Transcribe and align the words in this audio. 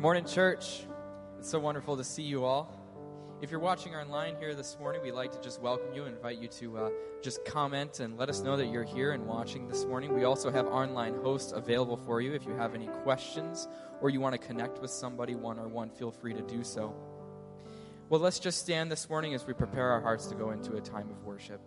Good 0.00 0.04
morning, 0.04 0.24
church. 0.24 0.86
It's 1.38 1.50
so 1.50 1.58
wonderful 1.58 1.96
to 1.96 2.04
see 2.04 2.22
you 2.22 2.44
all. 2.44 2.74
If 3.42 3.50
you're 3.50 3.60
watching 3.60 3.94
online 3.94 4.36
here 4.36 4.54
this 4.54 4.78
morning, 4.78 5.02
we'd 5.02 5.12
like 5.12 5.32
to 5.32 5.40
just 5.40 5.60
welcome 5.60 5.92
you 5.94 6.04
and 6.04 6.14
invite 6.14 6.38
you 6.38 6.48
to 6.48 6.78
uh, 6.78 6.90
just 7.22 7.44
comment 7.44 8.00
and 8.00 8.16
let 8.16 8.28
us 8.28 8.40
know 8.40 8.56
that 8.56 8.66
you're 8.66 8.84
here 8.84 9.12
and 9.12 9.26
watching 9.26 9.66
this 9.68 9.84
morning. 9.84 10.14
We 10.14 10.24
also 10.24 10.50
have 10.50 10.66
online 10.68 11.16
hosts 11.16 11.52
available 11.52 11.96
for 11.96 12.20
you. 12.20 12.32
If 12.32 12.46
you 12.46 12.52
have 12.52 12.74
any 12.74 12.86
questions 13.02 13.68
or 14.00 14.08
you 14.08 14.20
want 14.20 14.32
to 14.32 14.38
connect 14.38 14.80
with 14.80 14.90
somebody 14.90 15.34
one 15.34 15.58
on 15.58 15.72
one, 15.72 15.90
feel 15.90 16.10
free 16.10 16.32
to 16.34 16.42
do 16.42 16.62
so. 16.62 16.94
Well, 18.10 18.20
let's 18.20 18.40
just 18.40 18.58
stand 18.58 18.90
this 18.90 19.08
morning 19.08 19.34
as 19.34 19.46
we 19.46 19.52
prepare 19.52 19.92
our 19.92 20.00
hearts 20.00 20.26
to 20.26 20.34
go 20.34 20.50
into 20.50 20.74
a 20.74 20.80
time 20.80 21.08
of 21.10 21.22
worship. 21.22 21.60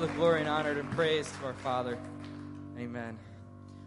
All 0.00 0.06
the 0.06 0.12
glory 0.14 0.40
and 0.40 0.48
honor 0.48 0.70
and 0.70 0.90
praise 0.92 1.30
to 1.30 1.44
our 1.44 1.52
Father. 1.52 1.98
Amen. 2.78 3.18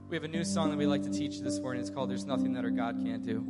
We 0.09 0.15
have 0.15 0.23
a 0.23 0.27
new 0.27 0.43
song 0.43 0.69
that 0.69 0.77
we 0.77 0.85
like 0.85 1.01
to 1.03 1.09
teach 1.09 1.39
this 1.39 1.59
morning. 1.59 1.81
It's 1.81 1.89
called 1.89 2.11
There's 2.11 2.25
Nothing 2.25 2.53
That 2.53 2.63
Our 2.63 2.69
God 2.69 3.01
Can't 3.03 3.25
Do. 3.25 3.43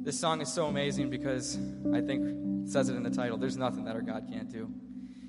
This 0.00 0.18
song 0.18 0.40
is 0.40 0.50
so 0.50 0.68
amazing 0.68 1.10
because 1.10 1.58
I 1.92 2.00
think 2.00 2.24
it 2.64 2.70
says 2.70 2.88
it 2.88 2.94
in 2.94 3.02
the 3.02 3.10
title. 3.10 3.36
There's 3.36 3.58
nothing 3.58 3.84
that 3.84 3.94
our 3.94 4.00
God 4.00 4.26
can't 4.32 4.50
do. 4.50 4.72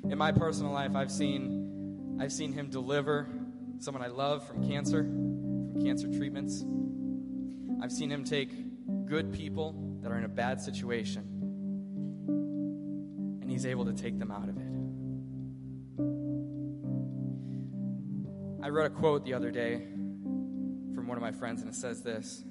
In 0.09 0.17
my 0.17 0.31
personal 0.31 0.71
life, 0.71 0.95
I've 0.95 1.11
seen 1.11 2.17
I've 2.21 2.31
seen 2.31 2.53
him 2.53 2.69
deliver 2.69 3.27
someone 3.79 4.01
I 4.01 4.07
love 4.07 4.47
from 4.47 4.65
cancer, 4.65 5.03
from 5.03 5.83
cancer 5.83 6.07
treatments. 6.07 6.63
I've 7.83 7.91
seen 7.91 8.09
him 8.09 8.23
take 8.23 9.05
good 9.05 9.33
people 9.33 9.97
that 10.01 10.13
are 10.13 10.17
in 10.17 10.23
a 10.23 10.29
bad 10.29 10.61
situation 10.61 11.23
and 13.41 13.51
he's 13.51 13.65
able 13.65 13.83
to 13.85 13.93
take 13.93 14.17
them 14.17 14.31
out 14.31 14.47
of 14.47 14.55
it. 14.55 14.62
I 18.63 18.69
read 18.69 18.85
a 18.85 18.89
quote 18.91 19.25
the 19.25 19.33
other 19.33 19.51
day 19.51 19.73
from 20.95 21.05
one 21.05 21.17
of 21.17 21.21
my 21.21 21.33
friends, 21.33 21.61
and 21.61 21.69
it 21.69 21.75
says 21.75 22.01
this 22.01 22.45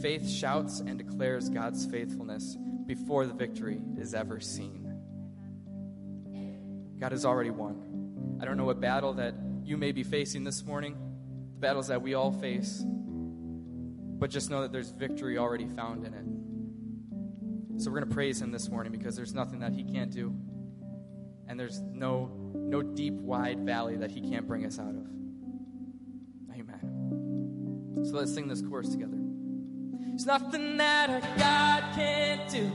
Faith 0.00 0.30
shouts 0.30 0.78
and 0.78 0.96
declares 0.96 1.48
God's 1.48 1.86
faithfulness 1.86 2.56
before 2.86 3.26
the 3.26 3.34
victory 3.34 3.80
is 3.98 4.14
ever 4.14 4.38
seen. 4.38 4.84
God 7.00 7.10
has 7.10 7.24
already 7.24 7.50
won. 7.50 8.38
I 8.40 8.44
don't 8.44 8.56
know 8.56 8.64
what 8.64 8.80
battle 8.80 9.14
that 9.14 9.34
you 9.64 9.76
may 9.76 9.90
be 9.90 10.04
facing 10.04 10.44
this 10.44 10.64
morning, 10.64 10.96
the 11.52 11.60
battles 11.60 11.88
that 11.88 12.00
we 12.00 12.14
all 12.14 12.30
face, 12.30 12.80
but 12.86 14.30
just 14.30 14.50
know 14.50 14.62
that 14.62 14.70
there's 14.70 14.92
victory 14.92 15.36
already 15.36 15.66
found 15.66 16.06
in 16.06 16.14
it. 16.14 17.82
So 17.82 17.90
we're 17.90 17.98
going 17.98 18.08
to 18.08 18.14
praise 18.14 18.40
Him 18.40 18.52
this 18.52 18.68
morning 18.68 18.92
because 18.92 19.16
there's 19.16 19.34
nothing 19.34 19.58
that 19.60 19.72
He 19.72 19.82
can't 19.82 20.12
do, 20.12 20.32
and 21.48 21.58
there's 21.58 21.80
no, 21.80 22.30
no 22.68 22.82
deep, 22.82 23.14
wide 23.14 23.60
valley 23.60 23.96
that 23.96 24.10
He 24.10 24.20
can't 24.20 24.46
bring 24.46 24.64
us 24.66 24.78
out 24.78 24.94
of. 24.94 25.06
Amen. 26.52 28.04
So 28.04 28.16
let's 28.16 28.32
sing 28.34 28.48
this 28.48 28.62
chorus 28.62 28.88
together. 28.88 29.16
There's 30.08 30.26
nothing 30.26 30.76
that 30.78 31.10
our 31.10 31.20
God 31.38 31.84
can't 31.94 32.50
do. 32.50 32.70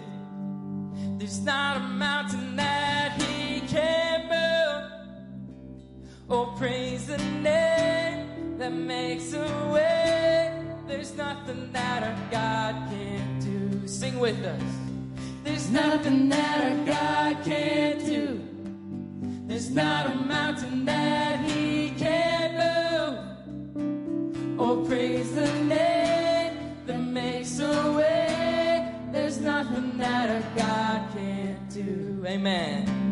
There's 1.18 1.42
not 1.42 1.78
a 1.78 1.82
mountain 1.82 2.56
that 2.56 3.22
He 3.22 3.62
can't 3.62 4.24
move. 4.30 4.92
Oh, 6.30 6.54
praise 6.58 7.08
the 7.08 7.18
name 7.18 8.58
that 8.58 8.72
makes 8.72 9.34
a 9.34 9.70
way. 9.74 10.64
There's 10.88 11.16
nothing 11.16 11.72
that 11.74 12.04
our 12.04 12.32
God 12.32 12.90
can't 12.90 13.42
do. 13.42 13.88
Sing 13.88 14.20
with 14.20 14.44
us. 14.44 14.62
There's 15.44 15.70
nothing 15.70 16.30
that 16.30 16.72
our 16.72 16.86
God 16.86 17.44
can't 17.44 18.06
do. 18.06 18.53
There's 19.54 19.70
not 19.70 20.08
a 20.08 20.16
mountain 20.16 20.84
that 20.86 21.46
He 21.46 21.92
can't 21.92 22.54
move. 23.76 24.60
Oh, 24.60 24.84
praise 24.84 25.32
the 25.36 25.46
name 25.66 26.58
that 26.88 26.98
makes 26.98 27.60
a 27.60 27.92
way. 27.92 28.96
There's 29.12 29.40
nothing 29.40 29.96
that 30.00 30.32
our 30.32 30.42
God 30.58 31.08
can't 31.14 31.70
do. 31.70 32.24
Amen. 32.26 33.03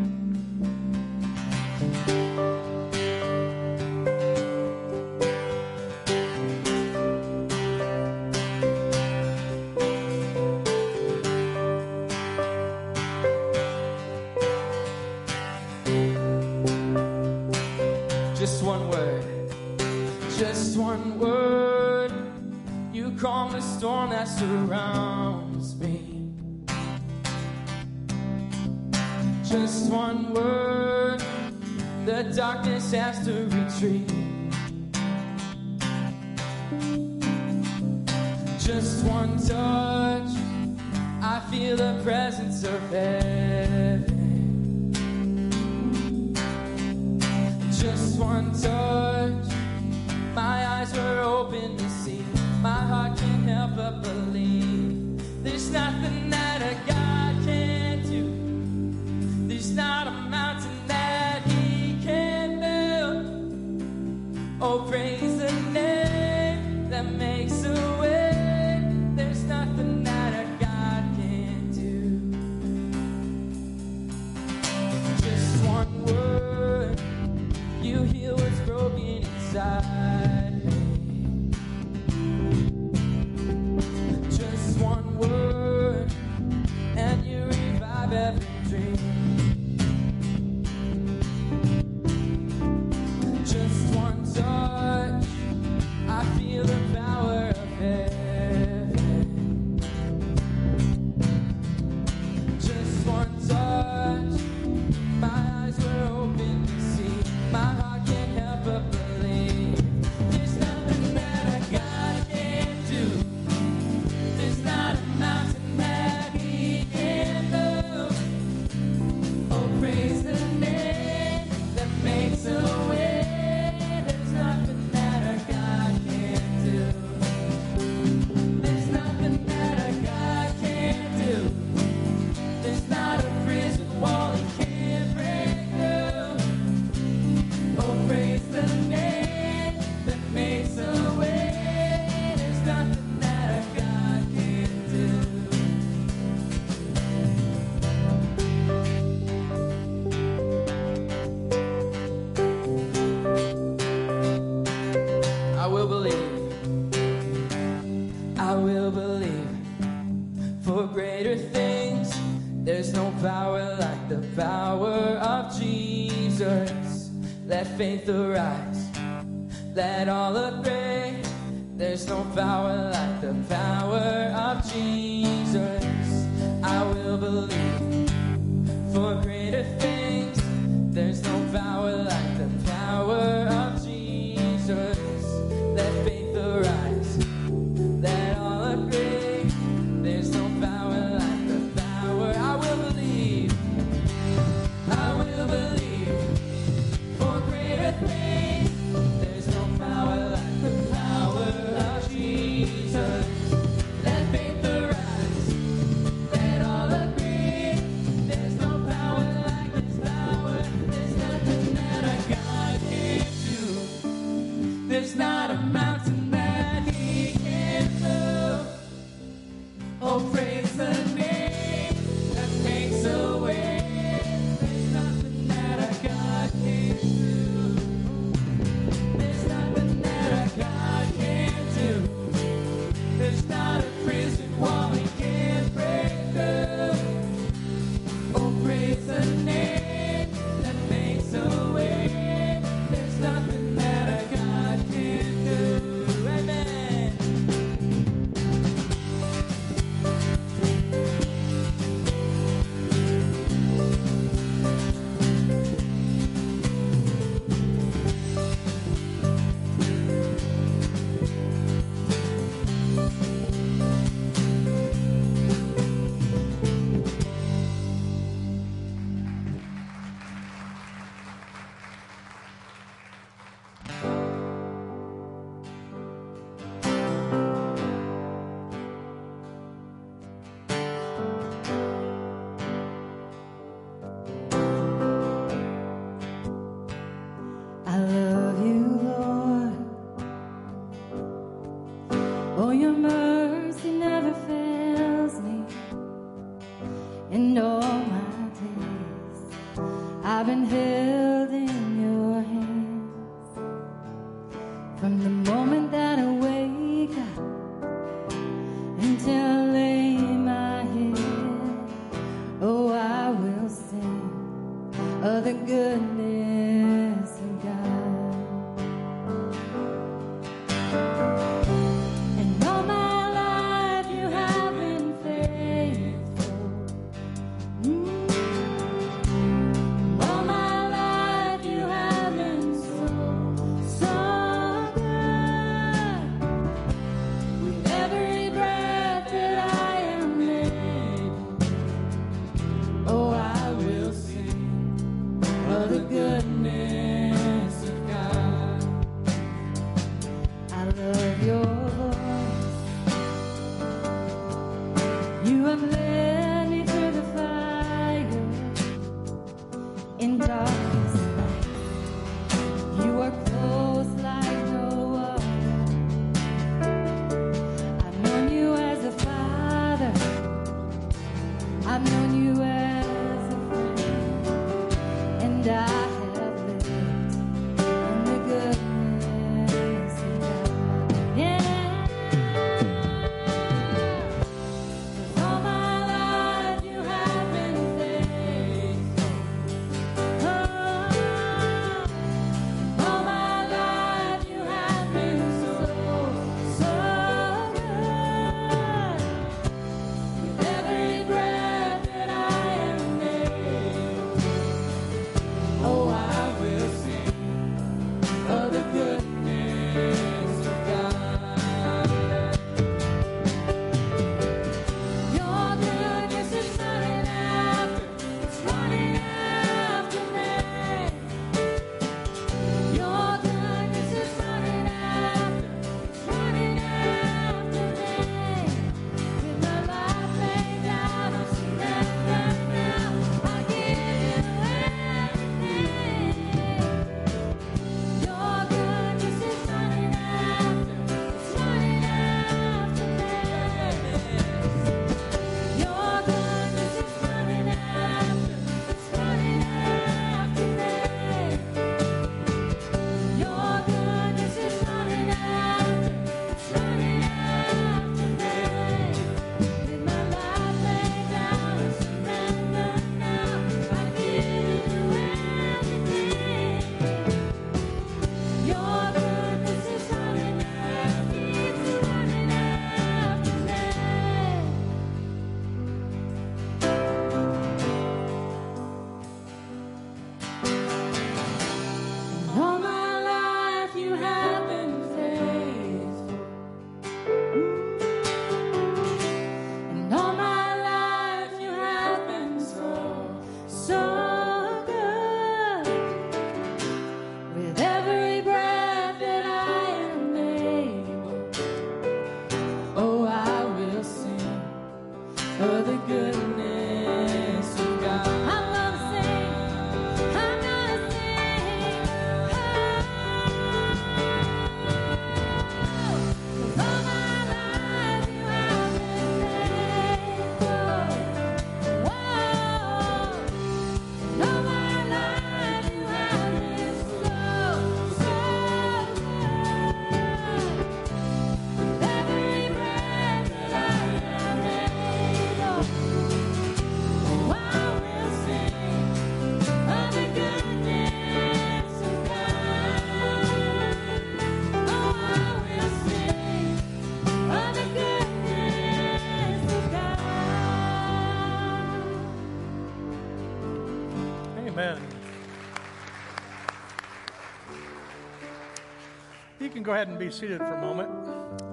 Can 559.72 559.82
go 559.82 559.92
ahead 559.92 560.08
and 560.08 560.18
be 560.18 560.30
seated 560.30 560.58
for 560.58 560.74
a 560.74 560.80
moment. 560.82 561.08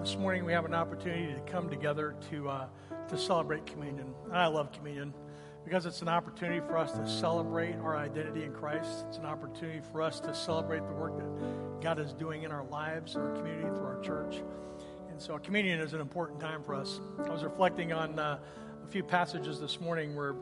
This 0.01 0.15
morning 0.15 0.45
we 0.45 0.53
have 0.53 0.63
an 0.63 0.73
opportunity 0.73 1.33
to 1.33 1.41
come 1.41 1.69
together 1.69 2.15
to, 2.29 2.47
uh, 2.47 2.67
to 3.09 3.17
celebrate 3.17 3.65
communion. 3.65 4.13
And 4.29 4.37
I 4.37 4.47
love 4.47 4.71
communion 4.71 5.13
because 5.65 5.85
it's 5.85 6.01
an 6.01 6.07
opportunity 6.07 6.61
for 6.61 6.77
us 6.77 6.93
to 6.93 7.05
celebrate 7.05 7.75
our 7.75 7.97
identity 7.97 8.43
in 8.45 8.53
Christ. 8.53 9.03
It's 9.09 9.17
an 9.17 9.25
opportunity 9.25 9.81
for 9.91 10.01
us 10.01 10.21
to 10.21 10.33
celebrate 10.33 10.87
the 10.87 10.93
work 10.93 11.17
that 11.17 11.81
God 11.81 11.99
is 11.99 12.13
doing 12.13 12.43
in 12.43 12.53
our 12.53 12.63
lives, 12.67 13.17
our 13.17 13.35
community, 13.35 13.67
through 13.67 13.85
our 13.85 13.99
church. 14.01 14.41
And 15.11 15.21
so 15.21 15.37
communion 15.37 15.81
is 15.81 15.91
an 15.91 15.99
important 15.99 16.39
time 16.39 16.63
for 16.63 16.75
us. 16.75 17.01
I 17.25 17.29
was 17.29 17.43
reflecting 17.43 17.91
on 17.91 18.17
uh, 18.17 18.39
a 18.81 18.87
few 18.87 19.03
passages 19.03 19.59
this 19.59 19.81
morning 19.81 20.15
where, 20.15 20.35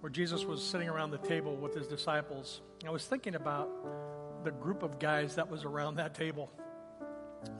where 0.00 0.10
Jesus 0.10 0.44
was 0.44 0.60
sitting 0.60 0.88
around 0.88 1.12
the 1.12 1.18
table 1.18 1.54
with 1.54 1.72
his 1.72 1.86
disciples. 1.86 2.62
I 2.84 2.90
was 2.90 3.04
thinking 3.04 3.36
about 3.36 3.70
the 4.42 4.50
group 4.50 4.82
of 4.82 4.98
guys 4.98 5.36
that 5.36 5.48
was 5.48 5.62
around 5.62 5.96
that 5.96 6.12
table. 6.12 6.50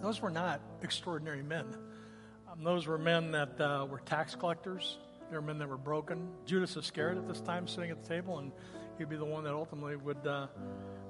Those 0.02 0.21
were 0.21 0.31
not 0.31 0.61
extraordinary 0.83 1.43
men. 1.43 1.66
Um, 2.50 2.62
those 2.62 2.87
were 2.87 2.99
men 2.99 3.33
that 3.33 3.61
uh, 3.61 3.87
were 3.90 4.00
tax 4.00 4.35
collectors. 4.35 4.99
They 5.31 5.37
were 5.37 5.43
men 5.43 5.59
that 5.59 5.69
were 5.69 5.76
broken. 5.76 6.28
Judas 6.45 6.76
Iscariot 6.76 7.19
at 7.19 7.26
this 7.26 7.40
time 7.40 7.66
sitting 7.66 7.90
at 7.90 8.02
the 8.02 8.09
table, 8.09 8.38
and 8.38 8.52
he'd 8.99 9.09
be 9.09 9.16
the 9.16 9.25
one 9.25 9.45
that 9.45 9.52
ultimately 9.52 9.97
would, 9.97 10.26
uh, 10.26 10.47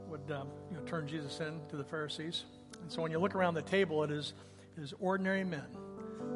would 0.09 0.30
um, 0.33 0.49
you 0.71 0.76
know, 0.76 0.83
turn 0.85 1.06
Jesus 1.06 1.40
in 1.40 1.61
to 1.68 1.76
the 1.76 1.85
Pharisees. 1.85 2.45
And 2.83 2.90
so 2.90 3.02
when 3.02 3.11
you 3.11 3.18
look 3.18 3.35
around 3.35 3.54
the 3.54 3.62
table, 3.62 4.02
it 4.04 4.11
is, 4.11 4.33
it 4.76 4.83
is 4.83 4.95
ordinary 5.00 5.45
men 5.45 5.66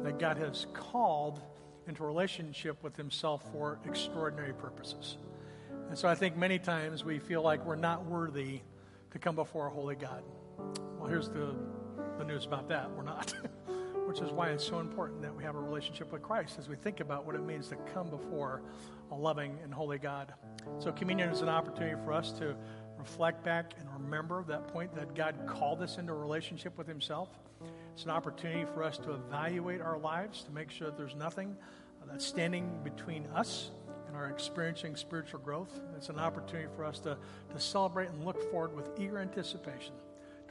that 0.03 0.19
God 0.19 0.37
has 0.37 0.67
called 0.73 1.41
into 1.87 2.03
relationship 2.03 2.81
with 2.83 2.95
himself 2.95 3.43
for 3.51 3.79
extraordinary 3.85 4.53
purposes. 4.53 5.17
And 5.89 5.97
so 5.97 6.07
I 6.07 6.15
think 6.15 6.37
many 6.37 6.59
times 6.59 7.03
we 7.03 7.19
feel 7.19 7.41
like 7.41 7.65
we're 7.65 7.75
not 7.75 8.05
worthy 8.05 8.61
to 9.11 9.19
come 9.19 9.35
before 9.35 9.67
a 9.67 9.69
holy 9.69 9.95
God. 9.95 10.23
Well, 10.97 11.09
here's 11.09 11.29
the, 11.29 11.55
the 12.17 12.25
news 12.25 12.45
about 12.45 12.67
that. 12.69 12.89
We're 12.91 13.03
not. 13.03 13.33
which 14.11 14.19
is 14.19 14.31
why 14.31 14.49
it's 14.49 14.67
so 14.67 14.79
important 14.79 15.21
that 15.21 15.33
we 15.33 15.41
have 15.41 15.55
a 15.55 15.59
relationship 15.59 16.11
with 16.11 16.21
Christ 16.21 16.57
as 16.59 16.67
we 16.67 16.75
think 16.75 16.99
about 16.99 17.25
what 17.25 17.33
it 17.33 17.43
means 17.43 17.69
to 17.69 17.77
come 17.93 18.09
before 18.09 18.61
a 19.09 19.15
loving 19.15 19.57
and 19.63 19.73
holy 19.73 19.99
God. 19.99 20.33
So, 20.79 20.91
communion 20.91 21.29
is 21.29 21.41
an 21.41 21.47
opportunity 21.47 21.95
for 22.03 22.11
us 22.11 22.33
to 22.33 22.53
reflect 22.97 23.41
back 23.41 23.73
and 23.79 23.87
remember 24.03 24.43
that 24.49 24.67
point 24.67 24.93
that 24.95 25.15
God 25.15 25.35
called 25.47 25.81
us 25.81 25.97
into 25.97 26.11
a 26.11 26.15
relationship 26.17 26.77
with 26.77 26.87
Himself. 26.87 27.29
It's 27.93 28.03
an 28.03 28.09
opportunity 28.09 28.65
for 28.73 28.83
us 28.83 28.97
to 28.97 29.13
evaluate 29.13 29.79
our 29.79 29.97
lives 29.97 30.43
to 30.43 30.51
make 30.51 30.71
sure 30.71 30.87
that 30.87 30.97
there's 30.97 31.15
nothing 31.15 31.55
uh, 32.01 32.05
that's 32.11 32.25
standing 32.25 32.69
between 32.83 33.27
us 33.27 33.71
and 34.07 34.17
our 34.17 34.27
experiencing 34.27 34.97
spiritual 34.97 35.39
growth. 35.39 35.79
It's 35.95 36.09
an 36.09 36.19
opportunity 36.19 36.67
for 36.75 36.83
us 36.83 36.99
to, 36.99 37.17
to 37.53 37.59
celebrate 37.61 38.09
and 38.09 38.25
look 38.25 38.51
forward 38.51 38.75
with 38.75 38.89
eager 38.99 39.19
anticipation 39.19 39.93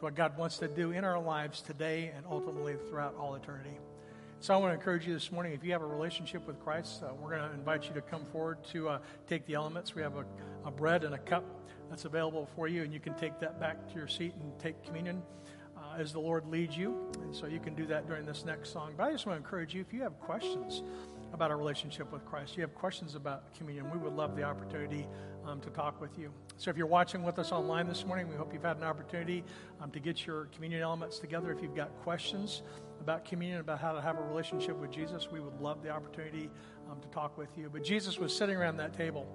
to 0.00 0.04
what 0.06 0.14
God 0.14 0.36
wants 0.38 0.56
to 0.58 0.68
do 0.68 0.92
in 0.92 1.04
our 1.04 1.20
lives 1.20 1.60
today 1.60 2.10
and 2.16 2.24
ultimately 2.28 2.74
throughout 2.88 3.14
all 3.18 3.34
eternity. 3.34 3.78
So 4.40 4.54
I 4.54 4.56
want 4.56 4.70
to 4.70 4.74
encourage 4.74 5.06
you 5.06 5.12
this 5.12 5.30
morning, 5.30 5.52
if 5.52 5.62
you 5.62 5.72
have 5.72 5.82
a 5.82 5.86
relationship 5.86 6.46
with 6.46 6.58
Christ, 6.58 7.02
uh, 7.02 7.12
we're 7.20 7.36
going 7.36 7.46
to 7.46 7.54
invite 7.54 7.86
you 7.86 7.92
to 7.92 8.00
come 8.00 8.24
forward 8.32 8.64
to 8.72 8.88
uh, 8.88 8.98
take 9.28 9.44
the 9.44 9.52
elements. 9.52 9.94
We 9.94 10.00
have 10.00 10.16
a, 10.16 10.24
a, 10.64 10.70
bread 10.70 11.04
and 11.04 11.14
a 11.14 11.18
cup 11.18 11.44
that's 11.90 12.06
available 12.06 12.48
for 12.56 12.66
you, 12.66 12.82
and 12.82 12.94
you 12.94 13.00
can 13.00 13.12
take 13.14 13.38
that 13.40 13.60
back 13.60 13.86
to 13.88 13.94
your 13.94 14.08
seat 14.08 14.32
and 14.40 14.58
take 14.58 14.82
communion 14.82 15.22
uh, 15.76 15.98
as 15.98 16.14
the 16.14 16.20
Lord 16.20 16.46
leads 16.46 16.78
you. 16.78 17.12
And 17.22 17.36
so 17.36 17.46
you 17.46 17.60
can 17.60 17.74
do 17.74 17.84
that 17.88 18.06
during 18.06 18.24
this 18.24 18.46
next 18.46 18.72
song. 18.72 18.94
But 18.96 19.04
I 19.04 19.12
just 19.12 19.26
want 19.26 19.38
to 19.38 19.44
encourage 19.44 19.74
you, 19.74 19.82
if 19.82 19.92
you 19.92 20.00
have 20.00 20.18
questions 20.18 20.82
about 21.32 21.50
our 21.50 21.56
relationship 21.56 22.12
with 22.12 22.24
Christ, 22.24 22.56
you 22.56 22.62
have 22.62 22.74
questions 22.74 23.14
about 23.14 23.54
communion, 23.54 23.90
we 23.90 23.98
would 23.98 24.14
love 24.14 24.36
the 24.36 24.42
opportunity 24.42 25.06
um, 25.46 25.60
to 25.60 25.70
talk 25.70 26.00
with 26.00 26.18
you. 26.18 26.32
So 26.56 26.70
if 26.70 26.76
you're 26.76 26.86
watching 26.86 27.22
with 27.22 27.38
us 27.38 27.52
online 27.52 27.88
this 27.88 28.04
morning, 28.04 28.28
we 28.28 28.36
hope 28.36 28.52
you've 28.52 28.62
had 28.62 28.76
an 28.76 28.84
opportunity 28.84 29.44
um, 29.80 29.90
to 29.92 30.00
get 30.00 30.26
your 30.26 30.46
communion 30.46 30.82
elements 30.82 31.18
together. 31.18 31.52
If 31.52 31.62
you've 31.62 31.74
got 31.74 31.94
questions 32.02 32.62
about 33.00 33.24
communion, 33.24 33.60
about 33.60 33.80
how 33.80 33.92
to 33.92 34.00
have 34.00 34.18
a 34.18 34.22
relationship 34.22 34.76
with 34.76 34.90
Jesus, 34.90 35.28
we 35.30 35.40
would 35.40 35.58
love 35.60 35.82
the 35.82 35.90
opportunity 35.90 36.50
um, 36.90 37.00
to 37.00 37.08
talk 37.08 37.38
with 37.38 37.56
you. 37.56 37.70
But 37.72 37.84
Jesus 37.84 38.18
was 38.18 38.36
sitting 38.36 38.56
around 38.56 38.76
that 38.76 38.96
table 38.96 39.26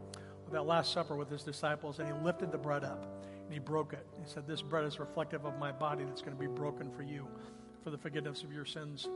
with 0.44 0.54
that 0.54 0.66
Last 0.66 0.94
Supper 0.94 1.16
with 1.16 1.30
his 1.30 1.44
disciples, 1.44 2.00
and 2.00 2.08
he 2.08 2.14
lifted 2.24 2.52
the 2.52 2.58
bread 2.58 2.84
up 2.84 3.26
and 3.46 3.54
he 3.54 3.60
broke 3.60 3.94
it. 3.94 4.06
He 4.18 4.30
said, 4.30 4.48
This 4.48 4.62
bread 4.62 4.86
is 4.86 5.00
reflective 5.00 5.46
of 5.46 5.58
my 5.58 5.72
body 5.72 6.04
that's 6.04 6.22
going 6.22 6.36
to 6.36 6.40
be 6.40 6.48
broken 6.48 6.92
for 6.92 7.04
you 7.04 7.28
for 7.84 7.90
the 7.92 7.98
forgiveness 7.98 8.44
of 8.44 8.52
your 8.52 8.66
sins. 8.66 9.08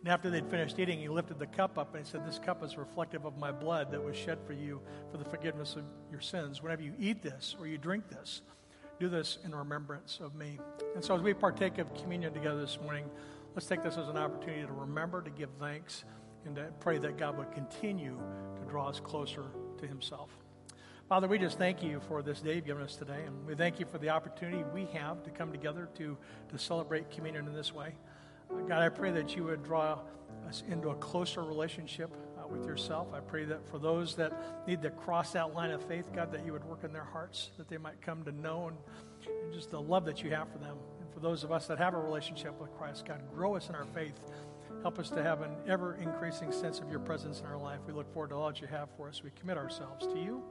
And 0.00 0.08
after 0.08 0.30
they'd 0.30 0.48
finished 0.48 0.78
eating, 0.78 1.00
he 1.00 1.08
lifted 1.08 1.38
the 1.38 1.46
cup 1.46 1.76
up 1.76 1.94
and 1.94 2.04
he 2.04 2.10
said, 2.10 2.26
This 2.26 2.38
cup 2.38 2.62
is 2.62 2.76
reflective 2.76 3.24
of 3.24 3.36
my 3.36 3.50
blood 3.50 3.90
that 3.90 4.02
was 4.02 4.16
shed 4.16 4.38
for 4.46 4.52
you 4.52 4.80
for 5.10 5.18
the 5.18 5.24
forgiveness 5.24 5.74
of 5.76 5.84
your 6.10 6.20
sins. 6.20 6.62
Whenever 6.62 6.82
you 6.82 6.94
eat 6.98 7.22
this 7.22 7.56
or 7.58 7.66
you 7.66 7.78
drink 7.78 8.08
this, 8.08 8.42
do 9.00 9.08
this 9.08 9.38
in 9.44 9.54
remembrance 9.54 10.20
of 10.22 10.34
me. 10.34 10.58
And 10.94 11.04
so 11.04 11.14
as 11.14 11.22
we 11.22 11.34
partake 11.34 11.78
of 11.78 11.92
communion 11.94 12.32
together 12.32 12.60
this 12.60 12.78
morning, 12.80 13.04
let's 13.54 13.66
take 13.66 13.82
this 13.82 13.96
as 13.96 14.08
an 14.08 14.16
opportunity 14.16 14.62
to 14.62 14.72
remember 14.72 15.22
to 15.22 15.30
give 15.30 15.50
thanks 15.58 16.04
and 16.44 16.54
to 16.56 16.66
pray 16.80 16.98
that 16.98 17.16
God 17.16 17.36
would 17.36 17.52
continue 17.52 18.18
to 18.56 18.70
draw 18.70 18.88
us 18.88 19.00
closer 19.00 19.44
to 19.78 19.86
himself. 19.86 20.30
Father, 21.08 21.26
we 21.26 21.38
just 21.38 21.56
thank 21.58 21.82
you 21.82 22.00
for 22.06 22.22
this 22.22 22.40
day 22.40 22.56
you've 22.56 22.66
given 22.66 22.82
us 22.82 22.94
today, 22.94 23.22
and 23.26 23.46
we 23.46 23.54
thank 23.54 23.80
you 23.80 23.86
for 23.86 23.96
the 23.98 24.10
opportunity 24.10 24.62
we 24.74 24.84
have 24.92 25.22
to 25.22 25.30
come 25.30 25.50
together 25.50 25.88
to, 25.96 26.16
to 26.50 26.58
celebrate 26.58 27.10
communion 27.10 27.46
in 27.46 27.54
this 27.54 27.72
way. 27.72 27.94
God, 28.50 28.82
I 28.82 28.88
pray 28.88 29.10
that 29.12 29.36
you 29.36 29.44
would 29.44 29.62
draw 29.62 29.98
us 30.48 30.62
into 30.68 30.90
a 30.90 30.94
closer 30.96 31.42
relationship 31.42 32.10
uh, 32.38 32.46
with 32.48 32.64
yourself. 32.64 33.08
I 33.12 33.20
pray 33.20 33.44
that 33.44 33.68
for 33.68 33.78
those 33.78 34.14
that 34.16 34.32
need 34.66 34.82
to 34.82 34.90
cross 34.90 35.32
that 35.32 35.54
line 35.54 35.70
of 35.70 35.82
faith, 35.82 36.06
God, 36.14 36.32
that 36.32 36.44
you 36.44 36.52
would 36.52 36.64
work 36.64 36.84
in 36.84 36.92
their 36.92 37.04
hearts, 37.04 37.50
that 37.58 37.68
they 37.68 37.78
might 37.78 38.00
come 38.00 38.24
to 38.24 38.32
know 38.32 38.68
and, 38.68 38.76
and 39.44 39.52
just 39.52 39.70
the 39.70 39.80
love 39.80 40.04
that 40.06 40.22
you 40.22 40.30
have 40.30 40.50
for 40.50 40.58
them. 40.58 40.76
And 41.00 41.12
for 41.12 41.20
those 41.20 41.44
of 41.44 41.52
us 41.52 41.66
that 41.66 41.78
have 41.78 41.94
a 41.94 41.98
relationship 41.98 42.58
with 42.60 42.72
Christ, 42.76 43.04
God, 43.06 43.20
grow 43.34 43.56
us 43.56 43.68
in 43.68 43.74
our 43.74 43.86
faith. 43.94 44.14
Help 44.82 44.98
us 44.98 45.10
to 45.10 45.22
have 45.22 45.42
an 45.42 45.50
ever 45.66 45.96
increasing 45.96 46.52
sense 46.52 46.78
of 46.78 46.90
your 46.90 47.00
presence 47.00 47.40
in 47.40 47.46
our 47.46 47.58
life. 47.58 47.80
We 47.86 47.92
look 47.92 48.12
forward 48.12 48.30
to 48.30 48.36
all 48.36 48.48
that 48.48 48.60
you 48.60 48.68
have 48.68 48.88
for 48.96 49.08
us. 49.08 49.22
We 49.22 49.30
commit 49.38 49.56
ourselves 49.56 50.06
to 50.06 50.18
you 50.18 50.42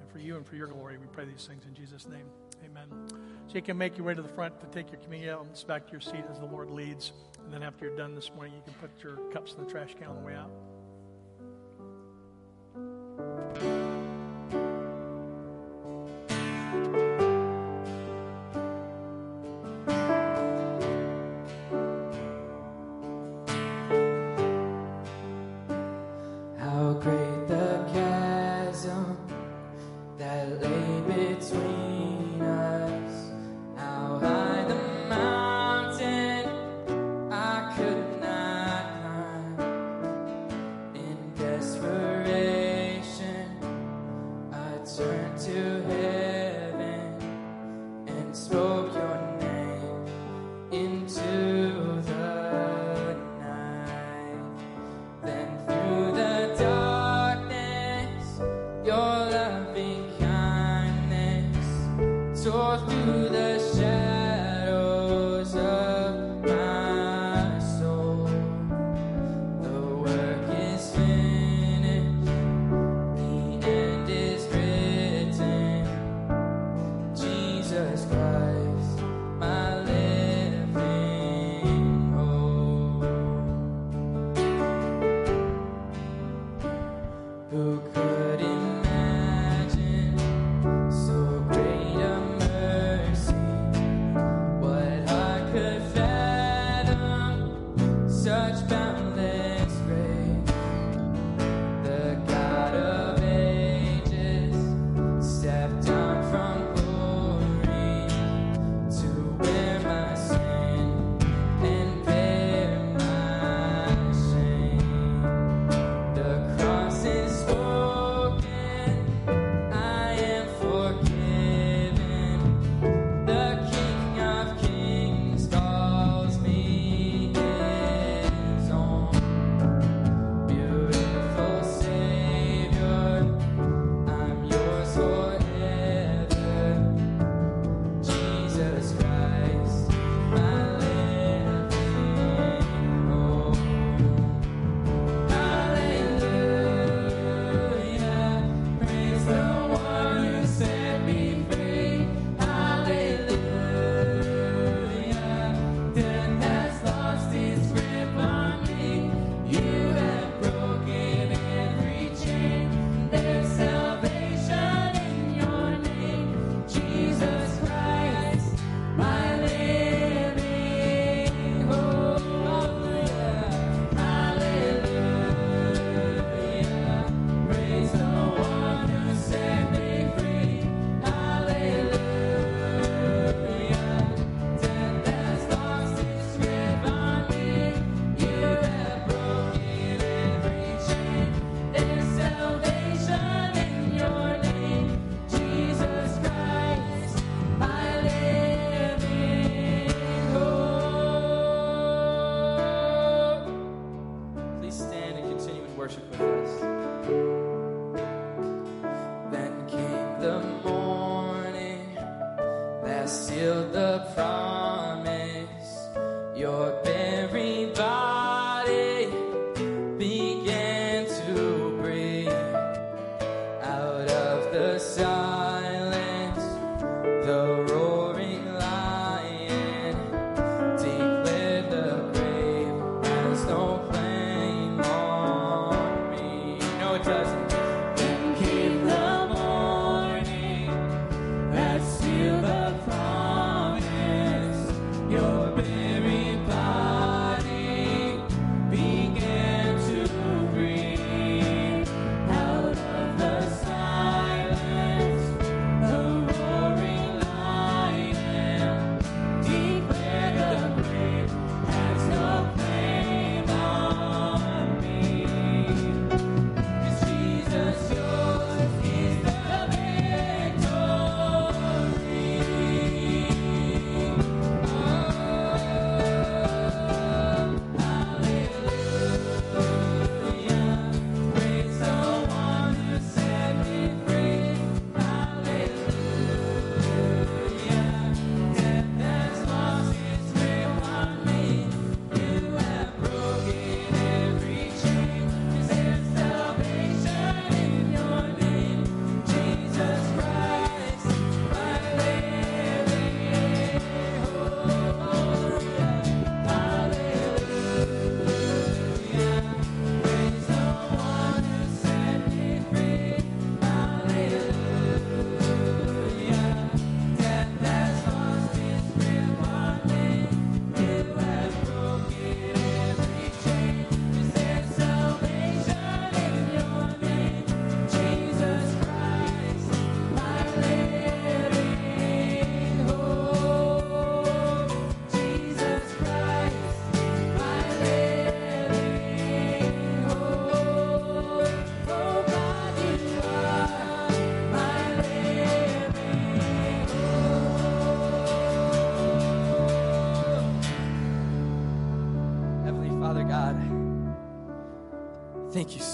and 0.00 0.10
for 0.10 0.18
you 0.18 0.36
and 0.36 0.46
for 0.46 0.56
your 0.56 0.66
glory. 0.66 0.98
We 0.98 1.06
pray 1.06 1.24
these 1.24 1.46
things 1.46 1.64
in 1.64 1.74
Jesus' 1.74 2.06
name. 2.06 2.26
Amen. 2.64 3.33
So 3.46 3.54
you 3.54 3.62
can 3.62 3.78
make 3.78 3.96
your 3.96 4.06
way 4.06 4.14
to 4.14 4.22
the 4.22 4.28
front 4.28 4.60
to 4.60 4.66
take 4.66 4.90
your 4.90 5.00
communion 5.00 5.30
elements 5.30 5.62
back 5.62 5.86
to 5.86 5.92
your 5.92 6.00
seat 6.00 6.24
as 6.30 6.38
the 6.38 6.46
Lord 6.46 6.70
leads. 6.70 7.12
And 7.44 7.52
then 7.52 7.62
after 7.62 7.86
you're 7.86 7.96
done 7.96 8.14
this 8.14 8.30
morning, 8.34 8.54
you 8.54 8.62
can 8.64 8.74
put 8.74 8.90
your 9.02 9.16
cups 9.30 9.54
in 9.54 9.64
the 9.64 9.70
trash 9.70 9.94
can 9.98 10.08
on 10.08 10.16
the 10.16 10.22
way 10.22 10.34
out. 10.34 10.50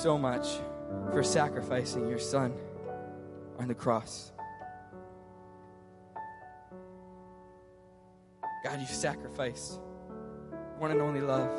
So 0.00 0.16
much 0.16 0.46
for 1.12 1.22
sacrificing 1.22 2.08
your 2.08 2.18
son 2.18 2.54
on 3.58 3.68
the 3.68 3.74
cross. 3.74 4.32
God, 8.64 8.80
you 8.80 8.86
sacrificed 8.86 9.78
one 10.78 10.90
and 10.90 11.02
only 11.02 11.20
love 11.20 11.52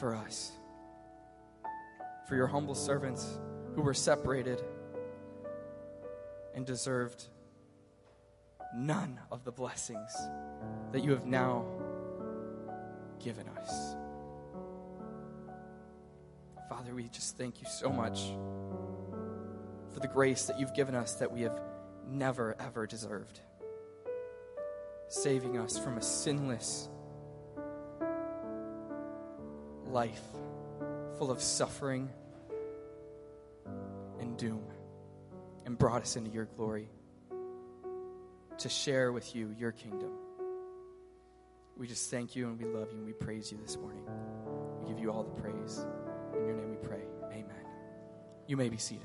for 0.00 0.14
us, 0.14 0.52
for 2.26 2.34
your 2.34 2.46
humble 2.46 2.74
servants 2.74 3.38
who 3.74 3.82
were 3.82 3.92
separated 3.92 4.62
and 6.54 6.64
deserved 6.64 7.24
none 8.74 9.20
of 9.30 9.44
the 9.44 9.52
blessings 9.52 10.16
that 10.92 11.04
you 11.04 11.10
have 11.10 11.26
now 11.26 11.66
given 13.18 13.46
us. 13.50 13.97
Father, 16.68 16.94
we 16.94 17.08
just 17.08 17.38
thank 17.38 17.62
you 17.62 17.66
so 17.66 17.88
much 17.88 18.20
for 19.94 20.00
the 20.00 20.08
grace 20.08 20.44
that 20.44 20.60
you've 20.60 20.74
given 20.74 20.94
us 20.94 21.14
that 21.14 21.32
we 21.32 21.42
have 21.42 21.58
never, 22.06 22.54
ever 22.60 22.86
deserved. 22.86 23.40
Saving 25.08 25.56
us 25.56 25.78
from 25.78 25.96
a 25.96 26.02
sinless 26.02 26.90
life 29.86 30.22
full 31.16 31.30
of 31.30 31.40
suffering 31.40 32.10
and 34.20 34.36
doom 34.36 34.62
and 35.64 35.78
brought 35.78 36.02
us 36.02 36.16
into 36.16 36.30
your 36.30 36.44
glory 36.44 36.90
to 38.58 38.68
share 38.68 39.10
with 39.10 39.34
you 39.34 39.54
your 39.58 39.72
kingdom. 39.72 40.10
We 41.78 41.86
just 41.86 42.10
thank 42.10 42.36
you 42.36 42.48
and 42.48 42.58
we 42.58 42.66
love 42.66 42.92
you 42.92 42.98
and 42.98 43.06
we 43.06 43.12
praise 43.12 43.50
you 43.50 43.58
this 43.58 43.78
morning. 43.78 44.02
We 44.82 44.88
give 44.88 44.98
you 44.98 45.10
all 45.10 45.22
the 45.22 45.40
praise. 45.40 45.86
You 48.48 48.56
may 48.56 48.70
be 48.70 48.78
seated. 48.78 49.04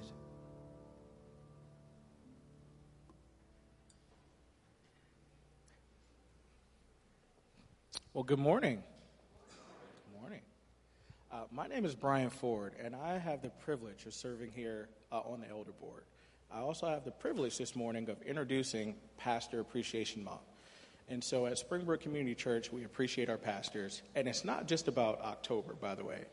Well, 8.13 8.23
good 8.23 8.39
morning. 8.39 8.81
Good 9.49 10.21
morning. 10.21 10.39
Uh, 11.29 11.39
my 11.51 11.67
name 11.67 11.83
is 11.83 11.93
Brian 11.93 12.29
Ford, 12.29 12.71
and 12.81 12.95
I 12.95 13.17
have 13.17 13.41
the 13.41 13.49
privilege 13.49 14.05
of 14.05 14.13
serving 14.13 14.51
here 14.55 14.87
uh, 15.11 15.19
on 15.19 15.41
the 15.41 15.49
Elder 15.49 15.73
Board. 15.73 16.03
I 16.49 16.59
also 16.59 16.87
have 16.87 17.03
the 17.03 17.11
privilege 17.11 17.57
this 17.57 17.75
morning 17.75 18.09
of 18.09 18.21
introducing 18.21 18.95
Pastor 19.17 19.59
Appreciation 19.59 20.23
Month. 20.23 20.39
And 21.09 21.21
so 21.21 21.47
at 21.47 21.57
Springbrook 21.57 21.99
Community 21.99 22.33
Church, 22.33 22.71
we 22.71 22.85
appreciate 22.85 23.29
our 23.29 23.37
pastors. 23.37 24.03
And 24.15 24.25
it's 24.25 24.45
not 24.45 24.67
just 24.69 24.87
about 24.87 25.19
October, 25.19 25.73
by 25.73 25.95
the 25.95 26.05
way, 26.05 26.23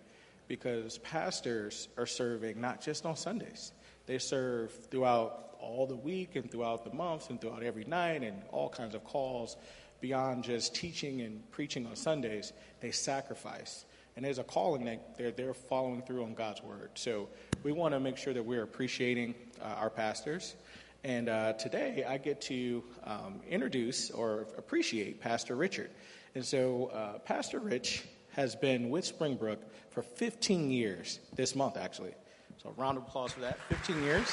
because 0.50 0.98
pastors 0.98 1.86
are 1.96 2.06
serving 2.06 2.60
not 2.60 2.80
just 2.80 3.06
on 3.06 3.14
Sundays, 3.14 3.70
they 4.06 4.18
serve 4.18 4.72
throughout 4.90 5.54
all 5.60 5.86
the 5.86 5.94
week 5.94 6.34
and 6.34 6.50
throughout 6.50 6.82
the 6.82 6.92
months 6.92 7.30
and 7.30 7.40
throughout 7.40 7.62
every 7.62 7.84
night 7.84 8.24
and 8.24 8.42
all 8.50 8.68
kinds 8.68 8.96
of 8.96 9.04
calls 9.04 9.56
beyond 10.00 10.42
just 10.42 10.74
teaching 10.74 11.20
and 11.20 11.48
preaching 11.52 11.86
on 11.86 11.94
Sundays. 11.94 12.52
They 12.80 12.90
sacrifice. 12.90 13.84
And 14.16 14.24
there's 14.24 14.40
a 14.40 14.42
calling 14.42 14.86
that 14.86 15.16
they're, 15.16 15.30
they're 15.30 15.54
following 15.54 16.02
through 16.02 16.24
on 16.24 16.34
God's 16.34 16.64
word. 16.64 16.90
So 16.94 17.28
we 17.62 17.70
want 17.70 17.94
to 17.94 18.00
make 18.00 18.16
sure 18.16 18.34
that 18.34 18.44
we're 18.44 18.64
appreciating 18.64 19.36
uh, 19.62 19.66
our 19.66 19.88
pastors. 19.88 20.56
And 21.04 21.28
uh, 21.28 21.52
today 21.52 22.04
I 22.08 22.18
get 22.18 22.40
to 22.42 22.82
um, 23.04 23.40
introduce 23.48 24.10
or 24.10 24.48
appreciate 24.58 25.20
Pastor 25.20 25.54
Richard. 25.54 25.90
And 26.34 26.44
so 26.44 26.90
uh, 26.92 27.20
Pastor 27.20 27.60
Rich 27.60 28.02
has 28.32 28.56
been 28.56 28.90
with 28.90 29.04
Springbrook 29.04 29.60
for 29.90 30.02
15 30.02 30.70
years, 30.70 31.20
this 31.34 31.54
month 31.54 31.76
actually. 31.76 32.14
So 32.62 32.72
round 32.76 32.98
of 32.98 33.04
applause 33.04 33.32
for 33.32 33.40
that. 33.40 33.58
15 33.68 34.02
years. 34.02 34.26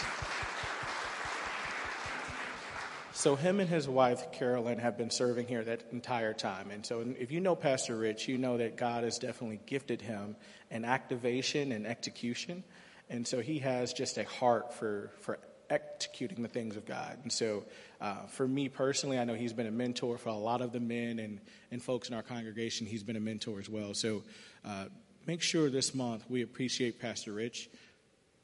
So 3.13 3.35
him 3.35 3.59
and 3.59 3.67
his 3.67 3.89
wife 3.89 4.31
Carolyn 4.31 4.77
have 4.77 4.95
been 4.95 5.09
serving 5.09 5.47
here 5.47 5.63
that 5.63 5.85
entire 5.91 6.33
time. 6.33 6.69
And 6.69 6.85
so 6.85 7.03
if 7.17 7.31
you 7.31 7.39
know 7.39 7.55
Pastor 7.55 7.95
Rich, 7.95 8.27
you 8.27 8.37
know 8.37 8.57
that 8.57 8.77
God 8.77 9.03
has 9.03 9.17
definitely 9.17 9.59
gifted 9.65 10.01
him 10.01 10.35
an 10.69 10.85
activation 10.85 11.71
and 11.71 11.87
execution. 11.87 12.63
And 13.09 13.27
so 13.27 13.39
he 13.39 13.57
has 13.59 13.91
just 13.93 14.19
a 14.19 14.23
heart 14.23 14.71
for 14.73 15.11
for 15.21 15.39
executing 15.69 16.41
the 16.41 16.49
things 16.49 16.75
of 16.75 16.85
God. 16.85 17.19
And 17.23 17.31
so 17.31 17.63
uh, 17.99 18.25
for 18.27 18.47
me 18.47 18.69
personally, 18.69 19.19
I 19.19 19.23
know 19.23 19.33
he's 19.33 19.53
been 19.53 19.67
a 19.67 19.71
mentor 19.71 20.17
for 20.17 20.29
a 20.29 20.35
lot 20.35 20.61
of 20.61 20.71
the 20.71 20.79
men 20.79 21.19
and, 21.19 21.39
and 21.71 21.81
folks 21.81 22.09
in 22.09 22.15
our 22.15 22.23
congregation. 22.23 22.87
He's 22.87 23.03
been 23.03 23.15
a 23.15 23.21
mentor 23.21 23.59
as 23.59 23.69
well. 23.69 23.93
So 23.93 24.23
uh, 24.65 24.85
make 25.25 25.41
sure 25.41 25.69
this 25.69 25.93
month 25.93 26.25
we 26.29 26.41
appreciate 26.41 26.99
Pastor 26.99 27.33
Rich. 27.33 27.69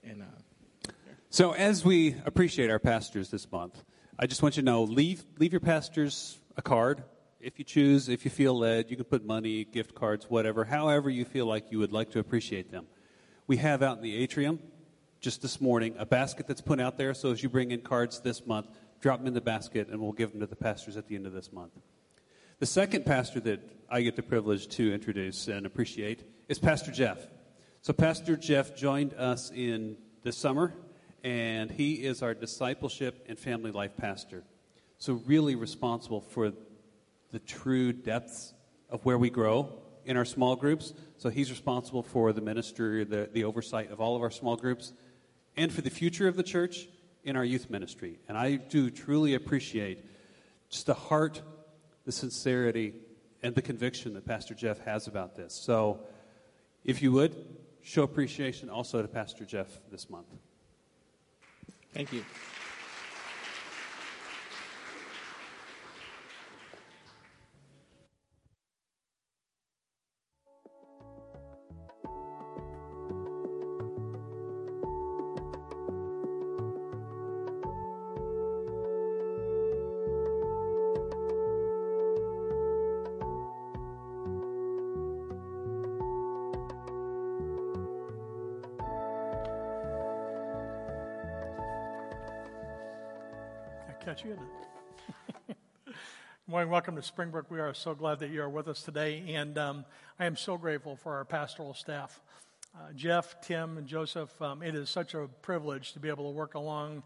And 0.04 0.22
uh, 0.22 0.92
So, 1.30 1.54
as 1.54 1.86
we 1.86 2.16
appreciate 2.26 2.70
our 2.70 2.80
pastors 2.80 3.30
this 3.30 3.50
month, 3.52 3.82
I 4.20 4.28
just 4.28 4.44
want 4.44 4.58
you 4.58 4.62
to 4.62 4.66
know 4.66 4.84
leave, 4.84 5.24
leave 5.40 5.54
your 5.54 5.62
pastors 5.62 6.40
a 6.58 6.62
card. 6.62 7.04
If 7.40 7.58
you 7.58 7.66
choose, 7.66 8.10
if 8.10 8.24
you 8.24 8.32
feel 8.32 8.58
led, 8.58 8.90
you 8.90 8.96
can 8.96 9.06
put 9.06 9.26
money, 9.26 9.66
gift 9.66 9.96
cards, 9.96 10.30
whatever, 10.30 10.64
however 10.66 11.10
you 11.10 11.26
feel 11.26 11.46
like 11.46 11.72
you 11.72 11.80
would 11.80 11.92
like 11.92 12.12
to 12.12 12.20
appreciate 12.20 12.72
them. 12.72 12.86
We 13.48 13.58
have 13.58 13.82
out 13.82 13.98
in 13.98 14.04
the 14.04 14.16
atrium, 14.16 14.60
just 15.24 15.42
this 15.42 15.62
morning, 15.62 15.96
a 15.98 16.06
basket 16.06 16.48
that's 16.48 16.60
put 16.60 16.82
out 16.82 16.98
there. 16.98 17.14
So, 17.14 17.32
as 17.32 17.42
you 17.42 17.48
bring 17.48 17.72
in 17.72 17.80
cards 17.80 18.20
this 18.20 18.46
month, 18.46 18.68
drop 19.00 19.20
them 19.20 19.28
in 19.28 19.34
the 19.34 19.40
basket 19.40 19.88
and 19.88 20.02
we'll 20.02 20.12
give 20.12 20.32
them 20.32 20.42
to 20.42 20.46
the 20.46 20.56
pastors 20.58 20.98
at 20.98 21.08
the 21.08 21.16
end 21.16 21.26
of 21.26 21.32
this 21.32 21.54
month. 21.54 21.72
The 22.60 22.66
second 22.66 23.06
pastor 23.06 23.40
that 23.40 23.62
I 23.90 24.02
get 24.02 24.18
the 24.18 24.22
privilege 24.22 24.68
to 24.76 24.94
introduce 24.94 25.48
and 25.48 25.66
appreciate 25.66 26.24
is 26.50 26.60
Pastor 26.60 26.92
Jeff. 26.92 27.26
So, 27.82 27.94
Pastor 27.94 28.36
Jeff 28.36 28.76
joined 28.76 29.14
us 29.14 29.50
in 29.50 29.96
this 30.24 30.36
summer, 30.36 30.74
and 31.24 31.72
he 31.72 31.94
is 31.94 32.22
our 32.22 32.34
discipleship 32.34 33.26
and 33.30 33.40
family 33.40 33.72
life 33.72 33.96
pastor. 33.96 34.44
So, 34.98 35.22
really 35.26 35.56
responsible 35.56 36.20
for 36.20 36.52
the 37.32 37.40
true 37.40 37.94
depths 37.94 38.54
of 38.90 39.06
where 39.06 39.18
we 39.18 39.30
grow 39.30 39.70
in 40.04 40.18
our 40.18 40.26
small 40.26 40.58
groups. 40.58 40.94
So, 41.16 41.30
he's 41.30 41.50
responsible 41.50 42.04
for 42.04 42.34
the 42.34 42.42
ministry, 42.42 43.06
the, 43.06 43.30
the 43.32 43.46
oversight 43.46 43.90
of 43.90 44.02
all 44.02 44.18
of 44.18 44.22
our 44.22 44.32
small 44.32 44.58
groups, 44.58 44.92
and 45.56 45.72
for 45.72 45.82
the 45.82 45.90
future 45.90 46.28
of 46.28 46.36
the 46.36 46.44
church 46.44 46.88
in 47.24 47.36
our 47.36 47.46
youth 47.46 47.70
ministry. 47.70 48.20
And 48.28 48.38
I 48.38 48.56
do 48.56 48.90
truly 48.90 49.36
appreciate 49.36 50.04
just 50.70 50.86
the 50.86 50.94
heart, 50.94 51.42
the 52.06 52.12
sincerity, 52.12 52.94
and 53.42 53.56
the 53.56 53.62
conviction 53.62 54.14
that 54.14 54.26
Pastor 54.26 54.54
Jeff 54.54 54.80
has 54.80 55.08
about 55.08 55.36
this. 55.36 55.54
So, 55.54 56.00
if 56.84 57.02
you 57.02 57.12
would, 57.14 57.36
show 57.82 58.04
appreciation 58.04 58.70
also 58.70 59.02
to 59.02 59.08
Pastor 59.08 59.46
Jeff 59.46 59.68
this 59.92 60.10
month. 60.10 60.28
Thank 61.94 62.12
you. 62.12 62.24
You 94.22 94.34
in 94.34 94.38
it. 95.50 95.58
Morning. 96.48 96.70
Welcome 96.70 96.96
to 96.98 97.02
Springbrook. 97.02 97.50
We 97.50 97.60
are 97.60 97.74
so 97.74 97.96
glad 97.96 98.20
that 98.20 98.30
you 98.30 98.44
are 98.44 98.50
with 98.50 98.68
us 98.68 98.84
today. 98.84 99.24
And 99.30 99.58
um, 99.58 99.86
I 100.20 100.26
am 100.26 100.36
so 100.36 100.56
grateful 100.56 100.96
for 100.96 101.16
our 101.16 101.26
pastoral 101.26 101.74
staff. 101.74 102.22
Uh, 102.76 102.94
Jeff, 102.96 103.42
Tim, 103.42 103.80
and 103.80 103.88
Joseph, 103.88 104.40
um, 104.40 104.62
it 104.62 104.76
is 104.76 104.92
such 104.92 105.16
a 105.16 105.28
privilege 105.42 105.94
to 105.94 106.00
be 106.00 106.10
able 106.10 106.26
to 106.26 106.38
work 106.38 106.54
along 106.54 107.02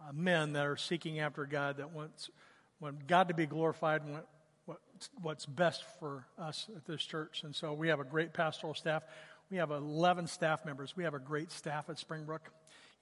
uh, 0.00 0.12
men 0.12 0.52
that 0.52 0.64
are 0.64 0.76
seeking 0.76 1.18
after 1.18 1.46
God, 1.46 1.78
that 1.78 1.90
wants, 1.90 2.30
want 2.78 3.08
God 3.08 3.26
to 3.26 3.34
be 3.34 3.46
glorified 3.46 4.02
and 4.02 4.12
want 4.12 4.78
what's 5.20 5.46
best 5.46 5.84
for 5.98 6.28
us 6.38 6.68
at 6.76 6.86
this 6.86 7.02
church. 7.02 7.42
And 7.42 7.56
so 7.56 7.72
we 7.72 7.88
have 7.88 7.98
a 7.98 8.04
great 8.04 8.32
pastoral 8.32 8.74
staff. 8.74 9.02
We 9.50 9.56
have 9.56 9.72
11 9.72 10.28
staff 10.28 10.64
members. 10.64 10.96
We 10.96 11.02
have 11.02 11.14
a 11.14 11.18
great 11.18 11.50
staff 11.50 11.90
at 11.90 11.98
Springbrook. 11.98 12.52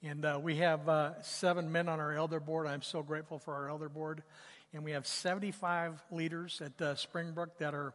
And 0.03 0.25
uh, 0.25 0.39
we 0.41 0.55
have 0.55 0.89
uh, 0.89 1.21
seven 1.21 1.71
men 1.71 1.87
on 1.87 1.99
our 1.99 2.11
elder 2.11 2.39
board. 2.39 2.65
I'm 2.65 2.81
so 2.81 3.03
grateful 3.03 3.37
for 3.37 3.53
our 3.53 3.69
elder 3.69 3.87
board. 3.87 4.23
And 4.73 4.83
we 4.83 4.91
have 4.91 5.05
75 5.05 6.01
leaders 6.09 6.59
at 6.59 6.81
uh, 6.81 6.95
Springbrook 6.95 7.59
that 7.59 7.75
are 7.75 7.93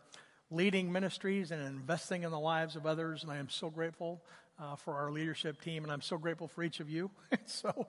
leading 0.48 0.92
ministries 0.92 1.50
and 1.50 1.60
investing 1.60 2.22
in 2.22 2.30
the 2.30 2.38
lives 2.38 2.76
of 2.76 2.86
others. 2.86 3.24
And 3.24 3.32
I 3.32 3.38
am 3.38 3.48
so 3.48 3.70
grateful 3.70 4.22
uh, 4.60 4.76
for 4.76 4.94
our 4.94 5.10
leadership 5.10 5.60
team. 5.60 5.82
And 5.82 5.92
I'm 5.92 6.00
so 6.00 6.16
grateful 6.16 6.46
for 6.46 6.62
each 6.62 6.78
of 6.78 6.88
you. 6.88 7.10
so 7.44 7.88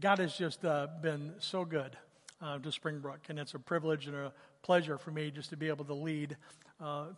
God 0.00 0.18
has 0.18 0.34
just 0.34 0.64
uh, 0.64 0.86
been 1.02 1.34
so 1.38 1.66
good 1.66 1.94
uh, 2.40 2.58
to 2.58 2.72
Springbrook. 2.72 3.20
And 3.28 3.38
it's 3.38 3.52
a 3.52 3.58
privilege 3.58 4.06
and 4.06 4.16
a 4.16 4.32
pleasure 4.62 4.96
for 4.96 5.10
me 5.10 5.30
just 5.30 5.50
to 5.50 5.58
be 5.58 5.68
able 5.68 5.84
to 5.84 5.94
lead 5.94 6.38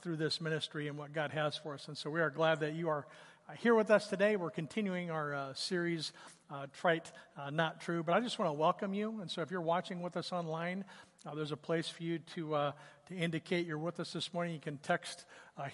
through 0.03 0.16
this 0.16 0.42
ministry 0.42 0.88
and 0.88 0.99
what 0.99 1.14
God 1.14 1.31
has 1.31 1.57
for 1.57 1.73
us. 1.73 1.88
And 1.88 1.97
so 1.97 2.11
we 2.11 2.20
are 2.20 2.29
glad 2.29 2.61
that 2.61 2.75
you 2.75 2.90
are 2.90 3.07
here 3.52 3.74
with 3.74 3.90
us 3.90 4.09
today. 4.09 4.37
We're 4.37 4.50
continuing 4.50 5.11
our 5.11 5.35
uh, 5.35 5.54
series, 5.54 6.12
uh, 6.50 6.66
Trite, 6.72 7.12
uh, 7.38 7.50
Not 7.50 7.80
True. 7.80 8.02
But 8.02 8.14
I 8.14 8.20
just 8.20 8.38
want 8.38 8.48
to 8.48 8.54
welcome 8.54 8.94
you. 8.94 9.20
And 9.20 9.30
so 9.30 9.42
if 9.42 9.50
you're 9.50 9.61
watching 9.61 10.00
with 10.00 10.16
us 10.16 10.33
online, 10.33 10.85
uh, 11.26 11.35
there's 11.35 11.52
a 11.52 11.57
place 11.57 11.88
for 11.88 12.02
you 12.02 12.18
to, 12.35 12.54
uh, 12.54 12.72
to 13.09 13.14
indicate 13.14 13.66
you're 13.66 13.78
with 13.78 14.00
us 14.00 14.14
this 14.14 14.33
morning. 14.33 14.54
You 14.54 14.61
can 14.61 14.78
text 14.78 15.26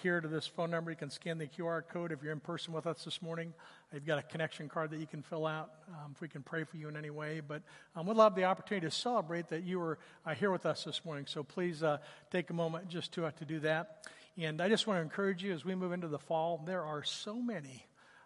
here 0.03 0.21
to 0.21 0.29
this 0.29 0.47
phone 0.47 0.71
number. 0.71 0.91
You 0.91 0.97
can 0.97 1.11
scan 1.11 1.39
the 1.39 1.47
QR 1.47 1.83
code 1.87 2.13
if 2.13 2.23
you're 2.23 2.33
in 2.33 2.41
person 2.41 2.75
with 2.75 2.87
us 2.87 3.05
this 3.05 3.23
morning. 3.23 3.55
You've 3.95 4.05
got 4.05 4.19
a 4.19 4.23
connection 4.23 4.69
card 4.69 4.91
that 4.91 4.99
you 4.99 5.07
can 5.07 5.23
fill 5.23 5.47
out 5.47 5.71
um, 5.89 6.13
if 6.15 6.21
we 6.21 6.29
can 6.29 6.43
pray 6.43 6.65
for 6.65 6.77
you 6.77 6.89
in 6.89 6.97
any 6.97 7.11
way. 7.11 7.41
But 7.41 7.63
um, 7.95 8.07
we'd 8.07 8.17
love 8.17 8.35
the 8.35 8.45
opportunity 8.45 8.87
to 8.89 8.91
celebrate 8.91 9.49
that 9.49 9.63
you 9.63 9.79
were 9.79 9.99
here 10.37 10.51
with 10.51 10.67
us 10.67 10.85
this 10.85 11.05
morning. 11.05 11.27
So 11.27 11.45
please 11.45 11.85
take 12.31 12.51
a 12.51 12.55
moment 12.55 12.89
just 12.89 13.13
to, 13.13 13.31
to 13.31 13.45
do 13.45 13.61
that. 13.61 14.09
And 14.43 14.63
I 14.63 14.71
just 14.71 14.87
want 14.87 14.97
to 14.97 15.03
encourage 15.03 15.45
you 15.45 15.53
as 15.53 15.67
we 15.67 15.75
move 15.75 15.93
into 15.93 16.09
the 16.09 16.19
fall, 16.19 16.63
there 16.65 16.83
are 16.83 17.03
so 17.03 17.35
many 17.35 17.85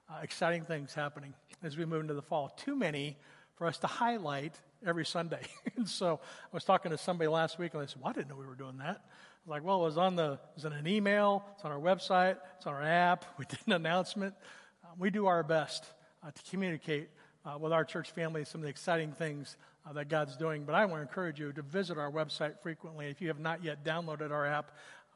uh, 0.08 0.20
exciting 0.22 0.64
things 0.64 0.94
happening 0.94 1.34
as 1.64 1.76
we 1.76 1.84
move 1.84 2.02
into 2.02 2.14
the 2.14 2.22
fall. 2.22 2.50
Too 2.56 2.76
many 2.76 3.16
for 3.56 3.66
us 3.66 3.78
to 3.78 3.88
highlight 3.88 4.54
every 4.86 5.04
Sunday. 5.04 5.40
and 5.76 5.88
so 5.88 6.20
I 6.22 6.48
was 6.54 6.62
talking 6.62 6.92
to 6.92 6.98
somebody 6.98 7.26
last 7.26 7.58
week 7.58 7.74
and 7.74 7.82
they 7.82 7.88
said, 7.88 8.00
well, 8.00 8.10
I 8.10 8.12
didn't 8.12 8.28
know 8.28 8.36
we 8.36 8.46
were 8.46 8.54
doing 8.54 8.78
that. 8.78 9.00
I 9.00 9.40
was 9.44 9.48
like, 9.48 9.64
well, 9.64 9.80
it 9.80 9.86
was 9.86 9.98
on 9.98 10.14
the, 10.14 10.34
it 10.34 10.40
was 10.54 10.64
in 10.64 10.72
an 10.72 10.86
email, 10.86 11.44
it's 11.56 11.64
on 11.64 11.72
our 11.72 11.80
website, 11.80 12.36
it's 12.58 12.66
on 12.66 12.74
our 12.74 12.82
app. 12.82 13.24
We 13.38 13.44
did 13.46 13.58
an 13.66 13.72
announcement. 13.72 14.34
Uh, 14.84 14.90
we 14.96 15.10
do 15.10 15.26
our 15.26 15.42
best 15.42 15.84
uh, 16.22 16.30
to 16.30 16.42
communicate 16.48 17.08
uh, 17.44 17.58
with 17.58 17.72
our 17.72 17.84
church 17.84 18.12
family 18.12 18.44
some 18.44 18.60
of 18.60 18.62
the 18.62 18.70
exciting 18.70 19.10
things 19.10 19.56
uh, 19.84 19.92
that 19.94 20.08
God's 20.08 20.36
doing. 20.36 20.64
But 20.64 20.76
I 20.76 20.84
want 20.84 20.98
to 20.98 21.08
encourage 21.08 21.40
you 21.40 21.52
to 21.52 21.62
visit 21.62 21.98
our 21.98 22.10
website 22.10 22.60
frequently. 22.62 23.06
If 23.06 23.20
you 23.20 23.28
have 23.28 23.40
not 23.40 23.64
yet 23.64 23.84
downloaded 23.84 24.30
our 24.30 24.46
app, 24.46 24.70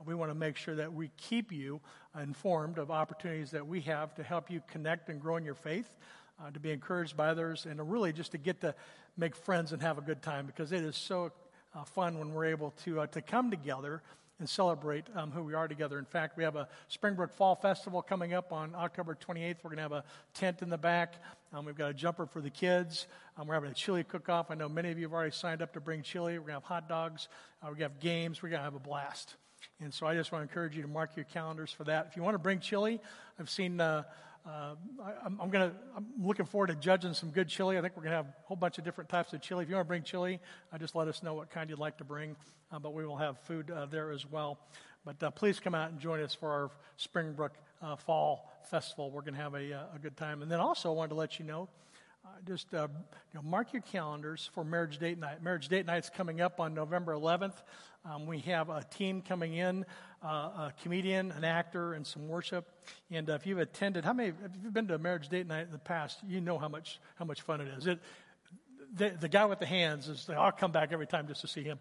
we 0.06 0.14
want 0.14 0.30
to 0.30 0.34
make 0.34 0.56
sure 0.56 0.76
that 0.76 0.92
we 0.92 1.10
keep 1.16 1.52
you 1.52 1.80
informed 2.20 2.78
of 2.78 2.90
opportunities 2.90 3.50
that 3.50 3.66
we 3.66 3.80
have 3.82 4.14
to 4.14 4.22
help 4.22 4.50
you 4.50 4.62
connect 4.70 5.08
and 5.08 5.20
grow 5.20 5.36
in 5.36 5.44
your 5.44 5.54
faith, 5.54 5.96
uh, 6.40 6.50
to 6.50 6.60
be 6.60 6.70
encouraged 6.70 7.16
by 7.16 7.28
others, 7.28 7.66
and 7.66 7.78
to 7.78 7.82
really 7.82 8.12
just 8.12 8.32
to 8.32 8.38
get 8.38 8.60
to 8.60 8.74
make 9.16 9.34
friends 9.34 9.72
and 9.72 9.82
have 9.82 9.98
a 9.98 10.02
good 10.02 10.22
time 10.22 10.46
because 10.46 10.72
it 10.72 10.84
is 10.84 10.96
so 10.96 11.32
uh, 11.74 11.84
fun 11.84 12.18
when 12.18 12.32
we're 12.32 12.46
able 12.46 12.70
to, 12.84 13.00
uh, 13.00 13.06
to 13.08 13.20
come 13.20 13.50
together 13.50 14.02
and 14.38 14.48
celebrate 14.48 15.04
um, 15.16 15.32
who 15.32 15.42
we 15.42 15.54
are 15.54 15.66
together. 15.66 15.98
In 15.98 16.04
fact, 16.04 16.36
we 16.36 16.44
have 16.44 16.54
a 16.54 16.68
Springbrook 16.86 17.34
Fall 17.34 17.56
Festival 17.56 18.02
coming 18.02 18.34
up 18.34 18.52
on 18.52 18.72
October 18.74 19.16
28th. 19.16 19.56
We're 19.62 19.70
going 19.70 19.76
to 19.76 19.82
have 19.82 19.92
a 19.92 20.04
tent 20.32 20.62
in 20.62 20.70
the 20.70 20.78
back. 20.78 21.14
Um, 21.52 21.64
we've 21.64 21.76
got 21.76 21.90
a 21.90 21.94
jumper 21.94 22.26
for 22.26 22.40
the 22.40 22.50
kids. 22.50 23.08
Um, 23.36 23.48
we're 23.48 23.54
having 23.54 23.70
a 23.70 23.74
chili 23.74 24.04
cook-off. 24.04 24.50
I 24.50 24.54
know 24.54 24.68
many 24.68 24.92
of 24.92 24.98
you 24.98 25.06
have 25.06 25.12
already 25.12 25.32
signed 25.32 25.60
up 25.60 25.72
to 25.72 25.80
bring 25.80 26.02
chili. 26.02 26.34
We're 26.34 26.46
going 26.46 26.48
to 26.48 26.52
have 26.54 26.62
hot 26.64 26.88
dogs. 26.88 27.26
Uh, 27.60 27.66
we're 27.66 27.70
going 27.70 27.90
to 27.90 27.94
have 27.94 28.00
games. 28.00 28.40
We're 28.40 28.50
going 28.50 28.60
to 28.60 28.64
have 28.64 28.76
a 28.76 28.80
blast. 28.80 29.34
And 29.80 29.94
so 29.94 30.06
I 30.06 30.14
just 30.14 30.32
want 30.32 30.42
to 30.42 30.48
encourage 30.50 30.74
you 30.74 30.82
to 30.82 30.88
mark 30.88 31.14
your 31.14 31.24
calendars 31.26 31.70
for 31.70 31.84
that. 31.84 32.08
If 32.10 32.16
you 32.16 32.22
want 32.22 32.34
to 32.34 32.38
bring 32.38 32.60
chili, 32.60 33.00
I've 33.38 33.50
seen. 33.50 33.80
Uh, 33.80 34.02
uh, 34.46 34.74
I, 35.04 35.26
am 35.26 35.50
gonna. 35.50 35.72
I'm 35.96 36.06
looking 36.20 36.46
forward 36.46 36.68
to 36.68 36.74
judging 36.74 37.12
some 37.12 37.30
good 37.30 37.48
chili. 37.48 37.76
I 37.76 37.80
think 37.82 37.96
we're 37.96 38.02
gonna 38.02 38.16
have 38.16 38.26
a 38.26 38.34
whole 38.44 38.56
bunch 38.56 38.78
of 38.78 38.84
different 38.84 39.10
types 39.10 39.32
of 39.34 39.42
chili. 39.42 39.62
If 39.62 39.68
you 39.68 39.76
want 39.76 39.86
to 39.86 39.88
bring 39.88 40.02
chili, 40.02 40.40
uh, 40.72 40.78
just 40.78 40.96
let 40.96 41.06
us 41.06 41.22
know 41.22 41.34
what 41.34 41.50
kind 41.50 41.70
you'd 41.70 41.78
like 41.78 41.98
to 41.98 42.04
bring. 42.04 42.34
Uh, 42.72 42.78
but 42.78 42.92
we 42.94 43.06
will 43.06 43.16
have 43.16 43.38
food 43.40 43.70
uh, 43.70 43.86
there 43.86 44.10
as 44.10 44.26
well. 44.26 44.58
But 45.04 45.22
uh, 45.22 45.30
please 45.30 45.60
come 45.60 45.74
out 45.74 45.90
and 45.90 46.00
join 46.00 46.20
us 46.20 46.34
for 46.34 46.50
our 46.50 46.70
Springbrook 46.96 47.52
uh, 47.82 47.96
Fall 47.96 48.50
Festival. 48.70 49.10
We're 49.10 49.22
gonna 49.22 49.36
have 49.36 49.54
a, 49.54 49.72
a 49.94 49.98
good 50.00 50.16
time. 50.16 50.42
And 50.42 50.50
then 50.50 50.60
also 50.60 50.90
I 50.90 50.94
wanted 50.94 51.10
to 51.10 51.16
let 51.16 51.38
you 51.38 51.44
know 51.44 51.68
just 52.46 52.66
you 52.72 52.88
know, 53.34 53.42
mark 53.42 53.72
your 53.72 53.80
calendars 53.82 54.50
for 54.52 54.62
marriage 54.62 54.98
date 54.98 55.18
night. 55.18 55.42
Marriage 55.42 55.68
date 55.68 55.86
night's 55.86 56.10
coming 56.10 56.42
up 56.42 56.60
on 56.60 56.74
November 56.74 57.14
11th. 57.14 57.54
Um, 58.08 58.26
we 58.26 58.38
have 58.40 58.70
a 58.70 58.82
team 58.84 59.20
coming 59.20 59.54
in, 59.54 59.84
uh, 60.22 60.26
a 60.26 60.72
comedian, 60.82 61.30
an 61.32 61.44
actor, 61.44 61.92
and 61.92 62.06
some 62.06 62.26
worship. 62.26 62.66
And 63.10 63.28
uh, 63.28 63.34
if 63.34 63.46
you've 63.46 63.58
attended, 63.58 64.04
how 64.04 64.14
many? 64.14 64.30
If 64.30 64.36
you've 64.62 64.72
been 64.72 64.88
to 64.88 64.94
a 64.94 64.98
marriage 64.98 65.28
date 65.28 65.46
night 65.46 65.66
in 65.66 65.72
the 65.72 65.78
past, 65.78 66.20
you 66.26 66.40
know 66.40 66.58
how 66.58 66.68
much 66.68 67.00
how 67.16 67.26
much 67.26 67.42
fun 67.42 67.60
it 67.60 67.68
is. 67.76 67.86
It, 67.86 67.98
the, 68.94 69.10
the 69.10 69.28
guy 69.28 69.44
with 69.44 69.58
the 69.58 69.66
hands 69.66 70.08
is. 70.08 70.28
I'll 70.30 70.52
come 70.52 70.72
back 70.72 70.92
every 70.92 71.06
time 71.06 71.28
just 71.28 71.42
to 71.42 71.48
see 71.48 71.62
him 71.62 71.78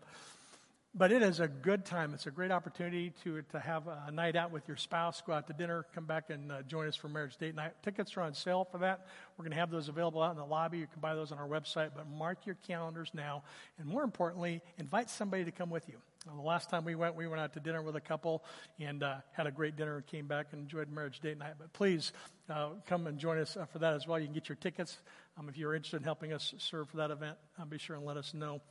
but 0.98 1.12
it 1.12 1.22
is 1.22 1.40
a 1.40 1.48
good 1.48 1.86
time. 1.86 2.14
It's 2.14 2.26
a 2.26 2.32
great 2.32 2.52
opportunity 2.52 3.14
to, 3.24 3.44
to 3.52 3.60
have 3.60 3.88
a 3.88 4.12
night 4.12 4.36
out 4.36 4.52
with 4.52 4.68
your 4.68 4.78
spouse, 4.78 5.22
go 5.22 5.34
out 5.34 5.46
to 5.48 5.54
dinner, 5.54 5.86
come 5.94 6.06
back 6.06 6.30
and 6.30 6.52
uh, 6.52 6.62
join 6.64 6.88
us 6.88 6.96
for 6.96 7.08
marriage 7.08 7.38
date 7.38 7.54
night. 7.54 7.74
Tickets 7.84 8.18
are 8.18 8.22
on 8.22 8.34
sale 8.34 8.68
for 8.72 8.80
that. 8.80 9.06
We're 9.38 9.44
going 9.44 9.52
to 9.52 9.60
have 9.60 9.70
those 9.70 9.90
available 9.90 10.24
out 10.24 10.32
in 10.32 10.38
the 10.38 10.46
lobby. 10.46 10.80
You 10.80 10.88
can 10.88 11.00
buy 11.00 11.14
those 11.14 11.32
on 11.32 11.38
our 11.38 11.48
website, 11.48 11.92
but 11.96 12.10
mark 12.10 12.46
your 12.46 12.58
calendars 12.68 13.12
now. 13.14 13.44
And 13.78 13.88
more 13.88 14.04
importantly, 14.04 14.62
invite 14.80 15.10
somebody 15.10 15.46
to 15.46 15.52
come 15.52 15.70
with 15.70 15.88
you. 15.88 15.98
Uh, 16.28 16.36
the 16.36 16.42
last 16.42 16.72
time 16.72 16.84
we 16.84 16.96
went, 16.96 17.16
we 17.16 17.28
went 17.28 17.42
out 17.42 17.54
to 17.54 17.60
dinner 17.60 17.84
with 17.84 17.96
a 17.96 18.02
couple 18.02 18.44
and 18.80 19.04
uh, 19.04 19.18
had 19.34 19.46
a 19.46 19.52
great 19.52 19.76
dinner 19.76 19.98
and 19.98 20.08
came 20.08 20.26
back 20.26 20.48
and 20.52 20.62
enjoyed 20.62 20.90
marriage 20.90 21.20
date 21.20 21.38
night. 21.38 21.54
But 21.60 21.74
please 21.74 22.12
uh, 22.50 22.70
come 22.88 23.06
and 23.06 23.20
join 23.20 23.38
us 23.38 23.56
uh, 23.56 23.66
for 23.66 23.78
that 23.80 23.94
as 23.94 24.08
well. 24.08 24.18
You 24.18 24.26
can 24.26 24.34
get 24.34 24.50
your 24.50 24.56
tickets. 24.56 24.98
Um, 25.38 25.48
if 25.48 25.58
you're 25.58 25.76
interested 25.76 25.98
in 25.98 26.04
helping 26.04 26.34
us 26.34 26.56
serve 26.58 26.90
for 26.90 26.98
that 26.98 27.12
event, 27.12 27.38
uh, 27.62 27.66
be 27.66 27.78
sure 27.78 27.96
and 27.96 28.06
let 28.06 28.18
us 28.18 28.34
know 28.34 28.62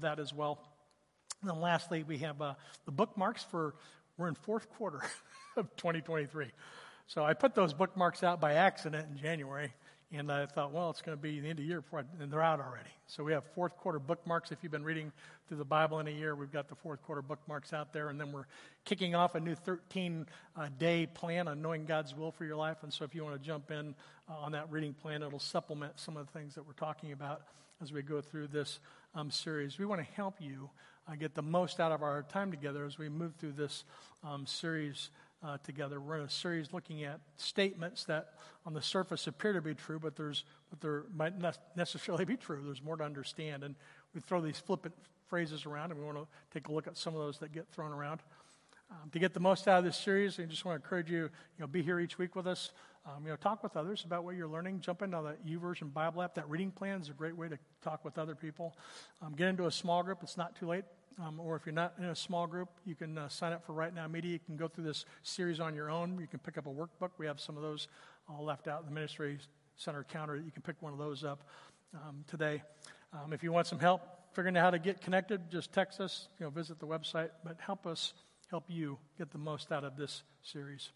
that 0.00 0.18
as 0.18 0.34
well. 0.34 0.60
And 1.40 1.50
then 1.50 1.60
lastly, 1.60 2.02
we 2.02 2.18
have 2.18 2.40
uh, 2.42 2.54
the 2.84 2.92
bookmarks 2.92 3.44
for, 3.44 3.74
we're 4.16 4.28
in 4.28 4.34
fourth 4.34 4.68
quarter 4.70 5.02
of 5.56 5.74
2023. 5.76 6.46
So 7.06 7.24
I 7.24 7.32
put 7.34 7.54
those 7.54 7.72
bookmarks 7.72 8.22
out 8.22 8.40
by 8.40 8.54
accident 8.54 9.06
in 9.10 9.16
January, 9.16 9.72
And 10.12 10.32
I 10.32 10.46
thought, 10.46 10.72
well, 10.72 10.90
it's 10.90 11.00
going 11.00 11.16
to 11.16 11.22
be 11.22 11.38
the 11.40 11.48
end 11.48 11.58
of 11.58 11.64
the 11.64 11.68
year 11.68 11.80
before 11.80 12.00
I, 12.00 12.22
and 12.22 12.30
they're 12.30 12.42
out 12.42 12.60
already. 12.60 12.90
So 13.06 13.22
we 13.22 13.32
have 13.32 13.44
fourth 13.54 13.76
quarter 13.76 13.98
bookmarks. 13.98 14.52
If 14.52 14.58
you've 14.62 14.72
been 14.72 14.84
reading 14.84 15.12
through 15.46 15.58
the 15.58 15.64
Bible 15.64 16.00
in 16.00 16.08
a 16.08 16.10
year, 16.10 16.34
we've 16.34 16.52
got 16.52 16.68
the 16.68 16.74
fourth 16.74 17.02
quarter 17.02 17.22
bookmarks 17.22 17.72
out 17.72 17.92
there. 17.92 18.08
And 18.08 18.20
then 18.20 18.32
we're 18.32 18.46
kicking 18.84 19.14
off 19.14 19.36
a 19.36 19.40
new 19.40 19.54
13 19.54 20.26
uh, 20.56 20.68
day 20.78 21.06
plan 21.06 21.46
on 21.46 21.62
knowing 21.62 21.84
God's 21.84 22.16
will 22.16 22.32
for 22.32 22.44
your 22.44 22.56
life. 22.56 22.78
And 22.82 22.92
so 22.92 23.04
if 23.04 23.14
you 23.14 23.24
want 23.24 23.40
to 23.40 23.46
jump 23.46 23.70
in 23.70 23.94
uh, 24.28 24.34
on 24.34 24.52
that 24.52 24.70
reading 24.70 24.92
plan, 24.92 25.22
it'll 25.22 25.38
supplement 25.38 26.00
some 26.00 26.16
of 26.16 26.26
the 26.26 26.32
things 26.32 26.54
that 26.56 26.66
we're 26.66 26.72
talking 26.72 27.12
about 27.12 27.42
as 27.80 27.92
we 27.92 28.02
go 28.02 28.20
through 28.20 28.48
this 28.48 28.80
um, 29.14 29.30
series. 29.30 29.78
We 29.78 29.86
want 29.86 30.00
to 30.00 30.14
help 30.14 30.40
you 30.40 30.68
uh, 31.08 31.16
get 31.16 31.34
the 31.34 31.42
most 31.42 31.80
out 31.80 31.92
of 31.92 32.02
our 32.02 32.22
time 32.24 32.50
together 32.50 32.84
as 32.84 32.98
we 32.98 33.08
move 33.08 33.34
through 33.36 33.52
this 33.52 33.84
um, 34.22 34.46
series 34.46 35.10
uh, 35.42 35.56
together. 35.62 36.00
We're 36.00 36.18
in 36.18 36.24
a 36.24 36.30
series 36.30 36.72
looking 36.72 37.04
at 37.04 37.20
statements 37.36 38.04
that 38.04 38.34
on 38.66 38.74
the 38.74 38.82
surface 38.82 39.26
appear 39.26 39.52
to 39.52 39.62
be 39.62 39.74
true, 39.74 39.98
but 39.98 40.16
there's 40.16 40.44
but 40.70 40.80
there 40.80 41.04
might 41.14 41.40
not 41.40 41.58
necessarily 41.76 42.24
be 42.24 42.36
true. 42.36 42.60
There's 42.64 42.82
more 42.82 42.96
to 42.96 43.04
understand, 43.04 43.62
and 43.62 43.74
we 44.14 44.20
throw 44.20 44.40
these 44.40 44.58
flippant 44.58 44.94
phrases 45.28 45.66
around, 45.66 45.92
and 45.92 46.00
we 46.00 46.06
want 46.06 46.18
to 46.18 46.26
take 46.52 46.68
a 46.68 46.72
look 46.72 46.86
at 46.86 46.96
some 46.96 47.14
of 47.14 47.20
those 47.20 47.38
that 47.38 47.52
get 47.52 47.68
thrown 47.68 47.92
around. 47.92 48.20
Um, 48.90 49.10
to 49.10 49.18
get 49.18 49.34
the 49.34 49.40
most 49.40 49.68
out 49.68 49.78
of 49.78 49.84
this 49.84 49.98
series, 49.98 50.40
I 50.40 50.44
just 50.44 50.64
want 50.64 50.80
to 50.80 50.84
encourage 50.84 51.10
you, 51.10 51.24
you 51.24 51.28
know, 51.58 51.66
be 51.66 51.82
here 51.82 52.00
each 52.00 52.16
week 52.16 52.34
with 52.34 52.46
us. 52.46 52.72
Um, 53.04 53.24
you 53.24 53.30
know, 53.30 53.36
talk 53.36 53.62
with 53.62 53.76
others 53.76 54.04
about 54.04 54.24
what 54.24 54.34
you're 54.34 54.48
learning. 54.48 54.80
Jump 54.80 55.02
into 55.02 55.18
the 55.18 55.50
YouVersion 55.50 55.92
Bible 55.92 56.22
app. 56.22 56.34
That 56.34 56.48
reading 56.48 56.70
plan 56.70 57.00
is 57.00 57.10
a 57.10 57.12
great 57.12 57.36
way 57.36 57.48
to 57.48 57.58
talk 57.82 58.04
with 58.04 58.18
other 58.18 58.34
people. 58.34 58.76
Um, 59.22 59.34
get 59.34 59.48
into 59.48 59.66
a 59.66 59.70
small 59.70 60.02
group. 60.02 60.18
It's 60.22 60.36
not 60.36 60.56
too 60.56 60.66
late. 60.66 60.84
Um, 61.20 61.40
or 61.40 61.56
if 61.56 61.66
you're 61.66 61.74
not 61.74 61.94
in 61.98 62.04
a 62.04 62.14
small 62.14 62.46
group, 62.46 62.68
you 62.84 62.94
can 62.94 63.18
uh, 63.18 63.28
sign 63.28 63.52
up 63.52 63.64
for 63.66 63.72
Right 63.72 63.92
Now 63.92 64.06
Media. 64.06 64.32
You 64.32 64.38
can 64.38 64.56
go 64.56 64.68
through 64.68 64.84
this 64.84 65.04
series 65.24 65.58
on 65.58 65.74
your 65.74 65.90
own. 65.90 66.16
You 66.20 66.28
can 66.28 66.38
pick 66.38 66.56
up 66.56 66.66
a 66.66 66.70
workbook. 66.70 67.10
We 67.18 67.26
have 67.26 67.40
some 67.40 67.56
of 67.56 67.62
those 67.62 67.88
all 68.28 68.44
left 68.44 68.68
out 68.68 68.80
in 68.80 68.86
the 68.86 68.92
ministry 68.92 69.38
center 69.76 70.04
counter. 70.04 70.36
You 70.36 70.52
can 70.52 70.62
pick 70.62 70.76
one 70.80 70.92
of 70.92 70.98
those 70.98 71.24
up 71.24 71.42
um, 71.92 72.24
today. 72.28 72.62
Um, 73.12 73.32
if 73.32 73.42
you 73.42 73.50
want 73.50 73.66
some 73.66 73.80
help 73.80 74.02
figuring 74.32 74.56
out 74.56 74.62
how 74.62 74.70
to 74.70 74.78
get 74.78 75.00
connected, 75.00 75.50
just 75.50 75.72
text 75.72 76.00
us. 76.00 76.28
You 76.38 76.46
know, 76.46 76.50
visit 76.50 76.78
the 76.78 76.86
website. 76.86 77.30
But 77.44 77.56
help 77.58 77.86
us 77.86 78.12
help 78.48 78.64
you 78.68 78.98
get 79.18 79.32
the 79.32 79.38
most 79.38 79.72
out 79.72 79.82
of 79.82 79.96
this 79.96 80.22
series. 80.42 80.92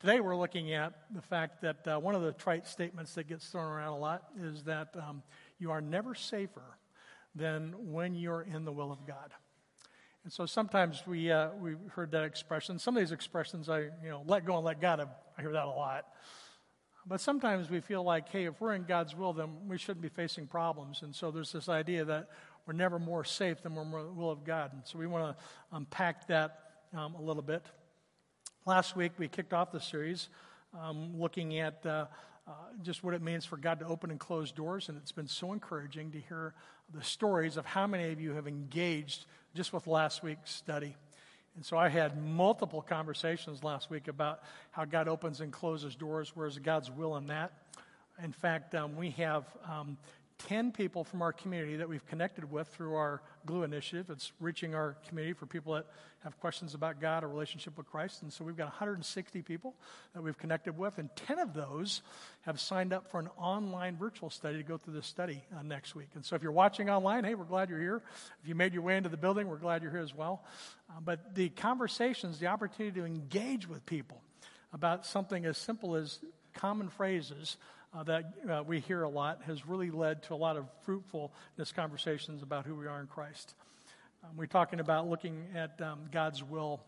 Today 0.00 0.20
we're 0.20 0.36
looking 0.36 0.74
at 0.74 0.92
the 1.14 1.22
fact 1.22 1.62
that 1.62 1.88
uh, 1.88 1.98
one 1.98 2.14
of 2.14 2.22
the 2.22 2.32
trite 2.32 2.66
statements 2.66 3.14
that 3.14 3.28
gets 3.28 3.46
thrown 3.46 3.64
around 3.64 3.92
a 3.92 3.98
lot 3.98 4.24
is 4.38 4.64
that 4.64 4.94
um, 4.96 5.22
you 5.58 5.70
are 5.70 5.80
never 5.80 6.14
safer 6.14 6.76
than 7.34 7.74
when 7.78 8.14
you're 8.14 8.42
in 8.42 8.64
the 8.64 8.72
will 8.72 8.92
of 8.92 9.06
God. 9.06 9.32
And 10.24 10.32
so 10.32 10.46
sometimes 10.46 11.02
we, 11.06 11.32
uh, 11.32 11.48
we've 11.60 11.78
heard 11.94 12.12
that 12.12 12.22
expression. 12.24 12.78
Some 12.78 12.96
of 12.96 13.02
these 13.02 13.10
expressions, 13.12 13.68
I, 13.68 13.80
you 13.80 14.10
know, 14.10 14.22
let 14.26 14.44
go 14.44 14.56
and 14.56 14.64
let 14.64 14.80
God, 14.80 15.00
I 15.00 15.40
hear 15.40 15.52
that 15.52 15.64
a 15.64 15.70
lot. 15.70 16.06
But 17.04 17.20
sometimes 17.20 17.68
we 17.68 17.80
feel 17.80 18.04
like, 18.04 18.28
hey, 18.28 18.44
if 18.44 18.60
we're 18.60 18.74
in 18.74 18.84
God's 18.84 19.16
will, 19.16 19.32
then 19.32 19.48
we 19.66 19.76
shouldn't 19.76 20.02
be 20.02 20.08
facing 20.08 20.46
problems. 20.46 21.02
And 21.02 21.12
so 21.12 21.32
there's 21.32 21.50
this 21.50 21.68
idea 21.68 22.04
that 22.04 22.28
we're 22.66 22.74
never 22.74 23.00
more 23.00 23.24
safe 23.24 23.60
than 23.62 23.74
we're 23.74 23.82
in 23.82 24.06
the 24.06 24.12
will 24.12 24.30
of 24.30 24.44
God. 24.44 24.72
And 24.72 24.82
so 24.84 24.98
we 24.98 25.08
want 25.08 25.36
to 25.36 25.44
unpack 25.72 26.28
that 26.28 26.60
um, 26.96 27.16
a 27.16 27.20
little 27.20 27.42
bit. 27.42 27.66
Last 28.64 28.94
week 28.94 29.12
we 29.18 29.26
kicked 29.26 29.52
off 29.52 29.72
the 29.72 29.80
series 29.80 30.28
um, 30.80 31.18
looking 31.18 31.58
at 31.58 31.84
uh, 31.84 32.06
uh, 32.46 32.52
just 32.82 33.02
what 33.02 33.14
it 33.14 33.22
means 33.22 33.44
for 33.44 33.56
God 33.56 33.80
to 33.80 33.86
open 33.86 34.12
and 34.12 34.20
close 34.20 34.52
doors. 34.52 34.88
And 34.88 34.96
it's 34.98 35.10
been 35.10 35.26
so 35.26 35.52
encouraging 35.52 36.12
to 36.12 36.20
hear 36.20 36.54
the 36.94 37.02
stories 37.02 37.56
of 37.56 37.66
how 37.66 37.88
many 37.88 38.12
of 38.12 38.20
you 38.20 38.34
have 38.34 38.46
engaged 38.46 39.26
just 39.54 39.72
with 39.72 39.86
last 39.86 40.22
week's 40.22 40.50
study. 40.50 40.94
And 41.54 41.64
so 41.64 41.76
I 41.76 41.88
had 41.88 42.22
multiple 42.22 42.80
conversations 42.80 43.62
last 43.62 43.90
week 43.90 44.08
about 44.08 44.40
how 44.70 44.84
God 44.84 45.08
opens 45.08 45.40
and 45.40 45.52
closes 45.52 45.94
doors, 45.94 46.32
where's 46.34 46.58
God's 46.58 46.90
will 46.90 47.16
in 47.16 47.26
that. 47.26 47.52
In 48.22 48.32
fact, 48.32 48.74
um, 48.74 48.96
we 48.96 49.10
have 49.10 49.44
um, 49.70 49.98
10 50.48 50.72
people 50.72 51.04
from 51.04 51.22
our 51.22 51.32
community 51.32 51.76
that 51.76 51.88
we've 51.88 52.06
connected 52.06 52.50
with 52.50 52.68
through 52.68 52.94
our 52.94 53.22
Glue 53.46 53.62
initiative. 53.62 54.10
It's 54.10 54.32
reaching 54.40 54.74
our 54.74 54.96
community 55.08 55.32
for 55.32 55.46
people 55.46 55.74
that 55.74 55.86
have 56.24 56.38
questions 56.40 56.74
about 56.74 57.00
God 57.00 57.24
or 57.24 57.28
relationship 57.28 57.76
with 57.76 57.86
Christ. 57.86 58.22
And 58.22 58.32
so 58.32 58.44
we've 58.44 58.56
got 58.56 58.66
160 58.66 59.42
people 59.42 59.74
that 60.14 60.22
we've 60.22 60.38
connected 60.38 60.76
with, 60.76 60.98
and 60.98 61.14
10 61.16 61.38
of 61.38 61.54
those 61.54 62.02
have 62.42 62.60
signed 62.60 62.92
up 62.92 63.10
for 63.10 63.18
an 63.18 63.28
online 63.36 63.96
virtual 63.96 64.30
study 64.30 64.58
to 64.58 64.62
go 64.62 64.78
through 64.78 64.94
this 64.94 65.06
study 65.06 65.42
uh, 65.56 65.62
next 65.62 65.94
week. 65.94 66.08
And 66.14 66.24
so 66.24 66.36
if 66.36 66.42
you're 66.42 66.52
watching 66.52 66.90
online, 66.90 67.24
hey, 67.24 67.34
we're 67.34 67.44
glad 67.44 67.68
you're 67.68 67.80
here. 67.80 68.02
If 68.42 68.48
you 68.48 68.54
made 68.54 68.72
your 68.72 68.82
way 68.82 68.96
into 68.96 69.08
the 69.08 69.16
building, 69.16 69.48
we're 69.48 69.56
glad 69.56 69.82
you're 69.82 69.92
here 69.92 70.00
as 70.00 70.14
well. 70.14 70.44
Uh, 70.90 71.00
but 71.04 71.34
the 71.34 71.48
conversations, 71.50 72.38
the 72.38 72.46
opportunity 72.46 73.00
to 73.00 73.06
engage 73.06 73.68
with 73.68 73.84
people 73.86 74.22
about 74.72 75.04
something 75.06 75.44
as 75.44 75.58
simple 75.58 75.96
as 75.96 76.20
common 76.54 76.88
phrases 76.88 77.56
uh, 77.94 78.02
that 78.04 78.24
uh, 78.50 78.62
we 78.66 78.80
hear 78.80 79.02
a 79.02 79.08
lot 79.08 79.42
has 79.46 79.66
really 79.66 79.90
led 79.90 80.22
to 80.24 80.34
a 80.34 80.36
lot 80.36 80.56
of 80.56 80.66
fruitfulness 80.82 81.72
conversations 81.74 82.42
about 82.42 82.64
who 82.64 82.74
we 82.74 82.86
are 82.86 83.00
in 83.00 83.06
Christ. 83.06 83.54
Um, 84.24 84.30
we're 84.36 84.46
talking 84.46 84.80
about 84.80 85.08
looking 85.08 85.44
at 85.54 85.80
um, 85.82 86.00
God's 86.10 86.42
will, 86.42 86.80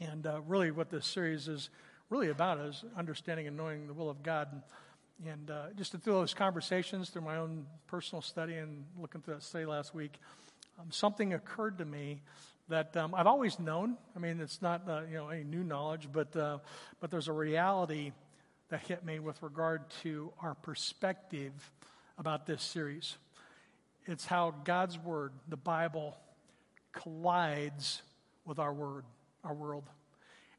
and 0.00 0.26
uh, 0.26 0.40
really 0.46 0.70
what 0.70 0.90
this 0.90 1.06
series 1.06 1.48
is 1.48 1.68
really 2.10 2.28
about 2.28 2.58
is 2.58 2.84
understanding 2.96 3.46
and 3.48 3.56
knowing 3.56 3.86
the 3.86 3.92
will 3.92 4.08
of 4.08 4.22
God. 4.22 4.48
And, 4.52 4.62
and 5.32 5.50
uh, 5.50 5.62
just 5.76 5.92
through 5.92 6.12
those 6.12 6.34
conversations, 6.34 7.10
through 7.10 7.22
my 7.22 7.36
own 7.36 7.66
personal 7.88 8.22
study 8.22 8.54
and 8.54 8.84
looking 9.00 9.20
through 9.20 9.34
that 9.34 9.42
study 9.42 9.64
last 9.64 9.94
week, 9.94 10.20
um, 10.78 10.86
something 10.90 11.34
occurred 11.34 11.78
to 11.78 11.84
me 11.84 12.22
that 12.68 12.96
um, 12.96 13.14
I've 13.14 13.26
always 13.26 13.58
known. 13.58 13.96
I 14.14 14.20
mean, 14.20 14.40
it's 14.40 14.62
not 14.62 14.88
uh, 14.88 15.02
you 15.10 15.16
know 15.16 15.28
any 15.28 15.44
new 15.44 15.64
knowledge, 15.64 16.08
but 16.12 16.34
uh, 16.36 16.58
but 17.00 17.10
there's 17.10 17.28
a 17.28 17.32
reality 17.32 18.12
that 18.70 18.80
hit 18.80 19.04
me 19.04 19.18
with 19.18 19.42
regard 19.42 19.88
to 20.02 20.32
our 20.40 20.54
perspective 20.54 21.52
about 22.18 22.46
this 22.46 22.62
series. 22.62 23.16
It's 24.06 24.26
how 24.26 24.54
God's 24.64 24.98
Word, 24.98 25.32
the 25.48 25.56
Bible, 25.56 26.16
collides 26.92 28.02
with 28.44 28.58
our 28.58 28.72
word, 28.72 29.04
our 29.42 29.54
world. 29.54 29.84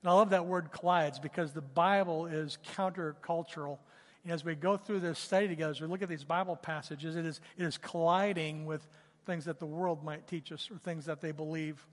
And 0.02 0.10
I 0.10 0.14
love 0.14 0.32
that 0.32 0.46
word 0.46 0.72
collides 0.72 1.18
because 1.20 1.54
the 1.54 1.62
Bible 1.62 2.28
is 2.28 2.58
countercultural. 2.76 3.80
And 4.24 4.32
as 4.32 4.44
we 4.44 4.56
go 4.56 4.78
through 4.78 5.00
this 5.00 5.18
study 5.18 5.48
together, 5.48 5.72
as 5.72 5.82
we 5.82 5.88
look 5.88 6.02
at 6.02 6.10
these 6.10 6.24
Bible 6.24 6.56
passages, 6.56 7.16
it 7.16 7.26
is, 7.26 7.40
it 7.58 7.64
is 7.64 7.78
colliding 7.78 8.66
with 8.66 8.86
things 9.26 9.46
that 9.46 9.60
the 9.60 9.66
world 9.66 10.04
might 10.04 10.28
teach 10.28 10.52
us 10.52 10.70
or 10.72 10.78
things 10.78 11.06
that 11.06 11.22
they 11.22 11.32
believe. 11.32 11.86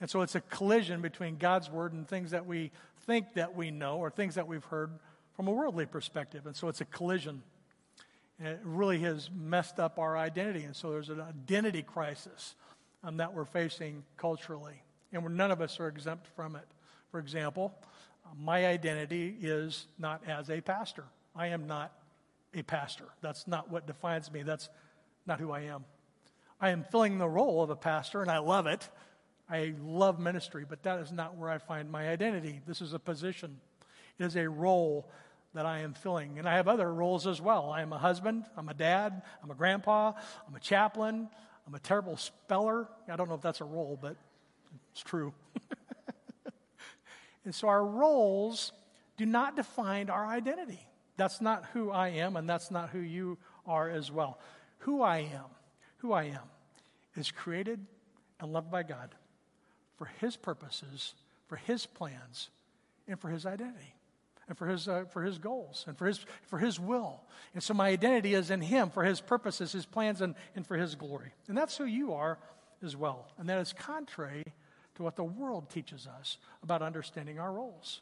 And 0.00 0.08
so 0.08 0.22
it's 0.22 0.34
a 0.34 0.40
collision 0.40 1.00
between 1.00 1.36
God's 1.36 1.70
word 1.70 1.92
and 1.92 2.06
things 2.08 2.30
that 2.30 2.46
we 2.46 2.70
think 3.06 3.34
that 3.34 3.54
we 3.54 3.70
know 3.70 3.98
or 3.98 4.10
things 4.10 4.36
that 4.36 4.46
we've 4.46 4.64
heard 4.64 4.90
from 5.40 5.48
a 5.48 5.52
worldly 5.52 5.86
perspective. 5.86 6.44
And 6.44 6.54
so 6.54 6.68
it's 6.68 6.82
a 6.82 6.84
collision. 6.84 7.42
And 8.38 8.48
it 8.48 8.60
really 8.62 8.98
has 8.98 9.30
messed 9.34 9.80
up 9.80 9.98
our 9.98 10.18
identity. 10.18 10.64
And 10.64 10.76
so 10.76 10.90
there's 10.90 11.08
an 11.08 11.22
identity 11.22 11.80
crisis 11.80 12.56
um, 13.02 13.16
that 13.16 13.32
we're 13.32 13.46
facing 13.46 14.04
culturally. 14.18 14.82
And 15.14 15.24
none 15.38 15.50
of 15.50 15.62
us 15.62 15.80
are 15.80 15.88
exempt 15.88 16.26
from 16.36 16.56
it. 16.56 16.66
For 17.10 17.18
example, 17.20 17.72
uh, 18.26 18.34
my 18.38 18.66
identity 18.66 19.34
is 19.40 19.86
not 19.98 20.20
as 20.28 20.50
a 20.50 20.60
pastor. 20.60 21.04
I 21.34 21.46
am 21.46 21.66
not 21.66 21.90
a 22.52 22.60
pastor. 22.60 23.06
That's 23.22 23.48
not 23.48 23.70
what 23.70 23.86
defines 23.86 24.30
me. 24.30 24.42
That's 24.42 24.68
not 25.24 25.40
who 25.40 25.52
I 25.52 25.60
am. 25.60 25.86
I 26.60 26.68
am 26.68 26.84
filling 26.84 27.16
the 27.16 27.30
role 27.30 27.62
of 27.62 27.70
a 27.70 27.76
pastor, 27.76 28.20
and 28.20 28.30
I 28.30 28.40
love 28.40 28.66
it. 28.66 28.86
I 29.48 29.72
love 29.82 30.20
ministry, 30.20 30.66
but 30.68 30.82
that 30.82 31.00
is 31.00 31.10
not 31.10 31.38
where 31.38 31.48
I 31.48 31.56
find 31.56 31.90
my 31.90 32.10
identity. 32.10 32.60
This 32.66 32.82
is 32.82 32.92
a 32.92 32.98
position, 32.98 33.58
it 34.18 34.26
is 34.26 34.36
a 34.36 34.46
role 34.46 35.08
that 35.54 35.66
I 35.66 35.80
am 35.80 35.94
filling. 35.94 36.38
And 36.38 36.48
I 36.48 36.54
have 36.54 36.68
other 36.68 36.92
roles 36.92 37.26
as 37.26 37.40
well. 37.40 37.70
I 37.70 37.82
am 37.82 37.92
a 37.92 37.98
husband, 37.98 38.44
I'm 38.56 38.68
a 38.68 38.74
dad, 38.74 39.22
I'm 39.42 39.50
a 39.50 39.54
grandpa, 39.54 40.12
I'm 40.48 40.54
a 40.54 40.60
chaplain, 40.60 41.28
I'm 41.66 41.74
a 41.74 41.80
terrible 41.80 42.16
speller. 42.16 42.88
I 43.08 43.16
don't 43.16 43.28
know 43.28 43.34
if 43.34 43.42
that's 43.42 43.60
a 43.60 43.64
role, 43.64 43.98
but 44.00 44.16
it's 44.92 45.02
true. 45.02 45.32
and 47.44 47.54
so 47.54 47.68
our 47.68 47.84
roles 47.84 48.72
do 49.16 49.26
not 49.26 49.56
define 49.56 50.08
our 50.10 50.26
identity. 50.26 50.86
That's 51.16 51.40
not 51.40 51.66
who 51.72 51.90
I 51.90 52.08
am, 52.08 52.36
and 52.36 52.48
that's 52.48 52.70
not 52.70 52.90
who 52.90 53.00
you 53.00 53.36
are 53.66 53.90
as 53.90 54.10
well. 54.10 54.38
Who 54.80 55.02
I 55.02 55.18
am, 55.18 55.44
who 55.98 56.12
I 56.12 56.24
am, 56.24 56.48
is 57.16 57.30
created 57.30 57.84
and 58.40 58.52
loved 58.52 58.70
by 58.70 58.84
God 58.84 59.14
for 59.98 60.06
His 60.20 60.36
purposes, 60.36 61.14
for 61.48 61.56
His 61.56 61.84
plans, 61.84 62.48
and 63.06 63.20
for 63.20 63.28
His 63.28 63.44
identity 63.44 63.94
and 64.50 64.58
for 64.58 64.66
his, 64.66 64.88
uh, 64.88 65.04
for 65.10 65.22
his 65.22 65.38
goals 65.38 65.84
and 65.86 65.96
for 65.96 66.06
his, 66.06 66.18
for 66.48 66.58
his 66.58 66.80
will. 66.80 67.20
And 67.54 67.62
so 67.62 67.72
my 67.72 67.88
identity 67.88 68.34
is 68.34 68.50
in 68.50 68.60
him 68.60 68.90
for 68.90 69.04
his 69.04 69.20
purposes, 69.20 69.70
his 69.70 69.86
plans, 69.86 70.20
and, 70.20 70.34
and 70.56 70.66
for 70.66 70.76
his 70.76 70.96
glory. 70.96 71.30
And 71.46 71.56
that's 71.56 71.76
who 71.78 71.84
you 71.84 72.12
are 72.14 72.36
as 72.82 72.96
well. 72.96 73.28
And 73.38 73.48
that 73.48 73.58
is 73.58 73.72
contrary 73.72 74.44
to 74.96 75.04
what 75.04 75.14
the 75.14 75.22
world 75.22 75.70
teaches 75.70 76.08
us 76.18 76.36
about 76.64 76.82
understanding 76.82 77.38
our 77.38 77.52
roles. 77.52 78.00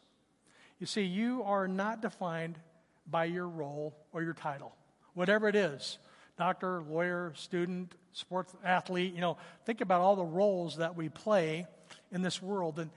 You 0.80 0.86
see, 0.86 1.02
you 1.02 1.42
are 1.44 1.68
not 1.68 2.00
defined 2.00 2.58
by 3.06 3.26
your 3.26 3.46
role 3.46 3.94
or 4.14 4.22
your 4.22 4.32
title, 4.32 4.74
whatever 5.12 5.48
it 5.48 5.54
is 5.54 5.98
doctor, 6.38 6.80
lawyer, 6.88 7.32
student, 7.34 7.92
sports 8.12 8.54
athlete. 8.64 9.12
You 9.12 9.20
know, 9.20 9.36
think 9.66 9.80
about 9.80 10.00
all 10.00 10.16
the 10.16 10.24
roles 10.24 10.76
that 10.76 10.96
we 10.96 11.08
play 11.08 11.66
in 12.12 12.22
this 12.22 12.40
world, 12.40 12.78
and, 12.78 12.90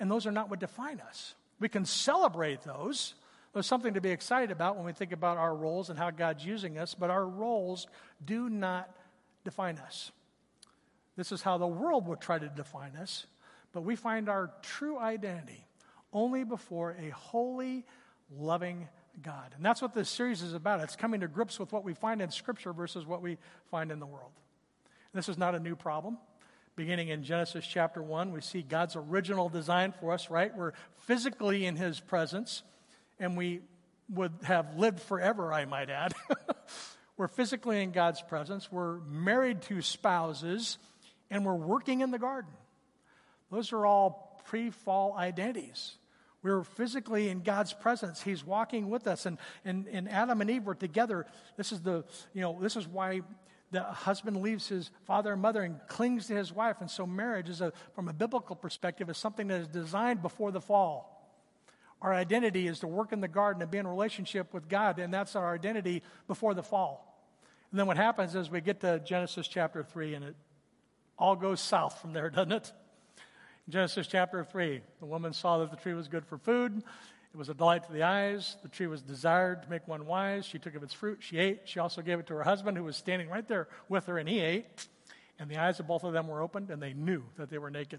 and 0.00 0.10
those 0.10 0.26
are 0.26 0.32
not 0.32 0.50
what 0.50 0.58
define 0.58 1.00
us. 1.00 1.34
We 1.64 1.70
can 1.70 1.86
celebrate 1.86 2.60
those. 2.60 3.14
There's 3.54 3.64
something 3.64 3.94
to 3.94 4.02
be 4.02 4.10
excited 4.10 4.50
about 4.50 4.76
when 4.76 4.84
we 4.84 4.92
think 4.92 5.12
about 5.12 5.38
our 5.38 5.56
roles 5.56 5.88
and 5.88 5.98
how 5.98 6.10
God's 6.10 6.44
using 6.44 6.76
us, 6.76 6.92
but 6.94 7.08
our 7.08 7.26
roles 7.26 7.86
do 8.22 8.50
not 8.50 8.94
define 9.46 9.78
us. 9.78 10.12
This 11.16 11.32
is 11.32 11.40
how 11.40 11.56
the 11.56 11.66
world 11.66 12.06
would 12.06 12.20
try 12.20 12.38
to 12.38 12.50
define 12.50 12.96
us, 12.96 13.24
but 13.72 13.80
we 13.80 13.96
find 13.96 14.28
our 14.28 14.50
true 14.60 14.98
identity 14.98 15.66
only 16.12 16.44
before 16.44 16.98
a 17.00 17.08
holy, 17.08 17.86
loving 18.30 18.86
God. 19.22 19.54
And 19.56 19.64
that's 19.64 19.80
what 19.80 19.94
this 19.94 20.10
series 20.10 20.42
is 20.42 20.52
about. 20.52 20.80
It's 20.80 20.96
coming 20.96 21.20
to 21.22 21.28
grips 21.28 21.58
with 21.58 21.72
what 21.72 21.82
we 21.82 21.94
find 21.94 22.20
in 22.20 22.30
Scripture 22.30 22.74
versus 22.74 23.06
what 23.06 23.22
we 23.22 23.38
find 23.70 23.90
in 23.90 24.00
the 24.00 24.06
world. 24.06 24.32
This 25.14 25.30
is 25.30 25.38
not 25.38 25.54
a 25.54 25.58
new 25.58 25.76
problem. 25.76 26.18
Beginning 26.76 27.06
in 27.06 27.22
Genesis 27.22 27.64
chapter 27.64 28.02
1, 28.02 28.32
we 28.32 28.40
see 28.40 28.60
God's 28.60 28.96
original 28.96 29.48
design 29.48 29.92
for 29.92 30.10
us, 30.10 30.28
right? 30.28 30.52
We're 30.56 30.72
physically 31.06 31.66
in 31.66 31.76
His 31.76 32.00
presence, 32.00 32.64
and 33.20 33.36
we 33.36 33.60
would 34.08 34.32
have 34.42 34.74
lived 34.76 34.98
forever, 34.98 35.52
I 35.52 35.66
might 35.66 35.88
add. 35.88 36.14
we're 37.16 37.28
physically 37.28 37.80
in 37.80 37.92
God's 37.92 38.20
presence, 38.22 38.72
we're 38.72 38.98
married 39.02 39.62
to 39.62 39.82
spouses, 39.82 40.78
and 41.30 41.46
we're 41.46 41.54
working 41.54 42.00
in 42.00 42.10
the 42.10 42.18
garden. 42.18 42.50
Those 43.52 43.72
are 43.72 43.86
all 43.86 44.42
pre 44.46 44.70
fall 44.70 45.16
identities. 45.16 45.96
We're 46.42 46.64
physically 46.64 47.28
in 47.28 47.42
God's 47.42 47.72
presence. 47.72 48.20
He's 48.20 48.44
walking 48.44 48.90
with 48.90 49.06
us. 49.06 49.24
And, 49.26 49.38
and, 49.64 49.86
and 49.86 50.10
Adam 50.10 50.42
and 50.42 50.50
Eve 50.50 50.64
were 50.64 50.74
together. 50.74 51.24
This 51.56 51.72
is 51.72 51.80
the, 51.80 52.04
you 52.34 52.42
know, 52.42 52.58
this 52.60 52.76
is 52.76 52.86
why 52.86 53.22
the 53.74 53.82
husband 53.82 54.40
leaves 54.40 54.68
his 54.68 54.90
father 55.04 55.32
and 55.32 55.42
mother 55.42 55.62
and 55.62 55.80
clings 55.88 56.28
to 56.28 56.34
his 56.34 56.52
wife. 56.52 56.76
And 56.80 56.90
so 56.90 57.06
marriage 57.06 57.48
is 57.48 57.60
a, 57.60 57.72
from 57.94 58.08
a 58.08 58.12
biblical 58.12 58.56
perspective, 58.56 59.10
is 59.10 59.18
something 59.18 59.48
that 59.48 59.60
is 59.60 59.68
designed 59.68 60.22
before 60.22 60.52
the 60.52 60.60
fall. 60.60 61.10
Our 62.00 62.14
identity 62.14 62.66
is 62.66 62.80
to 62.80 62.86
work 62.86 63.12
in 63.12 63.20
the 63.20 63.28
garden 63.28 63.62
and 63.62 63.70
be 63.70 63.78
in 63.78 63.86
relationship 63.86 64.52
with 64.52 64.68
God, 64.68 64.98
and 64.98 65.12
that's 65.12 65.36
our 65.36 65.54
identity 65.54 66.02
before 66.26 66.54
the 66.54 66.62
fall. 66.62 67.10
And 67.70 67.80
then 67.80 67.86
what 67.86 67.96
happens 67.96 68.34
is 68.34 68.50
we 68.50 68.60
get 68.60 68.80
to 68.80 69.00
Genesis 69.00 69.48
chapter 69.48 69.82
3, 69.82 70.14
and 70.14 70.24
it 70.26 70.36
all 71.18 71.34
goes 71.34 71.60
south 71.60 72.00
from 72.00 72.12
there, 72.12 72.30
doesn't 72.30 72.52
it? 72.52 72.72
Genesis 73.68 74.06
chapter 74.06 74.44
3, 74.44 74.82
the 75.00 75.06
woman 75.06 75.32
saw 75.32 75.58
that 75.58 75.70
the 75.70 75.76
tree 75.76 75.94
was 75.94 76.06
good 76.06 76.26
for 76.26 76.36
food. 76.36 76.82
It 77.34 77.36
was 77.36 77.48
a 77.48 77.54
delight 77.54 77.82
to 77.86 77.92
the 77.92 78.04
eyes. 78.04 78.56
The 78.62 78.68
tree 78.68 78.86
was 78.86 79.02
desired 79.02 79.64
to 79.64 79.68
make 79.68 79.88
one 79.88 80.06
wise. 80.06 80.46
She 80.46 80.60
took 80.60 80.76
of 80.76 80.84
its 80.84 80.94
fruit. 80.94 81.18
She 81.20 81.36
ate. 81.36 81.62
She 81.64 81.80
also 81.80 82.00
gave 82.00 82.20
it 82.20 82.28
to 82.28 82.34
her 82.34 82.44
husband, 82.44 82.76
who 82.76 82.84
was 82.84 82.96
standing 82.96 83.28
right 83.28 83.46
there 83.48 83.66
with 83.88 84.06
her, 84.06 84.18
and 84.18 84.28
he 84.28 84.38
ate. 84.38 84.86
And 85.40 85.50
the 85.50 85.56
eyes 85.56 85.80
of 85.80 85.88
both 85.88 86.04
of 86.04 86.12
them 86.12 86.28
were 86.28 86.40
opened, 86.40 86.70
and 86.70 86.80
they 86.80 86.92
knew 86.92 87.24
that 87.36 87.50
they 87.50 87.58
were 87.58 87.72
naked. 87.72 87.98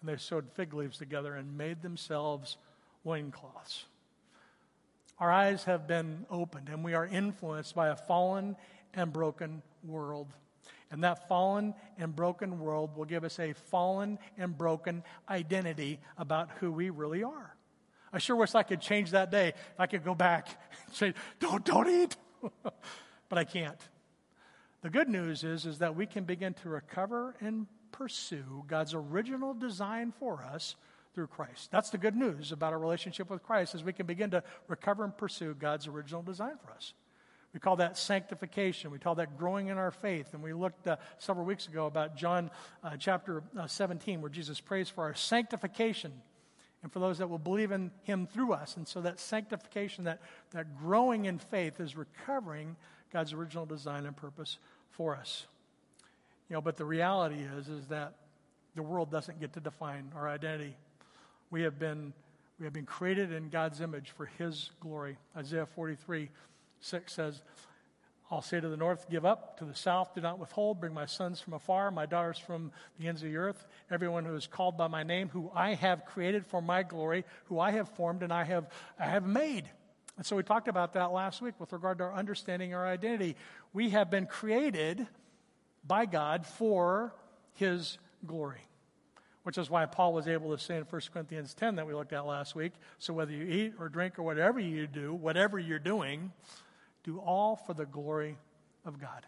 And 0.00 0.08
they 0.08 0.16
sewed 0.16 0.46
fig 0.54 0.72
leaves 0.72 0.96
together 0.96 1.34
and 1.34 1.58
made 1.58 1.82
themselves 1.82 2.56
loincloths. 3.04 3.84
Our 5.18 5.30
eyes 5.30 5.64
have 5.64 5.86
been 5.86 6.24
opened, 6.30 6.70
and 6.70 6.82
we 6.82 6.94
are 6.94 7.06
influenced 7.06 7.74
by 7.74 7.88
a 7.88 7.96
fallen 7.96 8.56
and 8.94 9.12
broken 9.12 9.60
world. 9.84 10.28
And 10.90 11.04
that 11.04 11.28
fallen 11.28 11.74
and 11.98 12.16
broken 12.16 12.58
world 12.58 12.96
will 12.96 13.04
give 13.04 13.24
us 13.24 13.38
a 13.38 13.52
fallen 13.52 14.18
and 14.38 14.56
broken 14.56 15.04
identity 15.28 16.00
about 16.16 16.48
who 16.60 16.72
we 16.72 16.88
really 16.88 17.22
are. 17.22 17.54
I 18.12 18.18
sure 18.18 18.36
wish 18.36 18.54
I 18.54 18.62
could 18.62 18.80
change 18.80 19.12
that 19.12 19.30
day. 19.30 19.48
If 19.48 19.78
I 19.78 19.86
could 19.86 20.04
go 20.04 20.14
back 20.14 20.48
and 20.86 20.94
say, 20.94 21.14
don't, 21.38 21.64
don't 21.64 21.88
eat. 21.88 22.16
but 22.62 23.38
I 23.38 23.44
can't. 23.44 23.78
The 24.82 24.90
good 24.90 25.08
news 25.08 25.44
is, 25.44 25.66
is 25.66 25.78
that 25.78 25.94
we 25.94 26.06
can 26.06 26.24
begin 26.24 26.54
to 26.54 26.68
recover 26.68 27.36
and 27.40 27.66
pursue 27.92 28.64
God's 28.66 28.94
original 28.94 29.54
design 29.54 30.12
for 30.18 30.42
us 30.42 30.76
through 31.14 31.26
Christ. 31.26 31.70
That's 31.70 31.90
the 31.90 31.98
good 31.98 32.16
news 32.16 32.52
about 32.52 32.72
our 32.72 32.78
relationship 32.78 33.30
with 33.30 33.42
Christ 33.42 33.74
is 33.74 33.84
we 33.84 33.92
can 33.92 34.06
begin 34.06 34.30
to 34.30 34.42
recover 34.68 35.04
and 35.04 35.16
pursue 35.16 35.54
God's 35.54 35.86
original 35.86 36.22
design 36.22 36.54
for 36.64 36.72
us. 36.72 36.94
We 37.52 37.58
call 37.58 37.76
that 37.76 37.98
sanctification. 37.98 38.92
We 38.92 38.98
call 38.98 39.16
that 39.16 39.36
growing 39.36 39.68
in 39.68 39.76
our 39.76 39.90
faith. 39.90 40.34
And 40.34 40.42
we 40.42 40.52
looked 40.52 40.86
uh, 40.86 40.96
several 41.18 41.44
weeks 41.44 41.66
ago 41.66 41.86
about 41.86 42.16
John 42.16 42.50
uh, 42.84 42.96
chapter 42.96 43.42
uh, 43.58 43.66
17, 43.66 44.20
where 44.20 44.30
Jesus 44.30 44.60
prays 44.60 44.88
for 44.88 45.02
our 45.02 45.14
sanctification 45.14 46.12
and 46.82 46.92
for 46.92 46.98
those 46.98 47.18
that 47.18 47.28
will 47.28 47.38
believe 47.38 47.72
in 47.72 47.90
him 48.02 48.26
through 48.26 48.52
us. 48.52 48.76
And 48.76 48.88
so 48.88 49.00
that 49.02 49.20
sanctification, 49.20 50.04
that, 50.04 50.20
that 50.52 50.78
growing 50.78 51.26
in 51.26 51.38
faith, 51.38 51.78
is 51.78 51.96
recovering 51.96 52.76
God's 53.12 53.32
original 53.32 53.66
design 53.66 54.06
and 54.06 54.16
purpose 54.16 54.58
for 54.90 55.16
us. 55.16 55.46
You 56.48 56.54
know, 56.54 56.60
but 56.60 56.76
the 56.76 56.84
reality 56.84 57.42
is, 57.58 57.68
is 57.68 57.86
that 57.88 58.14
the 58.74 58.82
world 58.82 59.10
doesn't 59.10 59.40
get 59.40 59.52
to 59.54 59.60
define 59.60 60.10
our 60.16 60.28
identity. 60.28 60.76
We 61.50 61.62
have 61.62 61.78
been, 61.78 62.12
we 62.58 62.64
have 62.64 62.72
been 62.72 62.86
created 62.86 63.32
in 63.32 63.50
God's 63.50 63.80
image 63.80 64.12
for 64.16 64.26
his 64.38 64.70
glory. 64.80 65.16
Isaiah 65.36 65.66
43 65.66 66.30
6 66.82 67.12
says, 67.12 67.42
I'll 68.30 68.42
say 68.42 68.60
to 68.60 68.68
the 68.68 68.76
north, 68.76 69.10
Give 69.10 69.24
up. 69.26 69.58
To 69.58 69.64
the 69.64 69.74
south, 69.74 70.14
do 70.14 70.20
not 70.20 70.38
withhold. 70.38 70.80
Bring 70.80 70.94
my 70.94 71.06
sons 71.06 71.40
from 71.40 71.54
afar, 71.54 71.90
my 71.90 72.06
daughters 72.06 72.38
from 72.38 72.70
the 72.98 73.08
ends 73.08 73.22
of 73.22 73.28
the 73.28 73.36
earth. 73.36 73.66
Everyone 73.90 74.24
who 74.24 74.34
is 74.36 74.46
called 74.46 74.76
by 74.76 74.86
my 74.86 75.02
name, 75.02 75.28
who 75.28 75.50
I 75.54 75.74
have 75.74 76.04
created 76.04 76.46
for 76.46 76.62
my 76.62 76.82
glory, 76.82 77.24
who 77.46 77.58
I 77.58 77.72
have 77.72 77.88
formed 77.88 78.22
and 78.22 78.32
I 78.32 78.44
have, 78.44 78.68
I 78.98 79.06
have 79.06 79.26
made. 79.26 79.64
And 80.16 80.24
so 80.24 80.36
we 80.36 80.42
talked 80.42 80.68
about 80.68 80.92
that 80.92 81.12
last 81.12 81.42
week 81.42 81.54
with 81.58 81.72
regard 81.72 81.98
to 81.98 82.04
our 82.04 82.14
understanding 82.14 82.74
our 82.74 82.86
identity. 82.86 83.36
We 83.72 83.90
have 83.90 84.10
been 84.10 84.26
created 84.26 85.06
by 85.86 86.06
God 86.06 86.46
for 86.46 87.14
his 87.54 87.98
glory 88.26 88.60
which 89.42 89.56
is 89.58 89.70
why 89.70 89.86
Paul 89.86 90.12
was 90.12 90.28
able 90.28 90.54
to 90.56 90.62
say 90.62 90.76
in 90.76 90.82
1 90.82 91.02
Corinthians 91.12 91.54
10 91.54 91.76
that 91.76 91.86
we 91.86 91.94
looked 91.94 92.12
at 92.12 92.26
last 92.26 92.54
week. 92.54 92.72
So 92.98 93.14
whether 93.14 93.32
you 93.32 93.44
eat 93.44 93.72
or 93.78 93.88
drink 93.88 94.18
or 94.18 94.22
whatever 94.22 94.60
you 94.60 94.86
do, 94.86 95.14
whatever 95.14 95.58
you're 95.58 95.78
doing, 95.78 96.32
do 97.04 97.18
all 97.18 97.56
for 97.56 97.74
the 97.74 97.86
glory 97.86 98.36
of 98.84 99.00
God. 99.00 99.26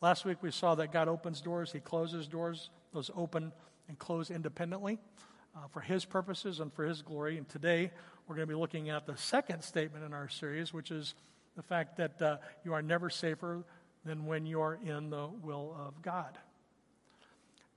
Last 0.00 0.24
week 0.24 0.38
we 0.42 0.50
saw 0.50 0.74
that 0.74 0.92
God 0.92 1.08
opens 1.08 1.40
doors, 1.40 1.72
He 1.72 1.80
closes 1.80 2.26
doors. 2.26 2.70
Those 2.92 3.10
open 3.16 3.52
and 3.88 3.98
close 3.98 4.30
independently 4.30 4.98
uh, 5.56 5.66
for 5.72 5.80
His 5.80 6.04
purposes 6.04 6.60
and 6.60 6.72
for 6.72 6.84
His 6.84 7.02
glory. 7.02 7.38
And 7.38 7.48
today 7.48 7.90
we're 8.26 8.36
going 8.36 8.46
to 8.46 8.54
be 8.54 8.58
looking 8.58 8.90
at 8.90 9.06
the 9.06 9.16
second 9.16 9.62
statement 9.62 10.04
in 10.04 10.12
our 10.12 10.28
series, 10.28 10.72
which 10.72 10.90
is 10.90 11.14
the 11.56 11.62
fact 11.62 11.96
that 11.96 12.22
uh, 12.22 12.36
you 12.64 12.72
are 12.72 12.82
never 12.82 13.10
safer 13.10 13.64
than 14.04 14.26
when 14.26 14.46
you're 14.46 14.78
in 14.84 15.10
the 15.10 15.28
will 15.42 15.76
of 15.78 16.00
God. 16.02 16.38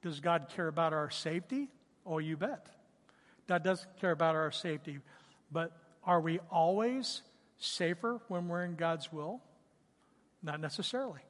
Does 0.02 0.20
God 0.20 0.48
care 0.56 0.68
about 0.68 0.94
our 0.94 1.10
safety? 1.10 1.70
Oh, 2.06 2.20
you 2.20 2.38
bet. 2.38 2.68
God 3.48 3.64
does 3.64 3.86
care 4.00 4.12
about 4.12 4.36
our 4.36 4.52
safety. 4.52 5.00
But 5.52 5.72
are 6.04 6.22
we 6.22 6.40
always 6.52 7.22
safer 7.58 8.20
when 8.28 8.48
we're 8.48 8.64
in 8.64 8.76
God's 8.76 9.12
will? 9.12 9.42
Not 10.44 10.60
necessarily. 10.60 11.22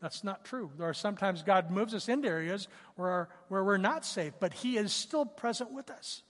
That's 0.00 0.24
not 0.24 0.44
true. 0.44 0.70
There 0.76 0.88
are 0.88 0.94
sometimes 0.94 1.44
God 1.44 1.70
moves 1.70 1.94
us 1.94 2.08
into 2.08 2.28
areas 2.28 2.66
where, 2.96 3.28
where 3.48 3.62
we're 3.62 3.76
not 3.76 4.04
safe, 4.04 4.32
but 4.40 4.52
He 4.52 4.76
is 4.76 4.92
still 4.92 5.24
present 5.24 5.70
with 5.70 5.90
us. 5.90 6.22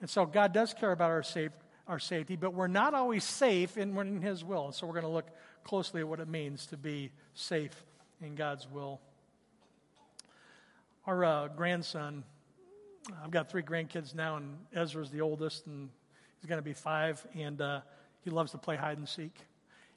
And 0.00 0.08
so 0.08 0.24
God 0.24 0.52
does 0.52 0.72
care 0.72 0.92
about 0.92 1.10
our, 1.10 1.22
safe, 1.22 1.52
our 1.86 1.98
safety, 1.98 2.36
but 2.36 2.54
we're 2.54 2.66
not 2.68 2.94
always 2.94 3.22
safe 3.22 3.76
in, 3.76 3.96
in 3.98 4.22
His 4.22 4.42
will. 4.42 4.66
And 4.66 4.74
so 4.74 4.86
we're 4.86 4.94
going 4.94 5.04
to 5.04 5.10
look 5.10 5.28
closely 5.62 6.00
at 6.00 6.08
what 6.08 6.20
it 6.20 6.28
means 6.28 6.66
to 6.66 6.78
be 6.78 7.12
safe 7.34 7.84
in 8.22 8.34
God's 8.34 8.66
will. 8.70 9.00
Our 11.06 11.24
uh, 11.24 11.48
grandson, 11.48 12.24
I've 13.22 13.30
got 13.30 13.50
three 13.50 13.62
grandkids 13.62 14.14
now, 14.14 14.36
and 14.36 14.56
Ezra's 14.74 15.10
the 15.10 15.20
oldest, 15.20 15.66
and 15.66 15.90
he's 16.40 16.48
going 16.48 16.58
to 16.58 16.64
be 16.64 16.72
five, 16.72 17.24
and 17.34 17.60
uh, 17.60 17.80
he 18.26 18.30
loves 18.32 18.50
to 18.50 18.58
play 18.58 18.74
hide 18.74 18.98
and 18.98 19.08
seek. 19.08 19.32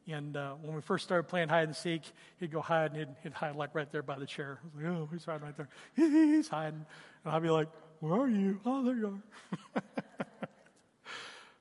And 0.08 0.38
uh, 0.38 0.54
when 0.62 0.76
we 0.76 0.82
first 0.82 1.04
started 1.04 1.24
playing 1.24 1.50
hide 1.50 1.64
and 1.64 1.76
seek, 1.76 2.04
he'd 2.40 2.52
go 2.52 2.62
hide 2.62 2.92
and 2.92 3.00
he'd, 3.00 3.16
he'd 3.24 3.34
hide 3.34 3.56
like 3.56 3.74
right 3.74 3.92
there 3.92 4.04
by 4.04 4.20
the 4.20 4.26
chair. 4.28 4.60
I 4.64 4.78
was 4.78 4.86
like, 4.86 4.94
oh, 4.94 5.10
he's 5.12 5.26
hiding 5.26 5.46
right 5.48 5.58
there. 5.58 5.70
he's 5.96 6.48
hiding. 6.48 6.86
And 7.26 7.34
I'd 7.34 7.42
be 7.42 7.50
like, 7.50 7.70
where 8.02 8.22
are 8.22 8.30
you? 8.30 8.60
Oh, 8.68 8.86
there 8.86 8.96
you 8.96 9.20
are. 9.76 9.84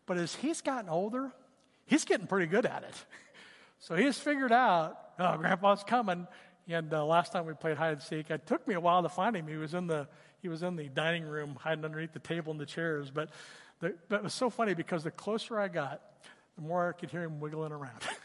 but 0.07 0.19
as 0.19 0.35
he's 0.35 0.61
gotten 0.61 0.91
older, 0.91 1.33
he's 1.87 2.05
getting 2.05 2.27
pretty 2.27 2.47
good 2.47 2.67
at 2.67 2.83
it. 2.83 2.95
So 3.79 3.95
he's 3.97 4.19
figured 4.19 4.53
out, 4.53 4.99
oh, 5.19 5.39
Grandpa's 5.39 5.85
coming. 5.85 6.27
And 6.69 6.93
uh, 6.93 7.07
last 7.07 7.33
time 7.33 7.47
we 7.47 7.55
played 7.55 7.79
hide 7.79 7.93
and 7.95 8.03
seek, 8.03 8.31
it 8.31 8.47
took 8.47 8.69
me 8.69 8.75
a 8.75 8.81
while 8.81 9.03
to 9.03 9.09
find 9.09 9.35
him. 9.35 9.49
He 9.49 9.57
was 9.57 9.73
in 9.73 9.87
the 9.87 10.07
he 10.41 10.49
was 10.49 10.63
in 10.63 10.77
the 10.77 10.89
dining 10.89 11.25
room, 11.25 11.57
hiding 11.61 11.85
underneath 11.85 12.13
the 12.13 12.21
table 12.21 12.53
and 12.53 12.61
the 12.61 12.67
chairs. 12.67 13.11
But, 13.11 13.31
the, 13.81 13.95
but 14.09 14.17
it 14.17 14.23
was 14.23 14.35
so 14.35 14.51
funny 14.51 14.75
because 14.75 15.03
the 15.03 15.11
closer 15.11 15.59
I 15.59 15.67
got, 15.67 16.01
the 16.59 16.67
more 16.67 16.89
I 16.89 16.93
could 16.93 17.11
hear 17.11 17.23
him 17.23 17.39
wiggling 17.39 17.71
around. 17.71 18.03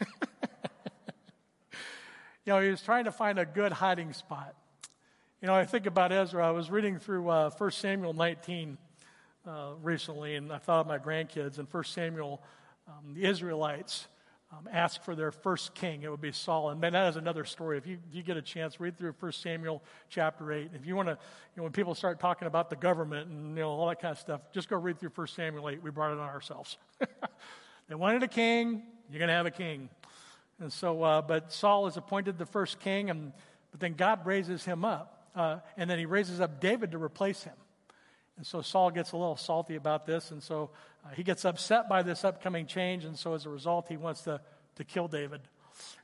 you 1.72 1.78
know, 2.46 2.60
he 2.60 2.68
was 2.68 2.82
trying 2.82 3.04
to 3.04 3.12
find 3.12 3.38
a 3.38 3.46
good 3.46 3.70
hiding 3.70 4.12
spot. 4.12 4.56
You 5.40 5.46
know, 5.46 5.54
I 5.54 5.64
think 5.64 5.86
about 5.86 6.10
Ezra. 6.10 6.44
I 6.44 6.50
was 6.50 6.68
reading 6.68 6.98
through 6.98 7.28
uh, 7.28 7.50
1 7.50 7.70
Samuel 7.70 8.12
19 8.12 8.76
uh, 9.46 9.70
recently, 9.82 10.34
and 10.34 10.52
I 10.52 10.58
thought 10.58 10.80
of 10.80 10.86
my 10.88 10.98
grandkids. 10.98 11.60
In 11.60 11.66
1 11.66 11.84
Samuel, 11.84 12.42
um, 12.88 13.14
the 13.14 13.24
Israelites 13.24 14.08
um, 14.50 14.68
ask 14.72 15.04
for 15.04 15.14
their 15.14 15.30
first 15.30 15.72
king. 15.74 16.02
It 16.02 16.10
would 16.10 16.20
be 16.20 16.32
Saul. 16.32 16.70
And 16.70 16.80
man, 16.80 16.94
that 16.94 17.08
is 17.08 17.16
another 17.16 17.44
story. 17.44 17.78
If 17.78 17.86
you, 17.86 17.98
if 18.08 18.16
you 18.16 18.24
get 18.24 18.36
a 18.36 18.42
chance, 18.42 18.80
read 18.80 18.98
through 18.98 19.14
1 19.20 19.30
Samuel 19.30 19.80
chapter 20.08 20.52
8. 20.52 20.70
If 20.74 20.84
you 20.86 20.96
want 20.96 21.06
to, 21.06 21.12
you 21.12 21.58
know, 21.58 21.62
when 21.62 21.72
people 21.72 21.94
start 21.94 22.18
talking 22.18 22.48
about 22.48 22.68
the 22.68 22.76
government 22.76 23.30
and, 23.30 23.56
you 23.56 23.62
know, 23.62 23.70
all 23.70 23.86
that 23.86 24.00
kind 24.00 24.10
of 24.10 24.18
stuff, 24.18 24.40
just 24.52 24.68
go 24.68 24.76
read 24.76 24.98
through 24.98 25.12
1 25.14 25.28
Samuel 25.28 25.68
8. 25.68 25.82
We 25.84 25.90
brought 25.90 26.10
it 26.10 26.18
on 26.18 26.28
ourselves. 26.28 26.78
They 27.88 27.94
wanted 27.94 28.22
a 28.22 28.28
king, 28.28 28.82
you're 29.10 29.18
going 29.18 29.28
to 29.28 29.34
have 29.34 29.46
a 29.46 29.50
king. 29.50 29.90
And 30.60 30.72
so, 30.72 31.02
uh, 31.02 31.22
but 31.22 31.52
Saul 31.52 31.86
is 31.86 31.96
appointed 31.96 32.38
the 32.38 32.46
first 32.46 32.80
king, 32.80 33.10
and, 33.10 33.32
but 33.70 33.80
then 33.80 33.94
God 33.94 34.24
raises 34.24 34.64
him 34.64 34.84
up. 34.84 35.28
Uh, 35.34 35.58
and 35.76 35.90
then 35.90 35.98
he 35.98 36.06
raises 36.06 36.40
up 36.40 36.60
David 36.60 36.92
to 36.92 36.98
replace 36.98 37.42
him. 37.42 37.54
And 38.36 38.46
so 38.46 38.62
Saul 38.62 38.90
gets 38.90 39.12
a 39.12 39.16
little 39.16 39.36
salty 39.36 39.76
about 39.76 40.06
this, 40.06 40.30
and 40.30 40.42
so 40.42 40.70
uh, 41.04 41.10
he 41.14 41.22
gets 41.22 41.44
upset 41.44 41.88
by 41.88 42.02
this 42.02 42.24
upcoming 42.24 42.66
change, 42.66 43.04
and 43.04 43.18
so 43.18 43.34
as 43.34 43.46
a 43.46 43.50
result, 43.50 43.88
he 43.88 43.96
wants 43.96 44.22
to, 44.22 44.40
to 44.76 44.84
kill 44.84 45.08
David. 45.08 45.40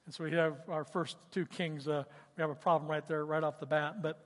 And 0.04 0.14
so 0.14 0.24
we 0.24 0.32
have 0.32 0.56
our 0.68 0.84
first 0.84 1.16
two 1.30 1.46
kings, 1.46 1.88
uh, 1.88 2.04
we 2.36 2.40
have 2.40 2.50
a 2.50 2.54
problem 2.54 2.90
right 2.90 3.06
there, 3.08 3.24
right 3.24 3.42
off 3.42 3.58
the 3.58 3.66
bat. 3.66 4.02
But 4.02 4.18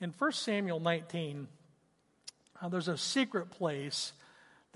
in 0.00 0.12
1 0.16 0.32
Samuel 0.32 0.80
19, 0.80 1.48
uh, 2.60 2.68
there's 2.68 2.88
a 2.88 2.96
secret 2.96 3.50
place 3.50 4.12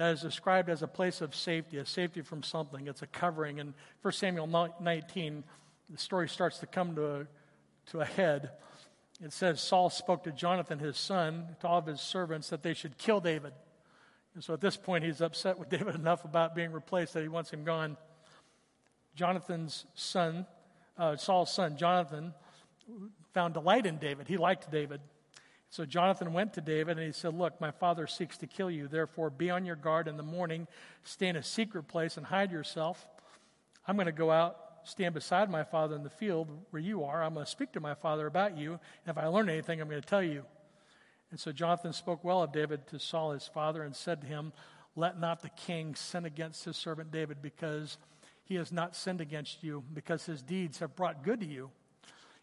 that 0.01 0.15
is 0.15 0.23
described 0.23 0.71
as 0.71 0.81
a 0.81 0.87
place 0.87 1.21
of 1.21 1.35
safety, 1.35 1.77
a 1.77 1.85
safety 1.85 2.23
from 2.23 2.43
something. 2.43 2.87
It's 2.87 3.03
a 3.03 3.07
covering. 3.07 3.61
And 3.61 3.75
1 4.01 4.13
Samuel 4.15 4.73
19, 4.81 5.45
the 5.91 5.99
story 5.99 6.27
starts 6.27 6.57
to 6.61 6.67
come 6.67 6.95
to 6.95 7.07
a, 7.07 7.27
to 7.91 8.01
a 8.01 8.07
head. 8.07 8.53
It 9.23 9.35
says 9.35 9.61
Saul 9.61 9.91
spoke 9.91 10.25
to 10.25 10.33
Jonathan, 10.33 10.79
his 10.79 10.97
son, 10.97 11.49
to 11.61 11.69
all 11.69 11.81
of 11.81 11.87
his 11.87 12.01
servants 12.01 12.49
that 12.49 12.63
they 12.63 12.73
should 12.73 12.97
kill 12.97 13.21
David. 13.21 13.53
And 14.35 14.43
so 14.43 14.55
at 14.55 14.63
this 14.63 14.75
point, 14.75 15.05
he's 15.05 15.21
upset 15.21 15.59
with 15.59 15.69
David 15.69 15.95
enough 15.95 16.25
about 16.25 16.55
being 16.55 16.73
replaced 16.73 17.13
that 17.13 17.23
he 17.23 17.29
wants 17.29 17.51
him 17.51 17.65
gone. 17.65 17.99
Jonathan's 19.15 19.85
son, 19.95 20.47
uh, 20.97 21.17
Saul's 21.17 21.53
son, 21.53 21.77
Jonathan, 21.77 22.33
found 23.35 23.53
delight 23.53 23.85
in 23.85 23.99
David. 23.99 24.29
He 24.29 24.39
liked 24.39 24.71
David. 24.71 25.03
So 25.71 25.87
Jonathan 25.87 26.33
went 26.33 26.53
to 26.55 26.61
David 26.61 26.99
and 26.99 27.07
he 27.07 27.13
said, 27.13 27.33
Look, 27.33 27.61
my 27.61 27.71
father 27.71 28.09
seeks 28.09 28.37
to 28.39 28.49
kill 28.49 28.71
you. 28.71 28.89
Therefore, 28.89 29.31
be 29.31 29.51
on 29.51 29.65
your 29.65 29.77
guard 29.77 30.09
in 30.09 30.17
the 30.17 30.23
morning, 30.23 30.67
stay 31.05 31.29
in 31.29 31.37
a 31.37 31.45
secret 31.45 31.85
place 31.85 32.17
and 32.17 32.27
hide 32.27 32.51
yourself. 32.51 33.07
I'm 33.87 33.95
going 33.95 34.07
to 34.07 34.13
go 34.13 34.33
out, 34.33 34.57
stand 34.83 35.15
beside 35.15 35.49
my 35.49 35.63
father 35.63 35.95
in 35.95 36.03
the 36.03 36.11
field 36.11 36.49
where 36.71 36.83
you 36.83 37.05
are. 37.05 37.23
I'm 37.23 37.35
going 37.35 37.47
to 37.47 37.51
speak 37.51 37.73
to 37.73 37.81
my 37.81 37.95
father 37.95 38.27
about 38.27 38.59
you. 38.59 38.73
And 38.73 39.17
if 39.17 39.19
I 39.19 39.29
learn 39.29 39.49
anything, 39.49 39.81
I'm 39.81 39.89
going 39.89 40.03
to 40.03 40.07
tell 40.07 40.23
you. 40.23 40.45
And 41.31 41.39
so 41.39 41.53
Jonathan 41.53 41.93
spoke 41.93 42.25
well 42.25 42.43
of 42.43 42.53
David 42.53 42.89
to 42.89 42.99
Saul, 42.99 43.31
his 43.31 43.47
father, 43.47 43.85
and 43.85 43.95
said 43.95 44.23
to 44.23 44.27
him, 44.27 44.53
Let 44.97 45.21
not 45.21 45.41
the 45.41 45.51
king 45.51 45.95
sin 45.95 46.25
against 46.25 46.65
his 46.65 46.77
servant 46.77 47.13
David, 47.13 47.41
because 47.41 47.97
he 48.43 48.57
has 48.57 48.73
not 48.73 48.97
sinned 48.97 49.21
against 49.21 49.63
you, 49.63 49.85
because 49.95 50.27
his 50.27 50.43
deeds 50.43 50.81
have 50.81 50.97
brought 50.97 51.23
good 51.23 51.39
to 51.41 51.47
you. 51.47 51.71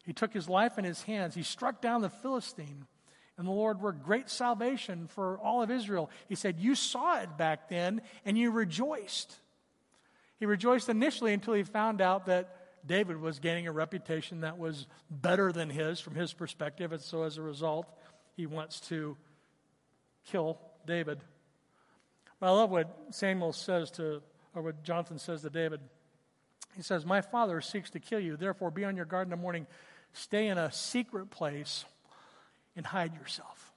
He 0.06 0.14
took 0.14 0.34
his 0.34 0.48
life 0.48 0.78
in 0.78 0.86
his 0.86 1.02
hands. 1.02 1.36
He 1.36 1.44
struck 1.44 1.82
down 1.82 2.02
the 2.02 2.10
Philistine 2.10 2.86
and 3.38 3.48
the 3.48 3.52
Lord 3.52 3.80
worked 3.80 4.04
great 4.04 4.30
salvation 4.30 5.08
for 5.08 5.38
all 5.38 5.62
of 5.62 5.70
Israel. 5.70 6.10
He 6.28 6.36
said, 6.36 6.60
You 6.60 6.74
saw 6.74 7.22
it 7.22 7.38
back 7.38 7.70
then 7.70 8.02
and 8.26 8.38
you 8.38 8.52
rejoiced. 8.52 9.36
He 10.40 10.46
rejoiced 10.46 10.90
initially 10.90 11.34
until 11.34 11.54
he 11.54 11.64
found 11.64 12.02
out 12.02 12.26
that 12.26 12.56
David 12.86 13.20
was 13.20 13.40
gaining 13.40 13.68
a 13.68 13.72
reputation 13.72 14.42
that 14.42 14.58
was 14.58 14.88
better 15.10 15.52
than 15.52 15.70
his 15.70 16.00
from 16.00 16.16
his 16.16 16.34
perspective. 16.34 16.92
And 16.92 17.02
so 17.02 17.24
as 17.24 17.38
a 17.38 17.42
result, 17.42 17.86
he 18.36 18.46
wants 18.46 18.80
to 18.82 19.18
kill 20.26 20.60
David. 20.86 21.20
But 22.40 22.48
I 22.48 22.52
love 22.52 22.70
what 22.70 22.96
Samuel 23.12 23.54
says 23.54 23.92
to, 23.92 24.22
or 24.56 24.62
what 24.62 24.84
Jonathan 24.84 25.20
says 25.20 25.42
to 25.42 25.50
David. 25.50 25.82
He 26.76 26.82
says, 26.82 27.06
My 27.06 27.22
father 27.22 27.62
seeks 27.62 27.90
to 27.92 28.00
kill 28.00 28.20
you. 28.20 28.38
Therefore, 28.38 28.72
be 28.72 28.86
on 28.86 28.96
your 28.96 29.06
guard 29.06 29.26
in 29.28 29.32
the 29.32 29.38
morning. 29.38 29.68
Stay 30.14 30.48
in 30.48 30.58
a 30.58 30.72
secret 30.72 31.30
place 31.30 31.86
and 32.78 32.86
hide 32.86 33.14
yourself. 33.16 33.74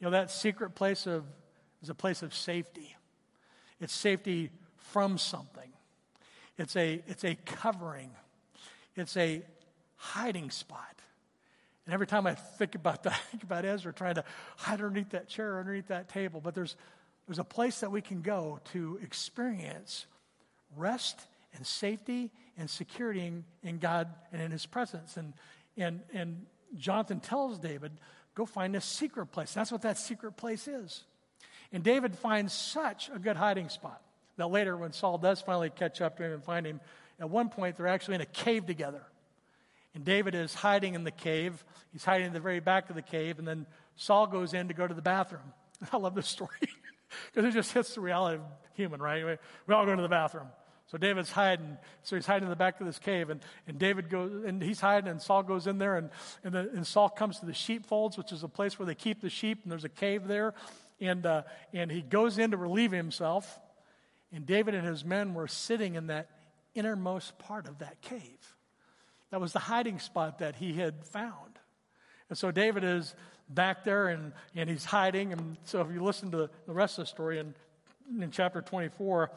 You 0.00 0.06
know, 0.06 0.12
that 0.12 0.30
secret 0.30 0.74
place 0.74 1.06
of, 1.06 1.24
is 1.82 1.90
a 1.90 1.94
place 1.94 2.22
of 2.22 2.32
safety. 2.32 2.96
It's 3.80 3.92
safety 3.92 4.50
from 4.76 5.18
something. 5.18 5.70
It's 6.56 6.76
a, 6.76 7.02
it's 7.06 7.24
a 7.24 7.34
covering. 7.44 8.10
It's 8.96 9.16
a 9.16 9.42
hiding 9.96 10.50
spot. 10.50 10.94
And 11.86 11.92
every 11.92 12.06
time 12.06 12.26
I 12.26 12.34
think 12.34 12.74
about 12.76 13.02
that, 13.02 13.12
I 13.12 13.16
think 13.30 13.42
about 13.42 13.64
Ezra 13.64 13.92
trying 13.92 14.14
to 14.14 14.24
hide 14.56 14.80
underneath 14.80 15.10
that 15.10 15.28
chair, 15.28 15.58
underneath 15.58 15.88
that 15.88 16.08
table. 16.08 16.40
But 16.40 16.54
there's, 16.54 16.76
there's 17.26 17.38
a 17.38 17.44
place 17.44 17.80
that 17.80 17.90
we 17.90 18.00
can 18.00 18.22
go 18.22 18.60
to 18.72 18.98
experience 19.02 20.06
rest 20.76 21.26
and 21.54 21.66
safety 21.66 22.30
and 22.56 22.70
security 22.70 23.26
in, 23.26 23.44
in 23.62 23.78
God 23.78 24.08
and 24.32 24.40
in 24.40 24.50
His 24.50 24.66
presence. 24.66 25.16
And, 25.16 25.34
and, 25.76 26.00
and 26.12 26.46
Jonathan 26.76 27.20
tells 27.20 27.58
David, 27.58 27.92
go 28.34 28.46
find 28.46 28.74
a 28.76 28.80
secret 28.80 29.26
place. 29.26 29.52
That's 29.52 29.72
what 29.72 29.82
that 29.82 29.98
secret 29.98 30.36
place 30.36 30.68
is. 30.68 31.04
And 31.72 31.82
David 31.82 32.16
finds 32.16 32.52
such 32.52 33.10
a 33.14 33.18
good 33.18 33.36
hiding 33.36 33.68
spot 33.68 34.00
that 34.36 34.48
later, 34.48 34.76
when 34.76 34.92
Saul 34.92 35.18
does 35.18 35.40
finally 35.40 35.70
catch 35.70 36.00
up 36.00 36.16
to 36.16 36.24
him 36.24 36.32
and 36.32 36.44
find 36.44 36.66
him, 36.66 36.80
at 37.20 37.30
one 37.30 37.48
point 37.48 37.76
they're 37.76 37.86
actually 37.86 38.16
in 38.16 38.20
a 38.20 38.26
cave 38.26 38.66
together. 38.66 39.02
And 39.94 40.04
David 40.04 40.34
is 40.34 40.54
hiding 40.54 40.94
in 40.94 41.04
the 41.04 41.12
cave. 41.12 41.64
He's 41.92 42.04
hiding 42.04 42.26
in 42.26 42.32
the 42.32 42.40
very 42.40 42.60
back 42.60 42.90
of 42.90 42.96
the 42.96 43.02
cave, 43.02 43.38
and 43.38 43.46
then 43.46 43.66
Saul 43.96 44.26
goes 44.26 44.52
in 44.52 44.68
to 44.68 44.74
go 44.74 44.86
to 44.86 44.94
the 44.94 45.02
bathroom. 45.02 45.52
I 45.92 45.96
love 45.98 46.14
this 46.14 46.28
story 46.28 46.50
because 47.32 47.48
it 47.48 47.52
just 47.52 47.72
hits 47.72 47.94
the 47.94 48.00
reality 48.00 48.36
of 48.36 48.42
human, 48.74 49.00
right? 49.00 49.38
We 49.66 49.74
all 49.74 49.86
go 49.86 49.94
to 49.94 50.02
the 50.02 50.08
bathroom. 50.08 50.48
So 50.94 50.98
David's 50.98 51.32
hiding. 51.32 51.76
So 52.04 52.14
he's 52.14 52.24
hiding 52.24 52.44
in 52.44 52.50
the 52.50 52.54
back 52.54 52.78
of 52.78 52.86
this 52.86 53.00
cave. 53.00 53.28
And, 53.28 53.40
and 53.66 53.80
David 53.80 54.08
goes, 54.08 54.44
and 54.44 54.62
he's 54.62 54.78
hiding, 54.78 55.10
and 55.10 55.20
Saul 55.20 55.42
goes 55.42 55.66
in 55.66 55.78
there, 55.78 55.96
and, 55.96 56.08
and, 56.44 56.54
the, 56.54 56.70
and 56.72 56.86
Saul 56.86 57.08
comes 57.08 57.40
to 57.40 57.46
the 57.46 57.52
sheepfolds, 57.52 58.16
which 58.16 58.30
is 58.30 58.44
a 58.44 58.48
place 58.48 58.78
where 58.78 58.86
they 58.86 58.94
keep 58.94 59.20
the 59.20 59.28
sheep, 59.28 59.58
and 59.64 59.72
there's 59.72 59.82
a 59.82 59.88
cave 59.88 60.28
there. 60.28 60.54
And, 61.00 61.26
uh, 61.26 61.42
and 61.72 61.90
he 61.90 62.00
goes 62.00 62.38
in 62.38 62.52
to 62.52 62.56
relieve 62.56 62.92
himself. 62.92 63.58
And 64.32 64.46
David 64.46 64.76
and 64.76 64.86
his 64.86 65.04
men 65.04 65.34
were 65.34 65.48
sitting 65.48 65.96
in 65.96 66.06
that 66.06 66.30
innermost 66.76 67.40
part 67.40 67.66
of 67.66 67.78
that 67.78 68.00
cave. 68.00 68.54
That 69.32 69.40
was 69.40 69.52
the 69.52 69.58
hiding 69.58 69.98
spot 69.98 70.38
that 70.38 70.54
he 70.54 70.74
had 70.74 71.04
found. 71.04 71.58
And 72.28 72.38
so 72.38 72.52
David 72.52 72.84
is 72.84 73.16
back 73.48 73.82
there 73.82 74.06
and, 74.06 74.32
and 74.54 74.70
he's 74.70 74.84
hiding. 74.84 75.32
And 75.32 75.56
so 75.64 75.80
if 75.80 75.90
you 75.92 76.04
listen 76.04 76.30
to 76.30 76.48
the 76.68 76.72
rest 76.72 77.00
of 77.00 77.06
the 77.06 77.08
story 77.08 77.40
in, 77.40 77.52
in 78.22 78.30
chapter 78.30 78.62
24, 78.62 79.32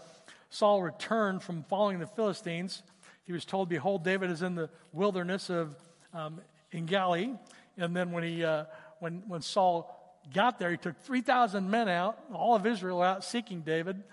Saul 0.50 0.82
returned 0.82 1.44
from 1.44 1.64
following 1.64 2.00
the 2.00 2.08
Philistines. 2.08 2.84
He 3.26 3.34
was 3.34 3.46
told, 3.46 3.70
Behold, 3.70 4.04
David 4.04 4.32
is 4.32 4.42
in 4.42 4.56
the 4.56 4.70
wilderness 4.94 5.50
of 5.50 5.76
um, 6.14 6.42
Galilee. 6.86 7.34
And 7.78 7.96
then 7.96 8.12
when, 8.12 8.24
he, 8.24 8.44
uh, 8.44 8.66
when, 9.00 9.24
when 9.28 9.42
Saul 9.42 9.94
got 10.34 10.60
there, 10.60 10.72
he 10.72 10.78
took 10.78 10.98
3,000 11.02 11.70
men 11.70 11.90
out, 11.90 12.20
all 12.34 12.56
of 12.56 12.66
Israel 12.66 13.02
out 13.02 13.24
seeking 13.24 13.62
David. 13.62 14.04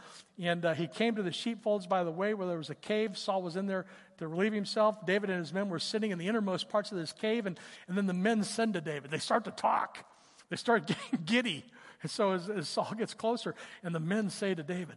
And 0.42 0.64
uh, 0.64 0.74
he 0.74 0.86
came 0.86 1.14
to 1.16 1.22
the 1.22 1.32
sheepfolds 1.32 1.86
by 1.86 2.04
the 2.04 2.10
way 2.10 2.34
where 2.34 2.46
there 2.46 2.58
was 2.58 2.70
a 2.70 2.74
cave. 2.74 3.16
Saul 3.16 3.42
was 3.42 3.56
in 3.56 3.66
there 3.66 3.86
to 4.18 4.28
relieve 4.28 4.52
himself. 4.52 5.06
David 5.06 5.30
and 5.30 5.38
his 5.38 5.52
men 5.52 5.68
were 5.68 5.78
sitting 5.78 6.10
in 6.10 6.18
the 6.18 6.26
innermost 6.26 6.68
parts 6.68 6.92
of 6.92 6.98
this 6.98 7.12
cave. 7.12 7.46
And, 7.46 7.58
and 7.88 7.96
then 7.96 8.06
the 8.06 8.12
men 8.12 8.42
send 8.42 8.74
to 8.74 8.80
David. 8.80 9.10
They 9.10 9.18
start 9.18 9.44
to 9.44 9.50
talk, 9.50 10.04
they 10.50 10.56
start 10.56 10.86
getting 11.12 11.24
giddy. 11.24 11.64
And 12.02 12.10
so 12.10 12.32
as, 12.32 12.50
as 12.50 12.68
Saul 12.68 12.92
gets 12.98 13.14
closer, 13.14 13.54
and 13.82 13.94
the 13.94 14.00
men 14.00 14.28
say 14.28 14.54
to 14.54 14.62
David, 14.62 14.96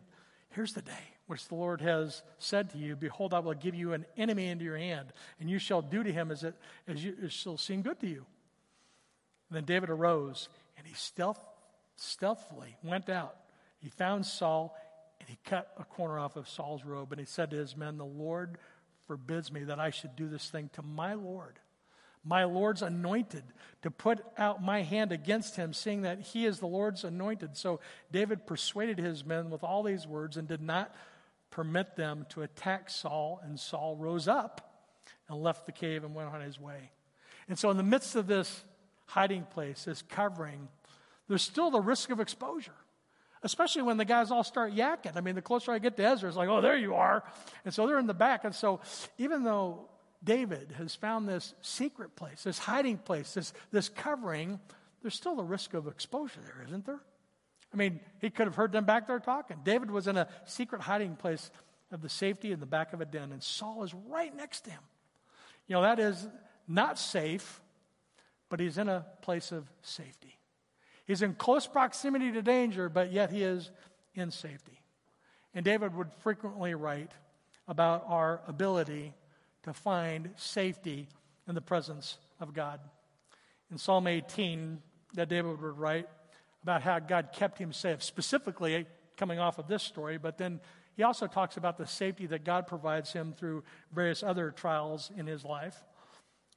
Here's 0.50 0.74
the 0.74 0.82
day 0.82 1.17
which 1.28 1.48
the 1.48 1.56
Lord 1.56 1.82
has 1.82 2.24
said 2.40 2.72
to 2.72 2.78
you 2.78 2.96
Behold, 2.96 3.34
I 3.34 3.40
will 3.40 3.54
give 3.54 3.76
you 3.76 3.94
an 3.94 4.06
enemy 4.18 4.48
into 4.48 4.66
your 4.66 4.78
hand, 4.78 5.14
and 5.40 5.50
you 5.50 5.60
shall 5.60 5.82
do 5.82 6.04
to 6.04 6.12
him 6.12 6.32
as 6.32 6.44
it, 6.44 6.56
as 6.88 7.04
you, 7.04 7.16
shall 7.30 7.58
seem 7.58 7.82
good 7.82 8.00
to 8.00 8.08
you. 8.08 8.26
And 9.50 9.58
then 9.58 9.66
David 9.66 9.90
arose, 9.90 10.50
and 10.78 10.88
he 10.88 10.94
stealth, 10.94 11.40
stealthily 11.96 12.78
went 12.84 13.10
out. 13.10 13.36
He 13.80 13.90
found 13.90 14.26
Saul, 14.26 14.76
and 15.20 15.30
he 15.30 15.38
cut 15.46 15.72
a 15.78 15.84
corner 15.84 16.20
off 16.20 16.36
of 16.36 16.50
Saul's 16.50 16.84
robe, 16.84 17.12
and 17.12 17.20
he 17.20 17.26
said 17.26 17.52
to 17.52 17.58
his 17.58 17.78
men, 17.78 17.98
The 17.98 18.06
Lord 18.06 18.58
forbids 19.06 19.52
me 19.52 19.64
that 19.66 19.80
I 19.80 19.90
should 19.90 20.16
do 20.16 20.28
this 20.28 20.50
thing 20.50 20.70
to 20.74 20.82
my 20.82 21.14
Lord 21.14 21.60
my 22.28 22.44
Lord's 22.44 22.82
anointed, 22.82 23.44
to 23.84 23.92
put 23.92 24.20
out 24.38 24.62
my 24.62 24.82
hand 24.82 25.12
against 25.12 25.56
him, 25.56 25.72
seeing 25.72 26.02
that 26.02 26.20
he 26.20 26.46
is 26.46 26.60
the 26.60 26.68
Lord's 26.68 27.04
anointed. 27.06 27.56
So 27.56 27.80
David 28.12 28.46
persuaded 28.46 29.00
his 29.00 29.26
men 29.26 29.50
with 29.50 29.64
all 29.64 29.82
these 29.82 30.06
words 30.06 30.36
and 30.36 30.48
did 30.48 30.62
not 30.62 30.94
permit 31.50 31.96
them 31.96 32.26
to 32.30 32.42
attack 32.42 32.90
Saul. 32.90 33.40
And 33.44 33.60
Saul 33.60 33.96
rose 33.96 34.28
up 34.28 34.84
and 35.30 35.42
left 35.42 35.66
the 35.66 35.72
cave 35.72 36.04
and 36.04 36.14
went 36.16 36.30
on 36.30 36.42
his 36.42 36.60
way. 36.60 36.92
And 37.50 37.58
so, 37.58 37.72
in 37.72 37.78
the 37.78 37.84
midst 37.84 38.16
of 38.16 38.28
this 38.28 38.64
hiding 39.06 39.44
place, 39.44 39.86
this 39.86 40.02
covering, 40.02 40.68
there's 41.28 41.42
still 41.42 41.72
the 41.72 41.82
risk 41.82 42.10
of 42.10 42.20
exposure. 42.20 42.72
Especially 43.44 43.84
when 43.84 43.98
the 43.98 44.06
guys 44.06 44.32
all 44.32 44.44
start 44.44 44.74
yakking. 44.74 45.16
I 45.16 45.22
mean, 45.22 45.36
the 45.36 45.42
closer 45.42 45.72
I 45.72 45.80
get 45.80 45.96
to 45.98 46.04
Ezra, 46.04 46.28
it's 46.28 46.38
like, 46.38 46.50
oh, 46.50 46.60
there 46.60 46.76
you 46.76 46.96
are. 46.96 47.24
And 47.66 47.74
so 47.74 47.86
they're 47.86 48.00
in 48.00 48.08
the 48.08 48.14
back. 48.14 48.44
And 48.44 48.54
so, 48.54 48.82
even 49.18 49.44
though 49.44 49.90
David 50.24 50.74
has 50.78 50.96
found 50.96 51.30
this 51.30 51.54
secret 51.62 52.16
place, 52.16 52.44
this 52.44 52.58
hiding 52.58 52.98
place, 52.98 53.36
this, 53.36 53.54
this 53.72 53.90
covering, 53.90 54.60
there's 55.02 55.14
still 55.14 55.36
the 55.36 55.44
risk 55.44 55.74
of 55.74 55.88
exposure 55.88 56.42
there, 56.44 56.66
isn't 56.68 56.86
there? 56.86 57.00
I 57.74 57.78
mean, 57.78 58.00
he 58.20 58.30
could 58.30 58.48
have 58.48 58.56
heard 58.56 58.72
them 58.72 58.86
back 58.86 59.08
there 59.08 59.20
talking. 59.20 59.58
David 59.64 59.92
was 59.92 60.08
in 60.08 60.18
a 60.18 60.28
secret 60.46 60.82
hiding 60.82 61.16
place 61.16 61.52
of 61.92 62.02
the 62.02 62.10
safety 62.10 62.52
in 62.52 62.60
the 62.60 62.66
back 62.66 62.94
of 62.94 63.02
a 63.02 63.06
den, 63.06 63.32
and 63.32 63.44
Saul 63.44 63.84
is 63.84 63.94
right 63.94 64.36
next 64.36 64.62
to 64.62 64.72
him. 64.72 64.82
You 65.68 65.76
know, 65.76 65.82
that 65.82 66.00
is 66.00 66.28
not 66.68 66.98
safe, 66.98 67.62
but 68.50 68.60
he's 68.60 68.78
in 68.78 68.88
a 68.88 69.06
place 69.22 69.52
of 69.52 69.70
safety. 69.82 70.38
He's 71.06 71.22
in 71.22 71.34
close 71.34 71.68
proximity 71.68 72.32
to 72.34 72.42
danger, 72.42 72.90
but 72.90 73.12
yet 73.12 73.32
he 73.32 73.44
is 73.44 73.72
in 74.16 74.32
safety. 74.32 74.82
And 75.54 75.64
David 75.64 75.96
would 75.96 76.12
frequently 76.20 76.76
write 76.76 77.12
about 77.68 78.06
our 78.08 78.42
ability 78.48 79.14
to 79.64 79.74
find 79.74 80.30
safety 80.36 81.08
in 81.48 81.56
the 81.56 81.62
presence 81.62 82.18
of 82.40 82.54
God. 82.54 82.80
In 83.72 83.78
Psalm 83.78 84.08
18, 84.08 84.82
that 85.14 85.30
David 85.30 85.62
would 85.62 85.78
write 85.78 86.08
about 86.64 86.82
how 86.82 87.00
God 87.00 87.30
kept 87.34 87.58
him 87.58 87.72
safe, 87.74 88.04
specifically 88.04 88.86
coming 89.16 89.40
off 89.40 89.58
of 89.58 89.68
this 89.68 89.84
story, 89.84 90.18
but 90.18 90.38
then 90.38 90.60
he 90.96 91.04
also 91.04 91.28
talks 91.28 91.58
about 91.58 91.78
the 91.78 91.86
safety 91.86 92.26
that 92.28 92.44
God 92.44 92.66
provides 92.66 93.14
him 93.14 93.34
through 93.34 93.64
various 93.94 94.24
other 94.24 94.52
trials 94.52 95.12
in 95.16 95.28
his 95.28 95.46
life. 95.46 95.78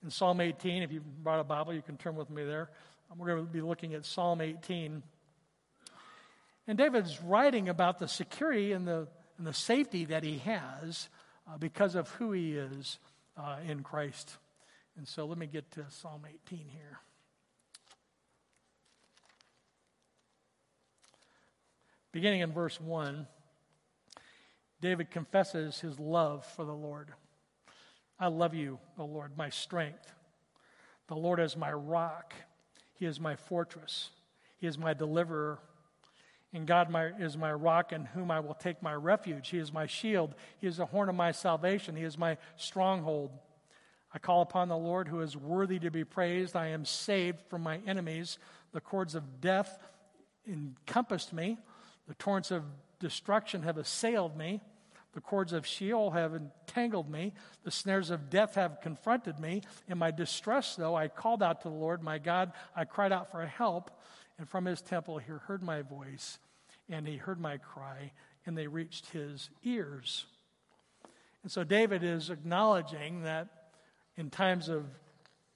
In 0.02 0.10
Psalm 0.10 0.40
18, 0.40 0.82
if 0.82 0.90
you 0.90 1.00
brought 1.00 1.40
a 1.40 1.44
Bible, 1.44 1.74
you 1.74 1.82
can 1.82 1.98
turn 1.98 2.16
with 2.16 2.30
me 2.30 2.44
there. 2.44 2.70
We're 3.16 3.26
going 3.26 3.46
to 3.46 3.52
be 3.52 3.60
looking 3.60 3.92
at 3.94 4.06
Psalm 4.06 4.40
18. 4.40 5.02
And 6.66 6.78
David's 6.78 7.20
writing 7.20 7.68
about 7.68 7.98
the 7.98 8.08
security 8.08 8.72
and 8.72 8.88
the, 8.88 9.08
and 9.36 9.46
the 9.46 9.52
safety 9.52 10.06
that 10.06 10.24
he 10.24 10.38
has 10.38 11.08
uh, 11.46 11.58
because 11.58 11.94
of 11.94 12.08
who 12.12 12.32
he 12.32 12.56
is 12.56 12.98
uh, 13.36 13.56
in 13.66 13.82
Christ. 13.82 14.38
And 14.96 15.06
so 15.06 15.26
let 15.26 15.36
me 15.36 15.46
get 15.46 15.70
to 15.72 15.84
Psalm 15.90 16.22
18 16.46 16.66
here. 16.68 17.00
Beginning 22.12 22.40
in 22.40 22.52
verse 22.52 22.80
1, 22.80 23.26
David 24.80 25.10
confesses 25.10 25.80
his 25.80 25.98
love 26.00 26.44
for 26.44 26.64
the 26.64 26.74
Lord. 26.74 27.12
I 28.18 28.26
love 28.26 28.54
you, 28.54 28.78
O 28.98 29.04
Lord, 29.04 29.36
my 29.36 29.48
strength. 29.48 30.12
The 31.06 31.14
Lord 31.14 31.40
is 31.40 31.56
my 31.56 31.72
rock. 31.72 32.34
He 32.94 33.06
is 33.06 33.20
my 33.20 33.36
fortress. 33.36 34.10
He 34.58 34.66
is 34.66 34.76
my 34.76 34.92
deliverer. 34.92 35.58
And 36.52 36.66
God 36.66 36.90
my, 36.90 37.06
is 37.18 37.36
my 37.36 37.52
rock 37.52 37.92
in 37.92 38.06
whom 38.06 38.30
I 38.30 38.40
will 38.40 38.54
take 38.54 38.82
my 38.82 38.94
refuge. 38.94 39.48
He 39.48 39.58
is 39.58 39.72
my 39.72 39.86
shield. 39.86 40.34
He 40.58 40.66
is 40.66 40.78
the 40.78 40.86
horn 40.86 41.08
of 41.08 41.14
my 41.14 41.30
salvation. 41.30 41.94
He 41.94 42.02
is 42.02 42.18
my 42.18 42.36
stronghold. 42.56 43.30
I 44.12 44.18
call 44.18 44.42
upon 44.42 44.68
the 44.68 44.76
Lord 44.76 45.06
who 45.06 45.20
is 45.20 45.36
worthy 45.36 45.78
to 45.78 45.90
be 45.90 46.04
praised. 46.04 46.56
I 46.56 46.68
am 46.68 46.84
saved 46.84 47.40
from 47.48 47.62
my 47.62 47.78
enemies. 47.86 48.38
The 48.72 48.80
cords 48.80 49.14
of 49.14 49.40
death 49.40 49.78
encompassed 50.46 51.32
me. 51.32 51.58
The 52.10 52.16
torrents 52.16 52.50
of 52.50 52.64
destruction 52.98 53.62
have 53.62 53.78
assailed 53.78 54.36
me. 54.36 54.60
The 55.12 55.20
cords 55.20 55.52
of 55.52 55.64
Sheol 55.64 56.10
have 56.10 56.34
entangled 56.34 57.08
me. 57.08 57.34
The 57.62 57.70
snares 57.70 58.10
of 58.10 58.28
death 58.28 58.56
have 58.56 58.80
confronted 58.80 59.38
me. 59.38 59.62
In 59.86 59.96
my 59.96 60.10
distress, 60.10 60.74
though, 60.74 60.96
I 60.96 61.06
called 61.06 61.40
out 61.40 61.60
to 61.60 61.68
the 61.68 61.74
Lord, 61.74 62.02
my 62.02 62.18
God. 62.18 62.50
I 62.74 62.84
cried 62.84 63.12
out 63.12 63.30
for 63.30 63.46
help. 63.46 63.92
And 64.38 64.48
from 64.48 64.64
his 64.64 64.82
temple, 64.82 65.18
he 65.18 65.30
heard 65.30 65.62
my 65.62 65.82
voice, 65.82 66.40
and 66.88 67.06
he 67.06 67.16
heard 67.16 67.38
my 67.38 67.58
cry, 67.58 68.10
and 68.44 68.58
they 68.58 68.66
reached 68.66 69.10
his 69.10 69.48
ears. 69.62 70.26
And 71.44 71.52
so 71.52 71.62
David 71.62 72.02
is 72.02 72.28
acknowledging 72.28 73.22
that 73.22 73.70
in 74.16 74.30
times 74.30 74.68
of 74.68 74.84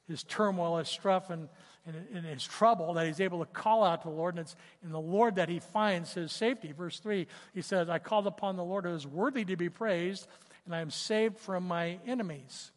his 0.07 0.23
turmoil, 0.23 0.79
his 0.79 0.89
strife, 0.89 1.31
and 1.31 1.49
in, 1.87 2.19
in, 2.19 2.25
his 2.25 2.45
trouble 2.45 2.95
that 2.95 3.07
he's 3.07 3.21
able 3.21 3.41
to 3.41 3.47
call 3.53 3.85
out 3.85 4.03
to 4.03 4.09
the 4.09 4.15
Lord, 4.15 4.35
and 4.35 4.41
it's 4.41 4.57
in 4.83 4.91
the 4.91 5.01
Lord 5.01 5.37
that 5.37 5.49
he 5.49 5.59
finds 5.59 6.15
his 6.15 6.33
safety. 6.33 6.73
Verse 6.73 6.99
3, 6.99 7.27
he 7.53 7.63
says, 7.63 7.89
I 7.89 7.99
called 7.99 8.27
upon 8.27 8.57
the 8.57 8.65
Lord 8.65 8.85
who 8.85 8.95
is 8.95 9.07
worthy 9.07 9.45
to 9.45 9.57
be 9.57 9.69
praised, 9.69 10.27
and 10.65 10.75
I 10.75 10.81
am 10.81 10.91
saved 10.91 11.39
from 11.39 11.69
my 11.69 11.99
enemies. 12.07 12.71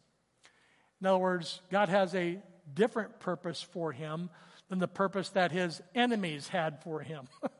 In 1.00 1.06
other 1.06 1.18
words, 1.18 1.60
God 1.70 1.88
has 1.88 2.14
a 2.14 2.38
different 2.74 3.18
purpose 3.20 3.62
for 3.62 3.92
him 3.92 4.30
than 4.68 4.78
the 4.78 4.88
purpose 4.88 5.30
that 5.30 5.52
his 5.52 5.80
enemies 5.94 6.48
had 6.48 6.82
for 6.82 7.00
him. 7.00 7.28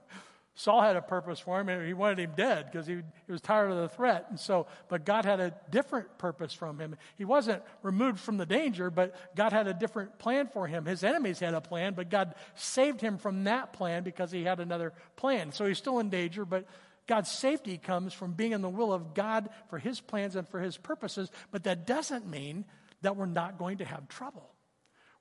Saul 0.59 0.83
had 0.83 0.97
a 0.97 1.01
purpose 1.01 1.39
for 1.39 1.61
him, 1.61 1.69
and 1.69 1.87
he 1.87 1.95
wanted 1.95 2.19
him 2.19 2.33
dead 2.37 2.67
because 2.67 2.85
he, 2.85 2.95
he 2.95 3.31
was 3.31 3.41
tired 3.41 3.71
of 3.71 3.77
the 3.77 3.89
threat. 3.89 4.27
And 4.29 4.41
so, 4.41 4.67
but 4.89 5.05
God 5.05 5.25
had 5.25 5.39
a 5.39 5.55
different 5.71 6.19
purpose 6.19 6.53
from 6.53 6.81
him. 6.81 6.97
He 7.17 7.25
wasn't 7.25 7.63
removed 7.85 8.19
from 8.19 8.39
the 8.39 8.45
danger, 8.45 8.91
but 8.91 9.15
God 9.37 9.53
had 9.53 9.69
a 9.69 9.73
different 9.73 10.19
plan 10.19 10.49
for 10.49 10.67
him. 10.67 10.85
His 10.85 11.05
enemies 11.05 11.39
had 11.39 11.55
a 11.55 11.61
plan, 11.61 11.95
but 11.95 12.11
God 12.11 12.35
saved 12.57 13.01
him 13.01 13.19
from 13.19 13.45
that 13.45 13.73
plan 13.73 14.03
because 14.03 14.33
he 14.33 14.43
had 14.43 14.59
another 14.59 14.95
plan. 15.15 15.53
So 15.53 15.65
he's 15.65 15.79
still 15.79 16.01
in 16.01 16.11
danger, 16.11 16.45
but 16.45 16.67
God's 17.07 17.31
safety 17.31 17.79
comes 17.79 18.13
from 18.13 18.33
being 18.33 18.51
in 18.51 18.61
the 18.61 18.69
will 18.69 18.93
of 18.93 19.15
God 19.15 19.51
for 19.71 19.79
his 19.79 20.01
plans 20.01 20.35
and 20.35 20.49
for 20.49 20.59
his 20.59 20.77
purposes. 20.77 21.31
But 21.53 21.63
that 21.65 21.87
doesn't 21.87 22.29
mean 22.29 22.65
that 23.03 23.15
we're 23.15 23.27
not 23.27 23.59
going 23.59 23.79
to 23.79 23.85
have 23.85 24.09
trouble. 24.09 24.51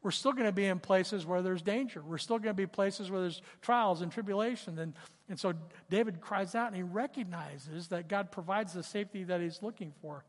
We're 0.03 0.11
still 0.11 0.31
going 0.31 0.45
to 0.45 0.51
be 0.51 0.65
in 0.65 0.79
places 0.79 1.25
where 1.25 1.41
there's 1.41 1.61
danger. 1.61 2.01
We're 2.01 2.17
still 2.17 2.37
going 2.37 2.49
to 2.49 2.53
be 2.53 2.67
places 2.67 3.09
where 3.09 3.21
there's 3.21 3.41
trials 3.61 4.01
and 4.01 4.11
tribulation. 4.11 4.77
And, 4.77 4.93
and 5.27 5.39
so 5.39 5.53
David 5.89 6.21
cries 6.21 6.55
out 6.55 6.67
and 6.67 6.75
he 6.75 6.83
recognizes 6.83 7.87
that 7.87 8.07
God 8.07 8.31
provides 8.31 8.73
the 8.73 8.83
safety 8.83 9.23
that 9.23 9.41
he's 9.41 9.61
looking 9.61 9.93
for. 10.01 10.23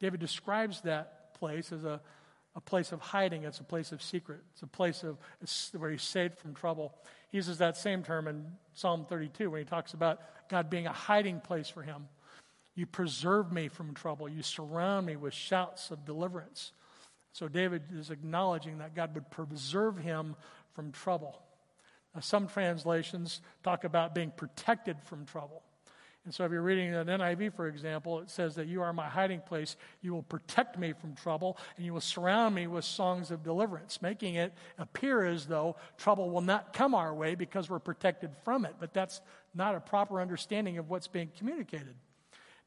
David 0.00 0.20
describes 0.20 0.82
that 0.82 1.34
place 1.34 1.72
as 1.72 1.84
a, 1.84 2.00
a 2.54 2.60
place 2.60 2.92
of 2.92 3.00
hiding, 3.00 3.44
it's 3.44 3.60
a 3.60 3.64
place 3.64 3.92
of 3.92 4.02
secret, 4.02 4.40
it's 4.52 4.62
a 4.62 4.66
place 4.66 5.02
of 5.02 5.16
where 5.76 5.90
he's 5.90 6.02
saved 6.02 6.38
from 6.38 6.54
trouble. 6.54 6.94
He 7.30 7.38
uses 7.38 7.58
that 7.58 7.76
same 7.76 8.02
term 8.02 8.28
in 8.28 8.46
Psalm 8.74 9.06
32 9.08 9.50
when 9.50 9.60
he 9.60 9.64
talks 9.64 9.94
about 9.94 10.20
God 10.48 10.70
being 10.70 10.86
a 10.86 10.92
hiding 10.92 11.40
place 11.40 11.68
for 11.68 11.82
him. 11.82 12.08
You 12.74 12.86
preserve 12.86 13.50
me 13.52 13.68
from 13.68 13.94
trouble. 13.94 14.28
You 14.28 14.42
surround 14.42 15.06
me 15.06 15.16
with 15.16 15.34
shouts 15.34 15.90
of 15.90 16.04
deliverance. 16.04 16.72
So 17.32 17.48
David 17.48 17.82
is 17.94 18.10
acknowledging 18.10 18.78
that 18.78 18.94
God 18.94 19.14
would 19.14 19.30
preserve 19.30 19.98
him 19.98 20.36
from 20.72 20.92
trouble. 20.92 21.40
Now, 22.14 22.20
some 22.20 22.48
translations 22.48 23.40
talk 23.62 23.84
about 23.84 24.14
being 24.14 24.32
protected 24.34 24.96
from 25.04 25.26
trouble. 25.26 25.62
And 26.24 26.34
so, 26.34 26.44
if 26.44 26.52
you're 26.52 26.60
reading 26.60 26.94
an 26.94 27.06
NIV, 27.06 27.54
for 27.54 27.68
example, 27.68 28.18
it 28.20 28.28
says 28.28 28.56
that 28.56 28.66
you 28.66 28.82
are 28.82 28.92
my 28.92 29.08
hiding 29.08 29.40
place. 29.40 29.76
You 30.02 30.12
will 30.12 30.24
protect 30.24 30.78
me 30.78 30.92
from 30.92 31.14
trouble, 31.14 31.56
and 31.76 31.86
you 31.86 31.94
will 31.94 32.02
surround 32.02 32.54
me 32.54 32.66
with 32.66 32.84
songs 32.84 33.30
of 33.30 33.42
deliverance, 33.42 34.02
making 34.02 34.34
it 34.34 34.52
appear 34.78 35.24
as 35.24 35.46
though 35.46 35.76
trouble 35.96 36.28
will 36.28 36.42
not 36.42 36.74
come 36.74 36.94
our 36.94 37.14
way 37.14 37.34
because 37.34 37.70
we're 37.70 37.78
protected 37.78 38.30
from 38.44 38.66
it. 38.66 38.74
But 38.78 38.92
that's 38.92 39.22
not 39.54 39.74
a 39.74 39.80
proper 39.80 40.20
understanding 40.20 40.76
of 40.76 40.90
what's 40.90 41.08
being 41.08 41.30
communicated. 41.38 41.94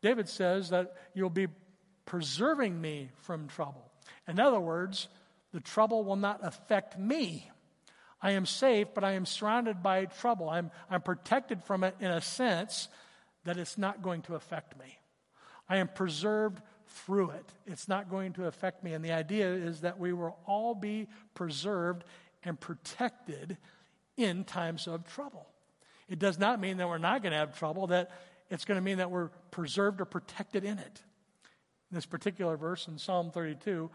David 0.01 0.27
says 0.27 0.69
that 0.69 0.95
you'll 1.13 1.29
be 1.29 1.47
preserving 2.05 2.81
me 2.81 3.09
from 3.21 3.47
trouble. 3.47 3.90
In 4.27 4.39
other 4.39 4.59
words, 4.59 5.07
the 5.51 5.59
trouble 5.59 6.03
will 6.03 6.15
not 6.15 6.39
affect 6.43 6.97
me. 6.97 7.49
I 8.21 8.31
am 8.31 8.45
safe, 8.45 8.87
but 8.93 9.03
I 9.03 9.13
am 9.13 9.25
surrounded 9.25 9.81
by 9.81 10.05
trouble. 10.05 10.49
I'm, 10.49 10.71
I'm 10.89 11.01
protected 11.01 11.63
from 11.63 11.83
it 11.83 11.95
in 11.99 12.11
a 12.11 12.21
sense 12.21 12.87
that 13.45 13.57
it's 13.57 13.77
not 13.77 14.01
going 14.01 14.21
to 14.23 14.35
affect 14.35 14.77
me. 14.79 14.99
I 15.67 15.77
am 15.77 15.87
preserved 15.87 16.61
through 16.87 17.31
it. 17.31 17.45
It's 17.65 17.87
not 17.87 18.09
going 18.09 18.33
to 18.33 18.45
affect 18.45 18.83
me. 18.83 18.93
And 18.93 19.03
the 19.03 19.13
idea 19.13 19.51
is 19.51 19.81
that 19.81 19.99
we 19.99 20.13
will 20.13 20.37
all 20.45 20.75
be 20.75 21.07
preserved 21.33 22.03
and 22.43 22.59
protected 22.59 23.57
in 24.17 24.43
times 24.43 24.87
of 24.87 25.07
trouble. 25.07 25.47
It 26.09 26.19
does 26.19 26.37
not 26.37 26.59
mean 26.59 26.77
that 26.77 26.87
we're 26.87 26.97
not 26.97 27.23
going 27.23 27.31
to 27.31 27.37
have 27.37 27.57
trouble, 27.57 27.87
that 27.87 28.11
it's 28.49 28.65
going 28.65 28.77
to 28.77 28.83
mean 28.83 28.97
that 28.97 29.09
we're 29.09 29.29
preserved 29.49 30.01
or 30.01 30.05
protected 30.05 30.65
in 30.65 30.77
it. 30.77 31.01
This 31.91 32.05
particular 32.05 32.55
verse 32.55 32.87
in 32.87 32.97
Psalm 32.97 33.31
32, 33.31 33.89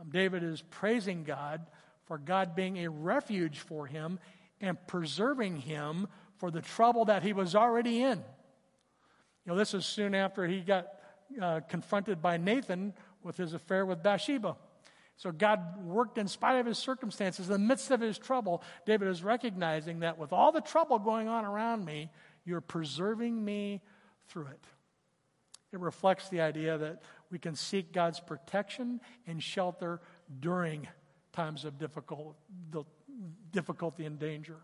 um, 0.00 0.08
David 0.10 0.42
is 0.42 0.62
praising 0.70 1.22
God 1.22 1.66
for 2.06 2.18
God 2.18 2.54
being 2.54 2.78
a 2.78 2.90
refuge 2.90 3.58
for 3.58 3.86
him 3.86 4.18
and 4.60 4.78
preserving 4.86 5.58
him 5.58 6.08
for 6.38 6.50
the 6.50 6.62
trouble 6.62 7.04
that 7.06 7.22
he 7.22 7.32
was 7.32 7.54
already 7.54 8.02
in. 8.02 8.18
You 8.18 9.52
know, 9.52 9.56
this 9.56 9.74
is 9.74 9.84
soon 9.84 10.14
after 10.14 10.46
he 10.46 10.60
got 10.60 10.88
uh, 11.40 11.60
confronted 11.68 12.22
by 12.22 12.36
Nathan 12.36 12.94
with 13.22 13.36
his 13.36 13.54
affair 13.54 13.84
with 13.84 14.02
Bathsheba. 14.02 14.56
So 15.16 15.30
God 15.30 15.84
worked 15.84 16.18
in 16.18 16.26
spite 16.26 16.58
of 16.58 16.66
his 16.66 16.78
circumstances, 16.78 17.46
in 17.46 17.52
the 17.52 17.58
midst 17.58 17.90
of 17.90 18.00
his 18.00 18.18
trouble. 18.18 18.62
David 18.86 19.08
is 19.08 19.22
recognizing 19.22 20.00
that 20.00 20.18
with 20.18 20.32
all 20.32 20.52
the 20.52 20.60
trouble 20.60 20.98
going 20.98 21.28
on 21.28 21.44
around 21.44 21.84
me, 21.84 22.10
you're 22.44 22.60
preserving 22.60 23.44
me 23.44 23.82
through 24.28 24.46
it. 24.46 24.64
It 25.72 25.80
reflects 25.80 26.28
the 26.28 26.40
idea 26.40 26.76
that 26.76 27.02
we 27.32 27.38
can 27.38 27.56
seek 27.56 27.92
God's 27.92 28.20
protection 28.20 29.00
and 29.26 29.42
shelter 29.42 30.00
during 30.38 30.86
times 31.32 31.64
of 31.64 31.78
difficult, 31.78 32.36
difficulty 33.50 34.04
and 34.04 34.18
danger. 34.18 34.56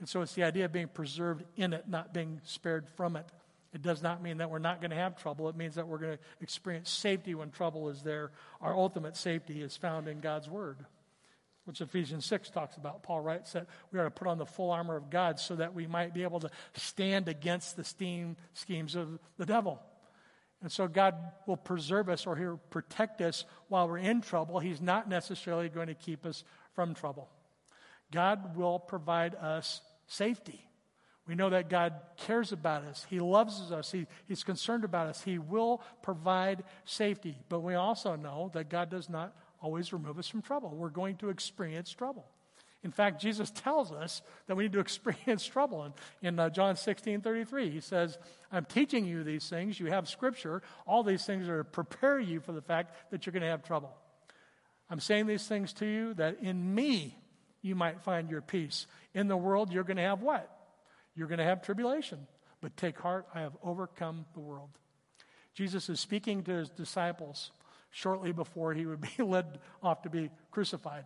And 0.00 0.08
so 0.08 0.22
it's 0.22 0.34
the 0.34 0.44
idea 0.44 0.64
of 0.64 0.72
being 0.72 0.88
preserved 0.88 1.44
in 1.56 1.74
it, 1.74 1.84
not 1.86 2.14
being 2.14 2.40
spared 2.44 2.88
from 2.96 3.14
it. 3.14 3.26
It 3.74 3.82
does 3.82 4.02
not 4.02 4.22
mean 4.22 4.38
that 4.38 4.48
we're 4.48 4.58
not 4.58 4.80
going 4.80 4.90
to 4.90 4.96
have 4.96 5.20
trouble. 5.20 5.50
It 5.50 5.56
means 5.56 5.74
that 5.74 5.86
we're 5.86 5.98
going 5.98 6.16
to 6.16 6.22
experience 6.40 6.88
safety 6.88 7.34
when 7.34 7.50
trouble 7.50 7.90
is 7.90 8.02
there. 8.02 8.30
Our 8.62 8.74
ultimate 8.74 9.16
safety 9.16 9.60
is 9.60 9.76
found 9.76 10.08
in 10.08 10.20
God's 10.20 10.48
Word, 10.48 10.78
which 11.66 11.82
Ephesians 11.82 12.24
6 12.24 12.48
talks 12.48 12.78
about. 12.78 13.02
Paul 13.02 13.20
writes 13.20 13.52
that 13.52 13.66
we 13.92 13.98
are 13.98 14.04
to 14.04 14.10
put 14.10 14.28
on 14.28 14.38
the 14.38 14.46
full 14.46 14.70
armor 14.70 14.96
of 14.96 15.10
God 15.10 15.38
so 15.38 15.56
that 15.56 15.74
we 15.74 15.86
might 15.86 16.14
be 16.14 16.22
able 16.22 16.40
to 16.40 16.50
stand 16.74 17.28
against 17.28 17.76
the 17.76 17.84
steam 17.84 18.36
schemes 18.54 18.94
of 18.94 19.18
the 19.36 19.44
devil. 19.44 19.82
And 20.62 20.72
so 20.72 20.88
God 20.88 21.14
will 21.46 21.56
preserve 21.56 22.08
us 22.08 22.26
or 22.26 22.36
He'll 22.36 22.60
protect 22.70 23.20
us 23.20 23.44
while 23.68 23.88
we're 23.88 23.98
in 23.98 24.20
trouble. 24.20 24.58
He's 24.58 24.80
not 24.80 25.08
necessarily 25.08 25.68
going 25.68 25.86
to 25.86 25.94
keep 25.94 26.26
us 26.26 26.44
from 26.74 26.94
trouble. 26.94 27.28
God 28.10 28.56
will 28.56 28.78
provide 28.78 29.34
us 29.36 29.80
safety 30.06 30.68
We 31.28 31.34
know 31.34 31.50
that 31.50 31.68
God 31.68 31.92
cares 32.16 32.52
about 32.52 32.84
us. 32.84 33.06
He 33.10 33.20
loves 33.20 33.70
us. 33.70 33.92
He, 33.92 34.06
he's 34.26 34.42
concerned 34.42 34.82
about 34.82 35.08
us. 35.08 35.22
He 35.22 35.38
will 35.38 35.82
provide 36.02 36.64
safety. 36.86 37.36
But 37.50 37.60
we 37.60 37.74
also 37.74 38.16
know 38.16 38.50
that 38.54 38.70
God 38.70 38.88
does 38.88 39.10
not 39.10 39.36
always 39.60 39.92
remove 39.92 40.18
us 40.18 40.26
from 40.26 40.40
trouble. 40.40 40.70
We're 40.70 40.88
going 40.88 41.16
to 41.16 41.28
experience 41.28 41.92
trouble. 41.92 42.24
In 42.84 42.92
fact, 42.92 43.20
Jesus 43.20 43.50
tells 43.50 43.90
us 43.90 44.22
that 44.46 44.56
we 44.56 44.64
need 44.64 44.72
to 44.72 44.80
experience 44.80 45.44
trouble. 45.44 45.84
In, 45.84 45.92
in 46.28 46.38
uh, 46.38 46.50
John 46.50 46.76
16 46.76 47.20
33, 47.20 47.70
he 47.70 47.80
says, 47.80 48.18
I'm 48.52 48.64
teaching 48.64 49.04
you 49.04 49.24
these 49.24 49.48
things. 49.48 49.78
You 49.78 49.86
have 49.86 50.08
scripture. 50.08 50.62
All 50.86 51.02
these 51.02 51.24
things 51.24 51.48
are 51.48 51.58
to 51.58 51.64
prepare 51.64 52.18
you 52.18 52.40
for 52.40 52.52
the 52.52 52.62
fact 52.62 52.94
that 53.10 53.26
you're 53.26 53.32
going 53.32 53.42
to 53.42 53.48
have 53.48 53.62
trouble. 53.62 53.94
I'm 54.90 55.00
saying 55.00 55.26
these 55.26 55.46
things 55.46 55.72
to 55.74 55.86
you 55.86 56.14
that 56.14 56.38
in 56.40 56.74
me 56.74 57.16
you 57.60 57.74
might 57.74 58.00
find 58.00 58.30
your 58.30 58.40
peace. 58.40 58.86
In 59.12 59.28
the 59.28 59.36
world, 59.36 59.72
you're 59.72 59.84
going 59.84 59.96
to 59.96 60.02
have 60.02 60.22
what? 60.22 60.48
You're 61.14 61.28
going 61.28 61.38
to 61.38 61.44
have 61.44 61.62
tribulation. 61.62 62.26
But 62.60 62.76
take 62.76 62.98
heart, 62.98 63.26
I 63.34 63.40
have 63.40 63.56
overcome 63.62 64.24
the 64.34 64.40
world. 64.40 64.70
Jesus 65.54 65.88
is 65.88 66.00
speaking 66.00 66.44
to 66.44 66.52
his 66.52 66.70
disciples 66.70 67.50
shortly 67.90 68.32
before 68.32 68.74
he 68.74 68.86
would 68.86 69.00
be 69.00 69.10
led 69.22 69.58
off 69.82 70.02
to 70.02 70.10
be 70.10 70.30
crucified. 70.50 71.04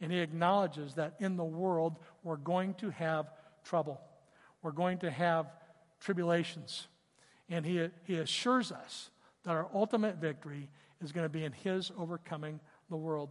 And 0.00 0.12
he 0.12 0.18
acknowledges 0.18 0.94
that 0.94 1.14
in 1.18 1.36
the 1.36 1.44
world, 1.44 1.98
we're 2.22 2.36
going 2.36 2.74
to 2.74 2.90
have 2.90 3.30
trouble. 3.64 4.00
We're 4.62 4.72
going 4.72 4.98
to 4.98 5.10
have 5.10 5.46
tribulations. 6.00 6.86
And 7.48 7.64
he, 7.64 7.88
he 8.04 8.16
assures 8.16 8.70
us 8.70 9.10
that 9.44 9.50
our 9.50 9.68
ultimate 9.74 10.16
victory 10.16 10.68
is 11.02 11.12
going 11.12 11.24
to 11.24 11.30
be 11.30 11.44
in 11.44 11.52
his 11.52 11.90
overcoming 11.98 12.60
the 12.90 12.96
world. 12.96 13.30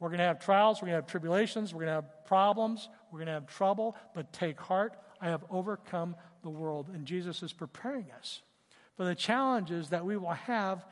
We're 0.00 0.08
going 0.08 0.18
to 0.18 0.24
have 0.24 0.40
trials, 0.40 0.82
we're 0.82 0.86
going 0.86 0.98
to 0.98 1.02
have 1.02 1.06
tribulations, 1.06 1.72
we're 1.72 1.82
going 1.82 1.90
to 1.90 1.94
have 1.94 2.26
problems, 2.26 2.88
we're 3.10 3.18
going 3.18 3.28
to 3.28 3.34
have 3.34 3.46
trouble, 3.46 3.96
but 4.14 4.32
take 4.32 4.60
heart, 4.60 4.94
I 5.20 5.26
have 5.26 5.44
overcome 5.48 6.16
the 6.42 6.50
world. 6.50 6.88
And 6.92 7.06
Jesus 7.06 7.42
is 7.42 7.52
preparing 7.52 8.06
us 8.18 8.42
for 8.96 9.04
the 9.04 9.14
challenges 9.14 9.90
that 9.90 10.04
we 10.04 10.16
will 10.16 10.30
have 10.30 10.84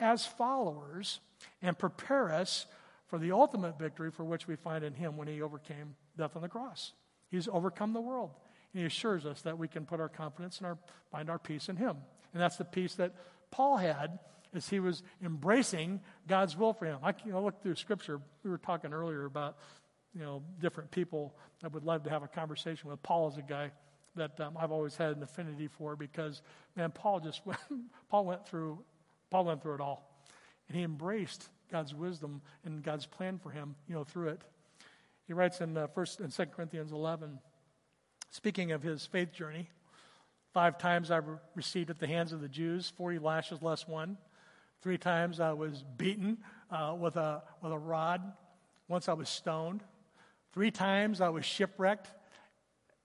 as 0.00 0.26
followers 0.26 1.20
and 1.62 1.78
prepare 1.78 2.32
us 2.32 2.66
for 3.06 3.18
the 3.18 3.32
ultimate 3.32 3.78
victory 3.78 4.10
for 4.10 4.24
which 4.24 4.48
we 4.48 4.56
find 4.56 4.84
in 4.84 4.94
Him 4.94 5.16
when 5.16 5.28
He 5.28 5.42
overcame 5.42 5.94
death 6.16 6.36
on 6.36 6.42
the 6.42 6.48
cross. 6.48 6.92
He's 7.30 7.48
overcome 7.48 7.92
the 7.92 8.00
world. 8.00 8.30
And 8.72 8.80
He 8.80 8.86
assures 8.86 9.26
us 9.26 9.42
that 9.42 9.58
we 9.58 9.68
can 9.68 9.86
put 9.86 10.00
our 10.00 10.08
confidence 10.08 10.58
and 10.58 10.66
our, 10.66 10.78
find 11.10 11.30
our 11.30 11.38
peace 11.38 11.68
in 11.68 11.76
Him. 11.76 11.96
And 12.32 12.42
that's 12.42 12.56
the 12.56 12.64
peace 12.64 12.94
that 12.96 13.14
Paul 13.50 13.76
had 13.76 14.18
as 14.54 14.68
he 14.68 14.80
was 14.80 15.02
embracing 15.22 16.00
God's 16.26 16.56
will 16.56 16.72
for 16.72 16.86
him. 16.86 16.98
I 17.02 17.14
you 17.24 17.32
know, 17.32 17.42
look 17.42 17.62
through 17.62 17.74
Scripture. 17.76 18.20
We 18.42 18.50
were 18.50 18.58
talking 18.58 18.92
earlier 18.92 19.24
about 19.24 19.58
you 20.14 20.22
know 20.22 20.42
different 20.60 20.90
people 20.90 21.36
I 21.62 21.68
would 21.68 21.84
love 21.84 22.02
to 22.04 22.10
have 22.10 22.22
a 22.22 22.28
conversation 22.28 22.90
with. 22.90 23.02
Paul 23.02 23.28
is 23.28 23.36
a 23.36 23.42
guy 23.42 23.70
that 24.16 24.40
um, 24.40 24.56
I've 24.58 24.72
always 24.72 24.96
had 24.96 25.16
an 25.16 25.22
affinity 25.22 25.68
for 25.68 25.94
because 25.94 26.42
man, 26.74 26.90
Paul 26.90 27.20
just 27.20 27.44
went, 27.46 27.60
Paul 28.08 28.24
went 28.24 28.46
through 28.46 28.82
Paul 29.30 29.44
went 29.44 29.62
through 29.62 29.74
it 29.74 29.80
all, 29.80 30.10
and 30.68 30.76
he 30.76 30.82
embraced 30.82 31.48
God's 31.70 31.94
wisdom 31.94 32.40
and 32.64 32.82
God's 32.82 33.06
plan 33.06 33.38
for 33.38 33.50
him. 33.50 33.74
You 33.88 33.94
know 33.94 34.04
through 34.04 34.28
it. 34.28 34.42
He 35.26 35.32
writes 35.32 35.60
in 35.60 35.76
uh, 35.76 35.88
First 35.88 36.20
and 36.20 36.32
Second 36.32 36.54
Corinthians 36.54 36.92
eleven, 36.92 37.38
speaking 38.30 38.72
of 38.72 38.82
his 38.82 39.06
faith 39.06 39.32
journey. 39.32 39.68
Five 40.56 40.78
times 40.78 41.10
I 41.10 41.20
received 41.54 41.90
at 41.90 41.98
the 41.98 42.06
hands 42.06 42.32
of 42.32 42.40
the 42.40 42.48
Jews, 42.48 42.90
40 42.96 43.18
lashes 43.18 43.60
less 43.60 43.86
one. 43.86 44.16
Three 44.80 44.96
times 44.96 45.38
I 45.38 45.52
was 45.52 45.84
beaten 45.98 46.38
uh, 46.70 46.96
with, 46.98 47.16
a, 47.16 47.42
with 47.60 47.72
a 47.72 47.78
rod. 47.78 48.22
Once 48.88 49.06
I 49.06 49.12
was 49.12 49.28
stoned. 49.28 49.82
Three 50.54 50.70
times 50.70 51.20
I 51.20 51.28
was 51.28 51.44
shipwrecked. 51.44 52.08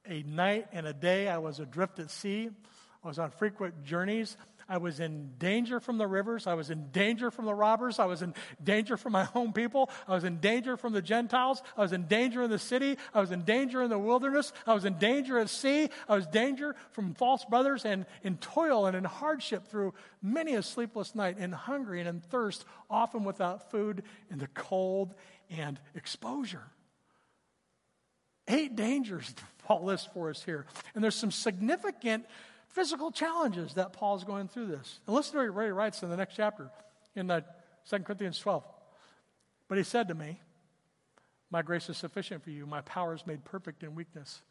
A 0.07 0.23
night 0.23 0.67
and 0.71 0.87
a 0.87 0.93
day 0.93 1.27
I 1.27 1.39
was 1.39 1.59
adrift 1.59 1.99
at 1.99 2.09
sea. 2.09 2.51
I 3.03 3.07
was 3.09 3.19
on 3.19 3.31
frequent 3.31 3.83
journeys. 3.83 4.37
I 4.71 4.77
was 4.77 5.01
in 5.01 5.31
danger 5.37 5.81
from 5.81 5.97
the 5.97 6.07
rivers. 6.07 6.47
I 6.47 6.53
was 6.53 6.69
in 6.69 6.91
danger 6.93 7.29
from 7.29 7.43
the 7.43 7.53
robbers. 7.53 7.99
I 7.99 8.05
was 8.05 8.21
in 8.21 8.33
danger 8.63 8.95
from 8.95 9.11
my 9.11 9.27
own 9.35 9.51
people. 9.51 9.89
I 10.07 10.13
was 10.13 10.23
in 10.23 10.37
danger 10.37 10.77
from 10.77 10.93
the 10.93 11.01
Gentiles. 11.01 11.61
I 11.75 11.81
was 11.81 11.91
in 11.91 12.07
danger 12.07 12.41
in 12.41 12.49
the 12.49 12.57
city. 12.57 12.97
I 13.13 13.19
was 13.19 13.31
in 13.31 13.41
danger 13.41 13.83
in 13.83 13.89
the 13.89 13.99
wilderness. 13.99 14.53
I 14.65 14.73
was 14.73 14.85
in 14.85 14.97
danger 14.97 15.37
at 15.39 15.49
sea. 15.49 15.89
I 16.07 16.15
was 16.15 16.25
danger 16.25 16.77
from 16.91 17.15
false 17.15 17.43
brothers 17.43 17.83
and 17.83 18.05
in 18.23 18.37
toil 18.37 18.85
and 18.85 18.95
in 18.95 19.03
hardship 19.03 19.67
through 19.67 19.93
many 20.21 20.53
a 20.53 20.63
sleepless 20.63 21.15
night, 21.15 21.35
and 21.37 21.53
hungry 21.53 21.99
and 21.99 22.07
in 22.07 22.21
thirst, 22.21 22.63
often 22.89 23.25
without 23.25 23.71
food, 23.71 24.03
in 24.29 24.39
the 24.39 24.47
cold 24.47 25.13
and 25.49 25.81
exposure. 25.95 26.63
Eight 28.47 28.77
dangers 28.77 29.35
Paul 29.65 29.83
lists 29.83 30.09
for 30.13 30.29
us 30.29 30.43
here. 30.43 30.65
And 30.95 31.03
there's 31.03 31.15
some 31.15 31.31
significant 31.31 32.25
physical 32.73 33.11
challenges 33.11 33.73
that 33.75 33.93
Paul's 33.93 34.23
going 34.23 34.47
through 34.47 34.67
this. 34.67 34.99
And 35.05 35.15
listen 35.15 35.39
to 35.39 35.51
what 35.51 35.65
he 35.65 35.71
writes 35.71 36.03
in 36.03 36.09
the 36.09 36.17
next 36.17 36.35
chapter 36.35 36.69
in 37.15 37.29
uh, 37.29 37.41
the 37.89 37.97
2 37.97 38.03
Corinthians 38.03 38.39
12. 38.39 38.63
But 39.67 39.77
he 39.77 39.83
said 39.83 40.07
to 40.07 40.15
me, 40.15 40.39
My 41.49 41.61
grace 41.61 41.89
is 41.89 41.97
sufficient 41.97 42.43
for 42.43 42.49
you. 42.49 42.65
My 42.65 42.81
power 42.81 43.13
is 43.13 43.25
made 43.25 43.43
perfect 43.43 43.83
in 43.83 43.95
weakness. 43.95 44.41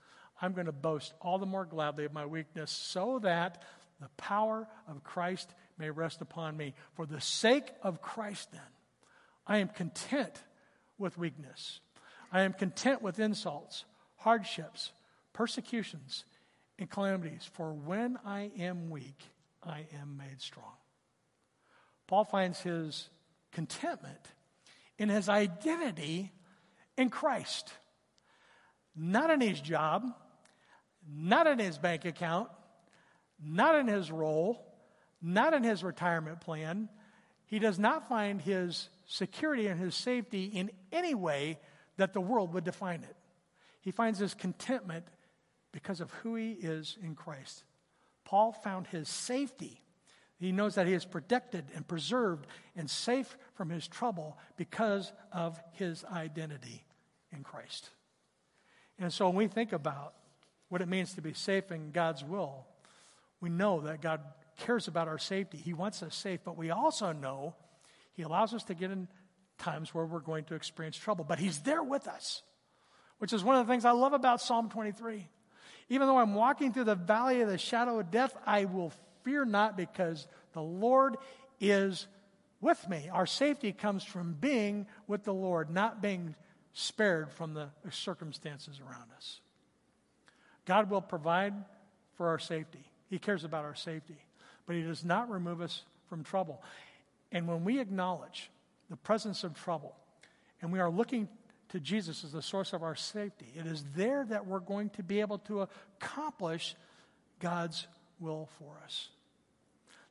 I'm 0.40 0.52
going 0.52 0.66
to 0.66 0.72
boast 0.72 1.12
all 1.20 1.38
the 1.38 1.46
more 1.46 1.64
gladly 1.64 2.04
of 2.04 2.12
my 2.12 2.26
weakness 2.26 2.70
so 2.70 3.18
that 3.22 3.62
the 4.00 4.08
power 4.16 4.66
of 4.88 5.04
Christ 5.04 5.54
may 5.78 5.90
rest 5.90 6.22
upon 6.22 6.56
me. 6.56 6.74
For 6.94 7.04
the 7.04 7.20
sake 7.20 7.70
of 7.82 8.00
Christ, 8.00 8.50
then, 8.52 8.60
I 9.46 9.58
am 9.58 9.68
content 9.68 10.42
with 10.96 11.18
weakness. 11.18 11.80
I 12.32 12.42
am 12.42 12.52
content 12.52 13.02
with 13.02 13.18
insults, 13.18 13.84
hardships, 14.16 14.92
persecutions 15.32 16.24
and 16.81 16.91
calamities, 16.91 17.49
for 17.53 17.72
when 17.72 18.18
I 18.24 18.51
am 18.59 18.91
weak, 18.91 19.18
I 19.62 19.87
am 20.01 20.16
made 20.16 20.41
strong. 20.41 20.72
Paul 22.07 22.24
finds 22.24 22.61
his 22.61 23.09
contentment 23.53 24.26
in 24.99 25.09
his 25.09 25.28
identity 25.28 26.33
in 26.97 27.11
Christ, 27.11 27.72
not 28.97 29.31
in 29.31 29.41
his 29.41 29.61
job, 29.61 30.05
not 31.09 31.47
in 31.47 31.59
his 31.59 31.78
bank 31.78 32.05
account, 32.05 32.49
not 33.43 33.74
in 33.76 33.87
his 33.87 34.11
role, 34.11 34.66
not 35.22 35.55
in 35.55 35.62
his 35.62 35.85
retirement 35.85 36.41
plan. 36.41 36.89
He 37.47 37.59
does 37.59 37.78
not 37.78 38.09
find 38.09 38.41
his 38.41 38.89
security 39.07 39.66
and 39.66 39.78
his 39.78 39.95
safety 39.95 40.45
in 40.45 40.70
any 40.93 41.14
way 41.14 41.59
that 41.97 42.12
the 42.12 42.20
world 42.20 42.55
would 42.55 42.64
define 42.64 43.03
it. 43.03 43.16
He 43.81 43.91
finds 43.91 44.18
his 44.18 44.35
contentment 44.35 45.07
because 45.72 46.00
of 46.00 46.10
who 46.10 46.34
he 46.34 46.52
is 46.52 46.96
in 47.02 47.14
Christ. 47.14 47.64
Paul 48.24 48.52
found 48.52 48.86
his 48.86 49.08
safety. 49.08 49.82
He 50.38 50.52
knows 50.52 50.76
that 50.76 50.86
he 50.86 50.94
is 50.94 51.04
protected 51.04 51.64
and 51.74 51.86
preserved 51.86 52.46
and 52.76 52.88
safe 52.88 53.36
from 53.54 53.70
his 53.70 53.86
trouble 53.86 54.38
because 54.56 55.12
of 55.32 55.60
his 55.72 56.04
identity 56.04 56.84
in 57.32 57.42
Christ. 57.42 57.90
And 58.98 59.12
so 59.12 59.26
when 59.26 59.36
we 59.36 59.48
think 59.48 59.72
about 59.72 60.14
what 60.68 60.82
it 60.82 60.88
means 60.88 61.14
to 61.14 61.22
be 61.22 61.34
safe 61.34 61.70
in 61.72 61.90
God's 61.90 62.24
will, 62.24 62.66
we 63.40 63.48
know 63.48 63.80
that 63.80 64.00
God 64.00 64.20
cares 64.58 64.88
about 64.88 65.08
our 65.08 65.18
safety. 65.18 65.58
He 65.58 65.72
wants 65.72 66.02
us 66.02 66.14
safe, 66.14 66.40
but 66.44 66.56
we 66.56 66.70
also 66.70 67.12
know 67.12 67.54
He 68.12 68.22
allows 68.22 68.54
us 68.54 68.64
to 68.64 68.74
get 68.74 68.90
in 68.90 69.08
times 69.58 69.94
where 69.94 70.04
we're 70.04 70.20
going 70.20 70.44
to 70.44 70.54
experience 70.54 70.96
trouble. 70.96 71.24
But 71.26 71.38
He's 71.38 71.60
there 71.60 71.82
with 71.82 72.06
us, 72.06 72.42
which 73.18 73.32
is 73.32 73.42
one 73.42 73.56
of 73.56 73.66
the 73.66 73.72
things 73.72 73.84
I 73.84 73.92
love 73.92 74.12
about 74.12 74.40
Psalm 74.40 74.68
23. 74.68 75.28
Even 75.91 76.07
though 76.07 76.18
I'm 76.18 76.34
walking 76.34 76.72
through 76.72 76.84
the 76.84 76.95
valley 76.95 77.41
of 77.43 77.49
the 77.49 77.59
shadow 77.59 77.99
of 77.99 78.11
death, 78.11 78.34
I 78.47 78.64
will 78.64 78.93
fear 79.24 79.45
not 79.45 79.76
because 79.76 80.26
the 80.53 80.62
Lord 80.62 81.16
is 81.61 82.07
with 82.61 82.88
me. 82.88 83.11
Our 83.12 83.26
safety 83.26 83.72
comes 83.72 84.05
from 84.05 84.34
being 84.34 84.86
with 85.09 85.24
the 85.24 85.34
Lord, 85.34 85.68
not 85.68 86.01
being 86.01 86.36
spared 86.72 87.32
from 87.32 87.55
the 87.55 87.68
circumstances 87.91 88.80
around 88.80 89.11
us. 89.16 89.41
God 90.64 90.88
will 90.88 91.03
provide 91.03 91.55
for 92.14 92.28
our 92.28 92.38
safety. 92.38 92.84
He 93.09 93.18
cares 93.18 93.43
about 93.43 93.64
our 93.64 93.74
safety, 93.74 94.24
but 94.66 94.76
He 94.76 94.82
does 94.82 95.05
not 95.05 95.28
remove 95.28 95.61
us 95.61 95.82
from 96.09 96.22
trouble. 96.22 96.62
And 97.32 97.49
when 97.49 97.64
we 97.64 97.80
acknowledge 97.80 98.51
the 98.88 98.97
presence 98.97 99.43
of 99.43 99.55
trouble 99.55 99.97
and 100.62 100.72
we 100.72 100.78
are 100.78 100.91
looking 100.91 101.28
to 101.70 101.80
Jesus 101.80 102.24
as 102.24 102.32
the 102.32 102.42
source 102.42 102.72
of 102.72 102.82
our 102.82 102.94
safety. 102.94 103.46
It 103.56 103.66
is 103.66 103.84
there 103.94 104.24
that 104.28 104.46
we're 104.46 104.60
going 104.60 104.90
to 104.90 105.02
be 105.02 105.20
able 105.20 105.38
to 105.38 105.68
accomplish 106.00 106.74
God's 107.38 107.86
will 108.18 108.48
for 108.58 108.72
us. 108.84 109.08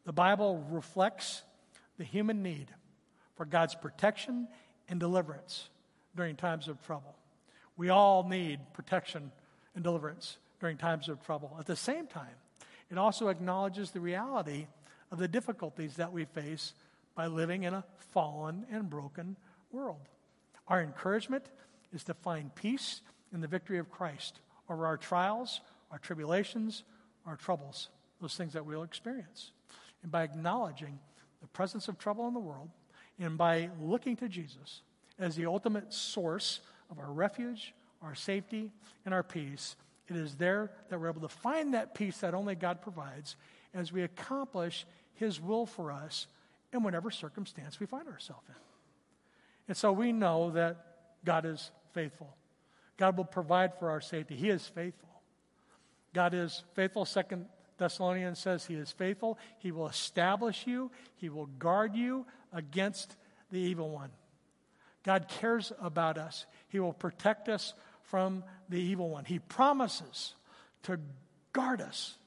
The 0.06 0.14
Bible 0.14 0.66
reflects 0.72 1.44
the 1.98 2.04
human 2.04 2.42
need 2.42 2.68
for 3.36 3.46
God's 3.46 3.76
protection 3.76 4.48
and 4.88 5.00
deliverance 5.00 5.70
during 6.16 6.36
times 6.36 6.68
of 6.68 6.82
trouble. 6.86 7.16
We 7.78 7.90
all 7.90 8.28
need 8.28 8.60
protection 8.74 9.32
and 9.76 9.84
deliverance 9.84 10.38
during 10.60 10.78
times 10.78 11.10
of 11.10 11.24
trouble. 11.26 11.56
At 11.60 11.66
the 11.66 11.76
same 11.76 12.08
time, 12.08 12.36
it 12.90 12.98
also 12.98 13.28
acknowledges 13.28 13.92
the 13.92 14.00
reality 14.00 14.68
of 15.12 15.20
the 15.20 15.28
difficulties 15.28 15.96
that 15.98 16.12
we 16.12 16.26
face 16.26 16.74
by 17.16 17.28
living 17.28 17.64
in 17.64 17.74
a 17.74 17.84
fallen 18.14 18.66
and 18.72 18.90
broken 18.90 19.36
world. 19.72 20.08
Our 20.70 20.82
encouragement 20.82 21.46
is 21.92 22.04
to 22.06 22.14
find 22.14 22.54
peace 22.54 23.02
in 23.34 23.42
the 23.42 23.48
victory 23.48 23.80
of 23.80 23.90
Christ 23.90 24.40
over 24.70 24.86
our 24.86 24.98
trials, 24.98 25.62
our 25.92 25.98
tribulations, 25.98 26.84
our 27.26 27.36
troubles, 27.36 27.90
those 28.22 28.36
things 28.36 28.54
that 28.54 28.66
we'll 28.66 28.84
experience. 28.84 29.52
And 30.04 30.12
by 30.12 30.24
acknowledging 30.24 31.00
the 31.42 31.48
presence 31.48 31.88
of 31.88 31.98
trouble 31.98 32.28
in 32.28 32.34
the 32.34 32.40
world, 32.40 32.70
and 33.20 33.38
by 33.38 33.70
looking 33.82 34.16
to 34.18 34.30
Jesus 34.30 34.82
as 35.18 35.36
the 35.36 35.46
ultimate 35.46 35.92
source 35.92 36.62
of 36.90 37.00
our 37.00 37.12
refuge, 37.12 37.74
our 38.02 38.16
safety, 38.16 38.72
and 39.06 39.14
our 39.14 39.24
peace, 39.24 39.76
it 40.08 40.16
is 40.16 40.36
there 40.36 40.72
that 40.90 41.00
we're 41.00 41.10
able 41.10 41.22
to 41.22 41.28
find 41.28 41.74
that 41.74 41.94
peace 41.94 42.20
that 42.20 42.34
only 42.34 42.56
God 42.56 42.82
provides 42.82 43.36
as 43.74 43.92
we 43.92 44.04
accomplish 44.04 44.86
His 45.16 45.42
will 45.42 45.66
for 45.66 45.92
us 45.92 46.28
in 46.72 46.84
whatever 46.84 47.12
circumstance 47.12 47.80
we 47.80 47.86
find 47.86 48.08
ourselves 48.08 48.48
in. 48.48 48.69
And 49.70 49.78
so 49.78 49.94
we 49.94 50.12
know 50.12 50.52
that 50.52 50.78
God 51.24 51.46
is 51.46 51.72
faithful. 51.94 52.36
God 52.98 53.16
will 53.16 53.24
provide 53.24 53.78
for 53.78 53.92
our 53.92 54.02
safety. 54.02 54.36
He 54.36 54.50
is 54.50 54.68
faithful. 54.68 55.10
God 56.14 56.34
is 56.34 56.64
faithful. 56.74 57.06
Second 57.06 57.46
Thessalonians 57.78 58.40
says 58.40 58.66
he 58.66 58.74
is 58.74 58.92
faithful. 58.92 59.38
He 59.60 59.72
will 59.72 59.88
establish 59.88 60.66
you. 60.66 60.92
He 61.16 61.30
will 61.30 61.46
guard 61.46 61.96
you 61.96 62.26
against 62.52 63.16
the 63.52 63.60
evil 63.60 63.92
one. 63.92 64.10
God 65.04 65.28
cares 65.28 65.72
about 65.80 66.18
us. 66.18 66.48
He 66.68 66.80
will 66.80 66.92
protect 66.92 67.48
us 67.48 67.74
from 68.02 68.44
the 68.70 68.82
evil 68.82 69.10
one. 69.10 69.24
He 69.24 69.38
promises 69.38 70.34
to 70.84 71.00
guard 71.54 71.80
us 71.80 72.18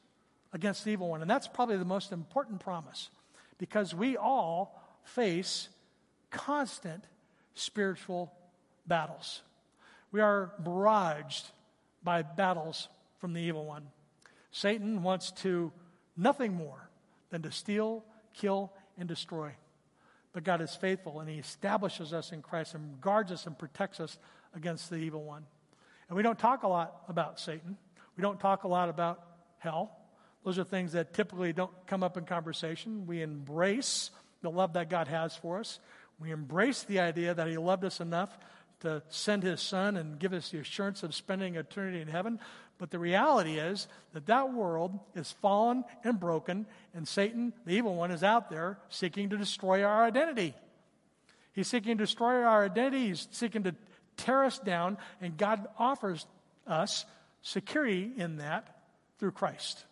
against 0.53 0.85
the 0.85 0.93
evil 0.93 1.09
one. 1.09 1.23
And 1.23 1.31
that's 1.31 1.49
probably 1.49 1.77
the 1.77 1.85
most 1.85 2.13
important 2.13 2.61
promise 2.61 3.11
because 3.59 3.95
we 3.95 4.17
all 4.17 4.81
face 5.05 5.69
constant 6.31 7.05
spiritual 7.55 8.33
battles. 8.87 9.43
We 10.11 10.21
are 10.21 10.53
barraged 10.63 11.45
by 12.03 12.23
battles 12.23 12.89
from 13.19 13.33
the 13.33 13.41
evil 13.41 13.65
one. 13.65 13.87
Satan 14.51 15.03
wants 15.03 15.31
to 15.43 15.73
nothing 16.17 16.53
more 16.55 16.89
than 17.31 17.43
to 17.43 17.51
steal, 17.51 18.05
kill, 18.35 18.73
and 18.99 19.09
destroy. 19.09 19.53
But 20.33 20.45
God 20.45 20.61
is 20.61 20.75
faithful 20.75 21.21
and 21.21 21.29
He 21.29 21.39
establishes 21.39 22.13
us 22.13 22.33
in 22.33 22.43
Christ 22.43 22.75
and 22.75 23.01
guards 23.01 23.33
us 23.33 23.47
and 23.47 23.59
protects 23.59 24.01
us 24.01 24.19
against 24.55 24.91
the 24.91 24.97
evil 24.97 25.23
one. 25.23 25.45
And 26.09 26.17
we 26.17 26.23
don't 26.23 26.39
talk 26.39 26.63
a 26.63 26.69
lot 26.69 27.03
about 27.09 27.41
Satan. 27.41 27.77
We 28.17 28.23
don't 28.23 28.39
talk 28.39 28.65
a 28.65 28.69
lot 28.69 28.89
about 28.89 29.23
hell. 29.59 29.97
Those 30.45 30.59
are 30.59 30.65
things 30.65 30.93
that 30.93 31.15
typically 31.15 31.53
don't 31.53 31.73
come 31.87 32.03
up 32.03 32.17
in 32.17 32.25
conversation. 32.25 33.07
We 33.07 33.23
embrace 33.23 34.11
the 34.43 34.51
love 34.51 34.73
that 34.75 34.91
God 34.91 35.09
has 35.09 35.37
for 35.37 35.61
us. 35.61 35.79
We 36.21 36.31
embrace 36.31 36.85
the 36.85 37.01
idea 37.01 37.35
that 37.35 37.49
He 37.49 37.57
loved 37.57 37.85
us 37.85 38.01
enough 38.01 38.37
to 38.81 39.03
send 39.09 39.43
His 39.43 39.61
Son 39.61 39.97
and 39.97 40.19
give 40.19 40.33
us 40.33 40.51
the 40.51 40.59
assurance 40.59 41.03
of 41.03 41.15
spending 41.15 41.57
eternity 41.57 42.01
in 42.01 42.09
heaven. 42.09 42.41
But 42.79 42.91
the 42.91 42.99
reality 42.99 43.59
is 43.59 43.87
that 44.13 44.27
that 44.27 44.53
world 44.53 44.99
is 45.15 45.31
fallen 45.41 45.85
and 46.03 46.19
broken, 46.19 46.67
and 46.95 47.07
Satan, 47.07 47.53
the 47.65 47.75
evil 47.75 47.95
one, 47.95 48.11
is 48.11 48.25
out 48.25 48.51
there 48.51 48.79
seeking 48.89 49.31
to 49.31 49.37
destroy 49.37 49.85
our 49.85 50.05
identity. 50.05 50.55
He's 51.53 51.69
seeking 51.69 51.99
to 51.99 52.05
destroy 52.05 52.43
our 52.43 52.65
identity, 52.65 53.09
he's 53.09 53.29
seeking 53.31 53.63
to 53.65 53.75
tear 54.17 54.45
us 54.45 54.59
down, 54.59 54.99
and 55.21 55.37
God 55.37 55.67
offers 55.79 56.27
us 56.67 57.05
security 57.43 58.11
in 58.17 58.39
that 58.39 58.83
through 59.19 59.33
Christ. 59.33 59.85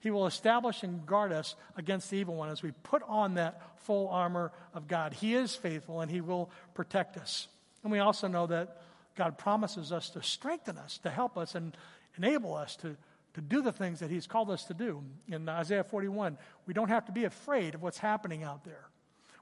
He 0.00 0.10
will 0.10 0.26
establish 0.26 0.82
and 0.82 1.06
guard 1.06 1.32
us 1.32 1.54
against 1.76 2.10
the 2.10 2.16
evil 2.16 2.34
one 2.34 2.48
as 2.48 2.62
we 2.62 2.72
put 2.82 3.02
on 3.06 3.34
that 3.34 3.60
full 3.80 4.08
armor 4.08 4.50
of 4.74 4.88
God. 4.88 5.12
He 5.12 5.34
is 5.34 5.54
faithful 5.54 6.00
and 6.00 6.10
He 6.10 6.20
will 6.20 6.50
protect 6.74 7.16
us. 7.16 7.48
And 7.82 7.92
we 7.92 7.98
also 7.98 8.26
know 8.26 8.46
that 8.46 8.82
God 9.14 9.36
promises 9.36 9.92
us 9.92 10.10
to 10.10 10.22
strengthen 10.22 10.78
us, 10.78 10.98
to 10.98 11.10
help 11.10 11.36
us, 11.36 11.54
and 11.54 11.76
enable 12.16 12.54
us 12.54 12.76
to, 12.76 12.96
to 13.34 13.40
do 13.40 13.60
the 13.60 13.72
things 13.72 14.00
that 14.00 14.10
He's 14.10 14.26
called 14.26 14.50
us 14.50 14.64
to 14.64 14.74
do. 14.74 15.02
In 15.28 15.48
Isaiah 15.48 15.84
41, 15.84 16.38
we 16.66 16.74
don't 16.74 16.88
have 16.88 17.06
to 17.06 17.12
be 17.12 17.24
afraid 17.24 17.74
of 17.74 17.82
what's 17.82 17.98
happening 17.98 18.42
out 18.42 18.64
there. 18.64 18.86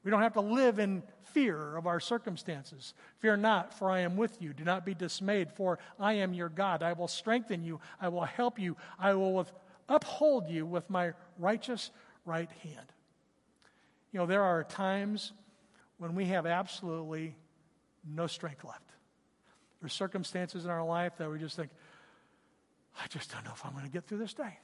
We 0.05 0.11
don't 0.11 0.23
have 0.23 0.35
to 0.35 0.41
live 0.41 0.79
in 0.79 1.03
fear 1.35 1.77
of 1.77 1.87
our 1.87 2.01
circumstances. 2.01 2.95
Fear 3.19 3.39
not, 3.39 3.75
for 3.75 3.91
I 3.91 4.01
am 4.01 4.17
with 4.17 4.41
you. 4.41 4.53
Do 4.53 4.65
not 4.65 4.87
be 4.87 4.95
dismayed, 4.95 5.53
for 5.53 5.79
I 5.99 6.15
am 6.15 6.35
your 6.35 6.49
God. 6.49 6.83
I 6.83 6.93
will 6.93 7.09
strengthen 7.09 7.65
you. 7.65 7.81
I 8.01 8.09
will 8.09 8.25
help 8.25 8.59
you. 8.59 8.77
I 8.99 9.15
will 9.15 9.35
with, 9.35 9.53
uphold 9.89 10.49
you 10.49 10.66
with 10.66 10.89
my 10.91 11.12
righteous 11.39 11.91
right 12.24 12.51
hand. 12.62 12.93
You 14.12 14.20
know, 14.20 14.26
there 14.26 14.43
are 14.43 14.64
times 14.64 15.32
when 15.99 16.14
we 16.14 16.26
have 16.26 16.47
absolutely 16.47 17.34
no 18.07 18.26
strength 18.26 18.64
left. 18.64 18.91
There's 19.80 19.93
circumstances 19.93 20.64
in 20.64 20.70
our 20.70 20.84
life 20.84 21.12
that 21.18 21.30
we 21.30 21.39
just 21.39 21.57
think, 21.57 21.70
I 23.01 23.07
just 23.09 23.30
don't 23.32 23.45
know 23.45 23.53
if 23.55 23.64
I'm 23.64 23.72
going 23.72 23.84
to 23.84 23.91
get 23.91 24.07
through 24.07 24.18
this 24.18 24.34
day. 24.34 24.59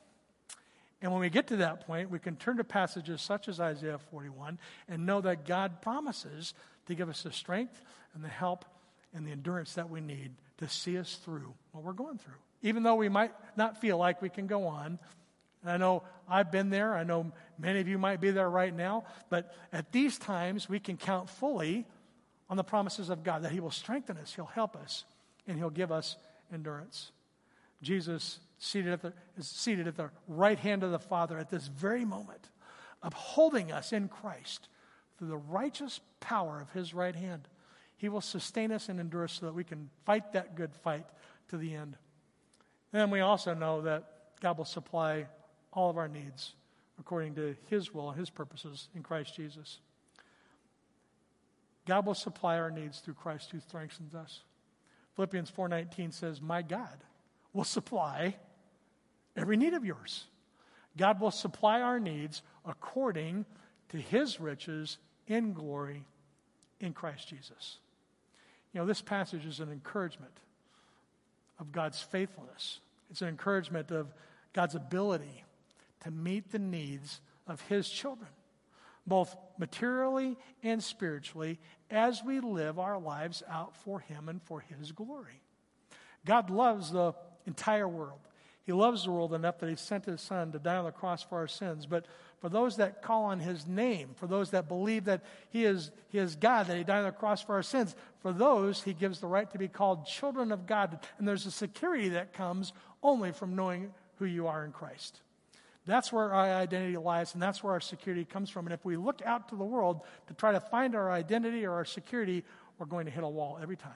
And 1.02 1.12
when 1.12 1.20
we 1.20 1.28
get 1.28 1.48
to 1.48 1.56
that 1.56 1.86
point, 1.86 2.10
we 2.10 2.18
can 2.18 2.36
turn 2.36 2.56
to 2.56 2.64
passages 2.64 3.20
such 3.20 3.48
as 3.48 3.60
Isaiah 3.60 3.98
41 3.98 4.58
and 4.88 5.04
know 5.04 5.20
that 5.20 5.44
God 5.44 5.82
promises 5.82 6.54
to 6.86 6.94
give 6.94 7.08
us 7.08 7.22
the 7.22 7.32
strength 7.32 7.80
and 8.14 8.24
the 8.24 8.28
help 8.28 8.64
and 9.12 9.26
the 9.26 9.30
endurance 9.30 9.74
that 9.74 9.90
we 9.90 10.00
need 10.00 10.32
to 10.58 10.68
see 10.68 10.96
us 10.98 11.16
through 11.16 11.52
what 11.72 11.84
we're 11.84 11.92
going 11.92 12.18
through. 12.18 12.34
Even 12.64 12.82
though 12.82 12.96
we 12.96 13.08
might 13.08 13.30
not 13.56 13.80
feel 13.80 13.96
like 13.96 14.20
we 14.20 14.28
can 14.28 14.48
go 14.48 14.66
on. 14.66 14.98
And 15.62 15.70
I 15.70 15.76
know 15.76 16.02
I've 16.28 16.50
been 16.50 16.70
there. 16.70 16.94
I 16.94 17.04
know 17.04 17.30
many 17.58 17.78
of 17.78 17.86
you 17.86 17.98
might 17.98 18.20
be 18.20 18.32
there 18.32 18.50
right 18.50 18.74
now. 18.74 19.04
But 19.30 19.54
at 19.72 19.92
these 19.92 20.18
times, 20.18 20.68
we 20.68 20.80
can 20.80 20.96
count 20.96 21.30
fully 21.30 21.86
on 22.50 22.56
the 22.56 22.64
promises 22.64 23.10
of 23.10 23.22
God 23.22 23.42
that 23.44 23.52
He 23.52 23.60
will 23.60 23.70
strengthen 23.70 24.16
us, 24.16 24.34
He'll 24.34 24.46
help 24.46 24.74
us, 24.74 25.04
and 25.46 25.56
He'll 25.56 25.70
give 25.70 25.92
us 25.92 26.16
endurance. 26.52 27.12
Jesus 27.82 28.40
seated 28.58 28.94
at 28.94 29.02
the, 29.02 29.12
is 29.36 29.46
seated 29.46 29.86
at 29.86 29.96
the 29.96 30.10
right 30.26 30.58
hand 30.58 30.82
of 30.82 30.90
the 30.90 30.98
Father 30.98 31.38
at 31.38 31.50
this 31.50 31.68
very 31.68 32.04
moment, 32.04 32.48
upholding 33.02 33.70
us 33.70 33.92
in 33.92 34.08
Christ 34.08 34.68
through 35.18 35.28
the 35.28 35.36
righteous 35.36 36.00
power 36.20 36.60
of 36.60 36.70
his 36.70 36.94
right 36.94 37.14
hand. 37.14 37.46
He 37.96 38.08
will 38.08 38.20
sustain 38.20 38.72
us 38.72 38.88
and 38.88 38.98
endure 38.98 39.24
us 39.24 39.34
so 39.34 39.46
that 39.46 39.54
we 39.54 39.64
can 39.64 39.90
fight 40.04 40.32
that 40.32 40.56
good 40.56 40.74
fight 40.74 41.06
to 41.48 41.56
the 41.56 41.74
end. 41.74 41.96
And 42.94 43.12
we 43.12 43.20
also 43.20 43.52
know 43.52 43.82
that 43.82 44.04
God 44.40 44.56
will 44.56 44.64
supply 44.64 45.26
all 45.72 45.90
of 45.90 45.98
our 45.98 46.08
needs 46.08 46.54
according 46.98 47.34
to 47.34 47.56
his 47.68 47.92
will 47.92 48.10
and 48.10 48.18
his 48.18 48.30
purposes 48.30 48.88
in 48.94 49.02
Christ 49.02 49.34
Jesus. 49.36 49.80
God 51.86 52.06
will 52.06 52.14
supply 52.14 52.56
our 52.56 52.70
needs 52.70 53.00
through 53.00 53.14
Christ 53.14 53.50
who 53.50 53.60
strengthens 53.60 54.14
us. 54.14 54.44
Philippians 55.16 55.50
4:19 55.50 56.12
says, 56.12 56.40
"My 56.40 56.62
God 56.62 57.04
will 57.52 57.64
supply 57.64 58.36
every 59.36 59.56
need 59.56 59.74
of 59.74 59.84
yours. 59.84 60.26
God 60.96 61.20
will 61.20 61.30
supply 61.30 61.80
our 61.80 61.98
needs 61.98 62.42
according 62.64 63.44
to 63.88 63.98
his 63.98 64.40
riches 64.40 64.98
in 65.26 65.52
glory 65.52 66.04
in 66.80 66.92
Christ 66.92 67.28
Jesus. 67.28 67.78
You 68.72 68.80
know, 68.80 68.86
this 68.86 69.02
passage 69.02 69.46
is 69.46 69.60
an 69.60 69.70
encouragement 69.70 70.40
of 71.58 71.72
God's 71.72 72.00
faithfulness, 72.00 72.80
it's 73.10 73.22
an 73.22 73.28
encouragement 73.28 73.90
of 73.90 74.12
God's 74.52 74.74
ability 74.74 75.44
to 76.00 76.10
meet 76.10 76.50
the 76.50 76.58
needs 76.58 77.20
of 77.46 77.60
his 77.62 77.88
children, 77.88 78.30
both 79.06 79.36
materially 79.58 80.36
and 80.62 80.82
spiritually, 80.82 81.58
as 81.90 82.22
we 82.24 82.40
live 82.40 82.78
our 82.78 82.98
lives 82.98 83.42
out 83.48 83.76
for 83.76 84.00
him 84.00 84.28
and 84.28 84.42
for 84.42 84.60
his 84.60 84.92
glory. 84.92 85.40
God 86.24 86.50
loves 86.50 86.90
the 86.90 87.12
entire 87.46 87.88
world. 87.88 88.20
He 88.64 88.72
loves 88.72 89.04
the 89.04 89.10
world 89.10 89.34
enough 89.34 89.58
that 89.58 89.68
he 89.68 89.76
sent 89.76 90.06
his 90.06 90.22
son 90.22 90.50
to 90.52 90.58
die 90.58 90.76
on 90.76 90.86
the 90.86 90.90
cross 90.90 91.22
for 91.22 91.36
our 91.36 91.46
sins. 91.46 91.84
But 91.84 92.06
for 92.38 92.48
those 92.48 92.76
that 92.76 93.02
call 93.02 93.24
on 93.24 93.38
his 93.38 93.66
name, 93.66 94.10
for 94.16 94.26
those 94.26 94.50
that 94.50 94.68
believe 94.68 95.04
that 95.04 95.22
he 95.50 95.64
is, 95.64 95.90
he 96.08 96.18
is 96.18 96.34
God, 96.36 96.66
that 96.66 96.76
he 96.76 96.84
died 96.84 97.00
on 97.00 97.04
the 97.04 97.12
cross 97.12 97.42
for 97.42 97.54
our 97.54 97.62
sins, 97.62 97.94
for 98.20 98.32
those 98.32 98.82
he 98.82 98.94
gives 98.94 99.20
the 99.20 99.26
right 99.26 99.50
to 99.50 99.58
be 99.58 99.68
called 99.68 100.06
children 100.06 100.50
of 100.50 100.66
God. 100.66 100.98
And 101.18 101.28
there's 101.28 101.44
a 101.44 101.50
security 101.50 102.10
that 102.10 102.32
comes 102.32 102.72
only 103.02 103.32
from 103.32 103.54
knowing 103.54 103.92
who 104.18 104.24
you 104.24 104.46
are 104.46 104.64
in 104.64 104.72
Christ. 104.72 105.20
That's 105.86 106.10
where 106.10 106.32
our 106.32 106.46
identity 106.46 106.96
lies, 106.96 107.34
and 107.34 107.42
that's 107.42 107.62
where 107.62 107.74
our 107.74 107.80
security 107.80 108.24
comes 108.24 108.48
from. 108.48 108.66
And 108.66 108.72
if 108.72 108.82
we 108.86 108.96
look 108.96 109.20
out 109.26 109.50
to 109.50 109.56
the 109.56 109.64
world 109.64 110.00
to 110.28 110.34
try 110.34 110.52
to 110.52 110.60
find 110.60 110.94
our 110.94 111.10
identity 111.10 111.66
or 111.66 111.72
our 111.72 111.84
security, 111.84 112.42
we're 112.78 112.86
going 112.86 113.04
to 113.04 113.12
hit 113.12 113.22
a 113.22 113.28
wall 113.28 113.58
every 113.60 113.76
time 113.76 113.92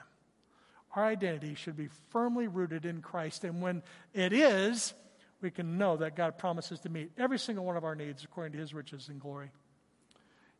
our 0.95 1.05
identity 1.05 1.55
should 1.55 1.77
be 1.77 1.89
firmly 2.09 2.47
rooted 2.47 2.85
in 2.85 3.01
Christ. 3.01 3.43
And 3.43 3.61
when 3.61 3.83
it 4.13 4.33
is, 4.33 4.93
we 5.41 5.51
can 5.51 5.77
know 5.77 5.97
that 5.97 6.15
God 6.15 6.37
promises 6.37 6.79
to 6.81 6.89
meet 6.89 7.11
every 7.17 7.39
single 7.39 7.65
one 7.65 7.77
of 7.77 7.83
our 7.83 7.95
needs 7.95 8.23
according 8.23 8.53
to 8.53 8.57
his 8.59 8.73
riches 8.73 9.07
and 9.09 9.19
glory. 9.19 9.51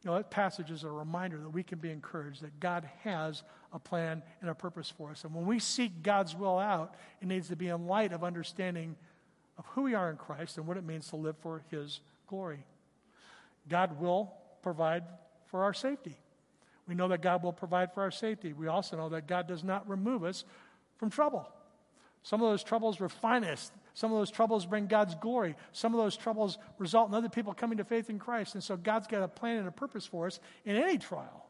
You 0.04 0.12
know, 0.12 0.18
that 0.18 0.32
passage 0.32 0.72
is 0.72 0.86
a 0.86 0.90
reminder 0.90 1.38
that 1.40 1.50
we 1.50 1.64
can 1.64 1.80
be 1.80 1.90
encouraged 1.90 2.42
that 2.42 2.60
God 2.60 2.90
has 3.04 3.44
a 3.74 3.80
plan 3.80 4.24
and 4.40 4.50
a 4.50 4.56
purpose 4.56 4.90
for 4.90 5.12
us. 5.12 5.26
And 5.26 5.36
when 5.36 5.46
we 5.46 5.60
seek 5.60 6.04
God's 6.04 6.36
will 6.36 6.58
out, 6.58 6.96
it 7.22 7.28
needs 7.28 7.50
to 7.50 7.58
be 7.58 7.68
in 7.68 7.86
light 7.86 8.14
of 8.14 8.24
understanding 8.24 8.96
of 9.58 9.66
who 9.68 9.82
we 9.82 9.96
are 9.96 10.10
in 10.10 10.16
Christ 10.16 10.58
and 10.58 10.66
what 10.66 10.78
it 10.78 10.86
means 10.86 11.10
to 11.10 11.18
live 11.18 11.36
for 11.42 11.64
his 11.70 12.00
glory. 12.28 12.64
God 13.68 14.00
will 14.00 14.34
provide 14.62 15.04
for 15.48 15.64
our 15.64 15.74
safety. 15.74 16.18
We 16.90 16.96
know 16.96 17.08
that 17.10 17.22
God 17.22 17.44
will 17.44 17.54
provide 17.54 17.94
for 17.94 18.02
our 18.02 18.10
safety. 18.10 18.52
We 18.52 18.68
also 18.68 18.98
know 18.98 19.10
that 19.10 19.28
God 19.28 19.48
does 19.48 19.64
not 19.64 19.88
remove 19.88 20.24
us 20.24 20.44
from 20.98 21.12
trouble. 21.12 21.48
Some 22.24 22.42
of 22.42 22.50
those 22.50 22.64
troubles 22.64 23.00
refine 23.00 23.44
us, 23.46 23.72
Some 23.94 24.12
of 24.12 24.18
those 24.18 24.32
troubles 24.32 24.66
bring 24.66 24.88
God's 24.88 25.14
glory. 25.16 25.56
Some 25.72 25.94
of 25.94 26.00
those 26.00 26.18
troubles 26.18 26.58
result 26.80 27.08
in 27.10 27.14
other 27.14 27.30
people 27.30 27.54
coming 27.54 27.78
to 27.78 27.84
faith 27.84 28.10
in 28.10 28.18
Christ. 28.18 28.56
And 28.56 28.64
so 28.64 28.76
God's 28.76 29.06
got 29.06 29.22
a 29.22 29.28
plan 29.28 29.58
and 29.58 29.68
a 29.68 29.72
purpose 29.72 30.06
for 30.06 30.26
us 30.26 30.40
in 30.66 30.76
any 30.76 30.98
trial. 30.98 31.46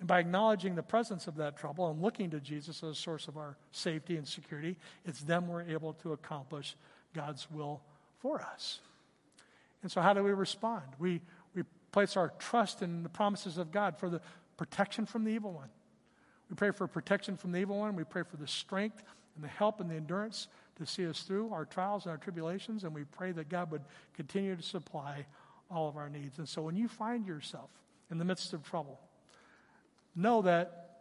And 0.00 0.08
by 0.08 0.20
acknowledging 0.20 0.74
the 0.74 0.82
presence 0.82 1.26
of 1.26 1.36
that 1.36 1.56
trouble 1.56 1.90
and 1.90 2.00
looking 2.00 2.30
to 2.30 2.40
Jesus 2.40 2.82
as 2.82 2.90
a 2.90 2.94
source 2.94 3.28
of 3.28 3.36
our 3.36 3.56
safety 3.72 4.16
and 4.16 4.26
security, 4.26 4.76
it's 5.04 5.20
then 5.20 5.48
we're 5.48 5.62
able 5.62 5.92
to 5.94 6.12
accomplish 6.12 6.76
God's 7.14 7.50
will 7.50 7.82
for 8.20 8.40
us. 8.40 8.80
And 9.82 9.92
so, 9.92 10.00
how 10.00 10.14
do 10.14 10.22
we 10.22 10.32
respond? 10.32 10.84
We, 10.98 11.20
we 11.54 11.62
place 11.92 12.16
our 12.16 12.32
trust 12.38 12.82
in 12.82 13.02
the 13.02 13.08
promises 13.08 13.58
of 13.58 13.70
God 13.70 13.98
for 13.98 14.08
the 14.08 14.20
protection 14.58 15.06
from 15.06 15.24
the 15.24 15.30
evil 15.30 15.52
one. 15.52 15.70
We 16.50 16.56
pray 16.56 16.72
for 16.72 16.86
protection 16.86 17.38
from 17.38 17.52
the 17.52 17.58
evil 17.58 17.78
one. 17.78 17.96
We 17.96 18.04
pray 18.04 18.22
for 18.22 18.36
the 18.36 18.46
strength 18.46 19.02
and 19.34 19.42
the 19.42 19.48
help 19.48 19.80
and 19.80 19.90
the 19.90 19.94
endurance 19.94 20.48
to 20.76 20.84
see 20.84 21.06
us 21.06 21.22
through 21.22 21.52
our 21.52 21.64
trials 21.64 22.04
and 22.04 22.10
our 22.10 22.18
tribulations. 22.18 22.84
And 22.84 22.94
we 22.94 23.04
pray 23.04 23.32
that 23.32 23.48
God 23.48 23.70
would 23.70 23.82
continue 24.14 24.54
to 24.56 24.62
supply 24.62 25.24
all 25.70 25.88
of 25.88 25.96
our 25.96 26.10
needs. 26.10 26.38
And 26.38 26.48
so, 26.48 26.62
when 26.62 26.76
you 26.76 26.88
find 26.88 27.26
yourself 27.26 27.70
in 28.10 28.18
the 28.18 28.24
midst 28.24 28.52
of 28.52 28.62
trouble, 28.62 28.98
know 30.16 30.42
that 30.42 31.00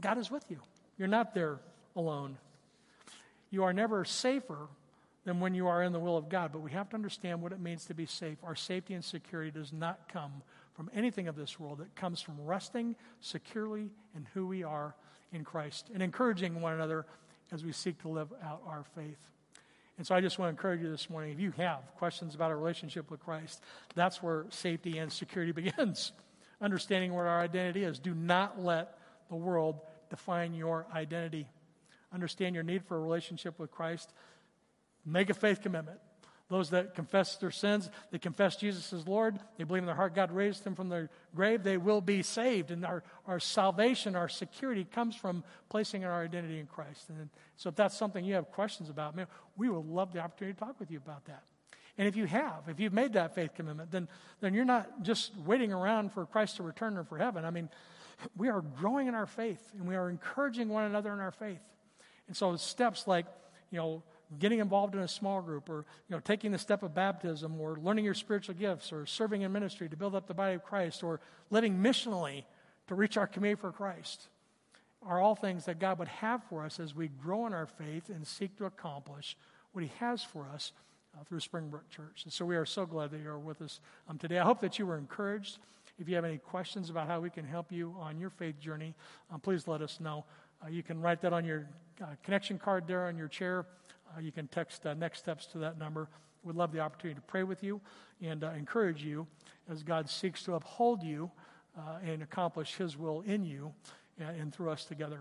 God 0.00 0.18
is 0.18 0.30
with 0.30 0.44
you. 0.50 0.58
You're 0.98 1.08
not 1.08 1.34
there 1.34 1.58
alone. 1.94 2.38
You 3.50 3.64
are 3.64 3.72
never 3.72 4.04
safer 4.04 4.68
than 5.24 5.40
when 5.40 5.54
you 5.54 5.68
are 5.68 5.82
in 5.82 5.92
the 5.92 5.98
will 5.98 6.16
of 6.16 6.28
God, 6.28 6.52
but 6.52 6.60
we 6.60 6.70
have 6.72 6.88
to 6.90 6.96
understand 6.96 7.42
what 7.42 7.52
it 7.52 7.60
means 7.60 7.84
to 7.86 7.94
be 7.94 8.06
safe. 8.06 8.38
Our 8.42 8.56
safety 8.56 8.94
and 8.94 9.04
security 9.04 9.50
does 9.50 9.72
not 9.72 10.08
come 10.10 10.42
from 10.78 10.88
anything 10.94 11.26
of 11.26 11.34
this 11.34 11.58
world, 11.58 11.80
it 11.80 11.92
comes 11.96 12.20
from 12.20 12.36
resting 12.40 12.94
securely 13.20 13.90
in 14.14 14.24
who 14.32 14.46
we 14.46 14.62
are 14.62 14.94
in 15.32 15.42
Christ 15.42 15.90
and 15.92 16.00
encouraging 16.00 16.60
one 16.60 16.72
another 16.72 17.04
as 17.50 17.64
we 17.64 17.72
seek 17.72 18.00
to 18.02 18.08
live 18.08 18.28
out 18.44 18.62
our 18.64 18.84
faith. 18.94 19.18
And 19.96 20.06
so 20.06 20.14
I 20.14 20.20
just 20.20 20.38
want 20.38 20.50
to 20.50 20.50
encourage 20.50 20.80
you 20.80 20.88
this 20.88 21.10
morning 21.10 21.32
if 21.32 21.40
you 21.40 21.50
have 21.56 21.80
questions 21.96 22.36
about 22.36 22.52
our 22.52 22.56
relationship 22.56 23.10
with 23.10 23.18
Christ, 23.18 23.60
that's 23.96 24.22
where 24.22 24.46
safety 24.50 24.98
and 24.98 25.12
security 25.12 25.50
begins 25.62 26.12
understanding 26.60 27.12
what 27.12 27.26
our 27.26 27.40
identity 27.40 27.82
is. 27.82 27.98
Do 27.98 28.14
not 28.14 28.62
let 28.62 28.98
the 29.30 29.34
world 29.34 29.80
define 30.10 30.54
your 30.54 30.86
identity. 30.94 31.48
Understand 32.14 32.54
your 32.54 32.62
need 32.62 32.84
for 32.84 32.96
a 32.96 33.00
relationship 33.00 33.58
with 33.58 33.72
Christ. 33.72 34.12
Make 35.04 35.28
a 35.28 35.34
faith 35.34 35.60
commitment. 35.60 35.98
Those 36.48 36.70
that 36.70 36.94
confess 36.94 37.36
their 37.36 37.50
sins, 37.50 37.90
they 38.10 38.18
confess 38.18 38.56
Jesus 38.56 38.92
as 38.94 39.06
Lord, 39.06 39.38
they 39.58 39.64
believe 39.64 39.82
in 39.82 39.86
their 39.86 39.94
heart 39.94 40.14
God 40.14 40.32
raised 40.32 40.64
them 40.64 40.74
from 40.74 40.88
their 40.88 41.10
grave, 41.34 41.62
they 41.62 41.76
will 41.76 42.00
be 42.00 42.22
saved. 42.22 42.70
And 42.70 42.86
our, 42.86 43.02
our 43.26 43.38
salvation, 43.38 44.16
our 44.16 44.30
security 44.30 44.84
comes 44.84 45.14
from 45.14 45.44
placing 45.68 46.06
our 46.06 46.24
identity 46.24 46.58
in 46.58 46.66
Christ. 46.66 47.10
And 47.10 47.28
so 47.56 47.68
if 47.68 47.74
that's 47.74 47.96
something 47.96 48.24
you 48.24 48.34
have 48.34 48.50
questions 48.50 48.88
about, 48.88 49.14
man, 49.14 49.26
we 49.58 49.68
would 49.68 49.84
love 49.84 50.14
the 50.14 50.20
opportunity 50.20 50.54
to 50.54 50.64
talk 50.64 50.80
with 50.80 50.90
you 50.90 50.96
about 50.96 51.26
that. 51.26 51.42
And 51.98 52.08
if 52.08 52.16
you 52.16 52.24
have, 52.26 52.62
if 52.68 52.80
you've 52.80 52.94
made 52.94 53.12
that 53.14 53.34
faith 53.34 53.54
commitment, 53.54 53.90
then, 53.90 54.08
then 54.40 54.54
you're 54.54 54.64
not 54.64 55.02
just 55.02 55.36
waiting 55.44 55.72
around 55.72 56.12
for 56.12 56.24
Christ 56.24 56.56
to 56.56 56.62
return 56.62 56.96
or 56.96 57.04
for 57.04 57.18
heaven. 57.18 57.44
I 57.44 57.50
mean, 57.50 57.68
we 58.36 58.48
are 58.48 58.62
growing 58.62 59.06
in 59.06 59.14
our 59.14 59.26
faith 59.26 59.60
and 59.78 59.86
we 59.86 59.96
are 59.96 60.08
encouraging 60.08 60.68
one 60.68 60.84
another 60.84 61.12
in 61.12 61.20
our 61.20 61.32
faith. 61.32 61.60
And 62.28 62.36
so 62.36 62.56
steps 62.56 63.06
like, 63.06 63.26
you 63.70 63.78
know, 63.78 64.02
getting 64.38 64.58
involved 64.58 64.94
in 64.94 65.00
a 65.00 65.08
small 65.08 65.40
group 65.40 65.68
or, 65.70 65.86
you 66.08 66.16
know, 66.16 66.20
taking 66.20 66.52
the 66.52 66.58
step 66.58 66.82
of 66.82 66.94
baptism 66.94 67.60
or 67.60 67.78
learning 67.82 68.04
your 68.04 68.14
spiritual 68.14 68.54
gifts 68.54 68.92
or 68.92 69.06
serving 69.06 69.42
in 69.42 69.52
ministry 69.52 69.88
to 69.88 69.96
build 69.96 70.14
up 70.14 70.26
the 70.26 70.34
body 70.34 70.54
of 70.54 70.62
Christ 70.62 71.02
or 71.02 71.20
living 71.50 71.78
missionally 71.78 72.44
to 72.88 72.94
reach 72.94 73.16
our 73.16 73.26
community 73.26 73.60
for 73.60 73.72
Christ 73.72 74.28
are 75.06 75.20
all 75.20 75.34
things 75.34 75.64
that 75.66 75.78
God 75.78 75.98
would 75.98 76.08
have 76.08 76.42
for 76.44 76.64
us 76.64 76.80
as 76.80 76.94
we 76.94 77.08
grow 77.08 77.46
in 77.46 77.54
our 77.54 77.66
faith 77.66 78.08
and 78.08 78.26
seek 78.26 78.56
to 78.58 78.66
accomplish 78.66 79.36
what 79.72 79.82
He 79.82 79.92
has 79.98 80.22
for 80.22 80.46
us 80.52 80.72
uh, 81.14 81.24
through 81.24 81.40
Springbrook 81.40 81.88
Church. 81.88 82.24
And 82.24 82.32
so 82.32 82.44
we 82.44 82.56
are 82.56 82.66
so 82.66 82.84
glad 82.84 83.10
that 83.12 83.20
you 83.20 83.30
are 83.30 83.38
with 83.38 83.62
us 83.62 83.80
um, 84.08 84.18
today. 84.18 84.38
I 84.38 84.44
hope 84.44 84.60
that 84.60 84.78
you 84.78 84.86
were 84.86 84.98
encouraged. 84.98 85.58
If 85.98 86.08
you 86.08 86.14
have 86.16 86.24
any 86.24 86.38
questions 86.38 86.90
about 86.90 87.08
how 87.08 87.20
we 87.20 87.30
can 87.30 87.44
help 87.44 87.72
you 87.72 87.94
on 87.98 88.18
your 88.20 88.30
faith 88.30 88.60
journey, 88.60 88.94
um, 89.32 89.40
please 89.40 89.66
let 89.66 89.82
us 89.82 90.00
know. 90.00 90.24
Uh, 90.62 90.68
you 90.68 90.82
can 90.82 91.00
write 91.00 91.20
that 91.22 91.32
on 91.32 91.44
your 91.44 91.68
uh, 92.02 92.06
connection 92.22 92.58
card 92.58 92.86
there 92.86 93.06
on 93.06 93.16
your 93.16 93.28
chair. 93.28 93.66
Uh, 94.16 94.20
you 94.20 94.32
can 94.32 94.48
text 94.48 94.86
uh, 94.86 94.94
next 94.94 95.18
steps 95.18 95.46
to 95.46 95.58
that 95.58 95.78
number. 95.78 96.08
We'd 96.44 96.56
love 96.56 96.72
the 96.72 96.80
opportunity 96.80 97.16
to 97.16 97.26
pray 97.26 97.42
with 97.42 97.62
you 97.62 97.80
and 98.22 98.44
uh, 98.44 98.50
encourage 98.50 99.02
you 99.02 99.26
as 99.70 99.82
God 99.82 100.08
seeks 100.08 100.42
to 100.44 100.54
uphold 100.54 101.02
you 101.02 101.30
and 102.02 102.24
accomplish 102.24 102.74
His 102.74 102.96
will 102.96 103.20
in 103.20 103.44
you 103.44 103.72
and 104.18 104.52
through 104.52 104.70
us 104.70 104.84
together. 104.84 105.20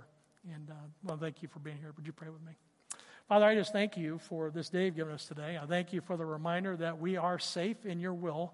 And 0.52 0.72
well, 1.04 1.18
thank 1.18 1.44
you 1.44 1.48
for 1.48 1.60
being 1.60 1.78
here. 1.78 1.94
Would 1.96 2.08
you 2.08 2.14
pray 2.14 2.30
with 2.30 2.44
me? 2.44 2.54
Father, 3.28 3.46
I 3.46 3.56
just 3.56 3.74
thank 3.74 3.98
you 3.98 4.20
for 4.20 4.50
this 4.50 4.70
day 4.70 4.86
you've 4.86 4.96
given 4.96 5.14
us 5.14 5.26
today. 5.26 5.60
I 5.62 5.66
thank 5.66 5.92
you 5.92 6.00
for 6.00 6.16
the 6.16 6.26
reminder 6.26 6.78
that 6.78 6.98
we 6.98 7.18
are 7.18 7.38
safe 7.38 7.86
in 7.86 8.00
your 8.00 8.14
will 8.14 8.54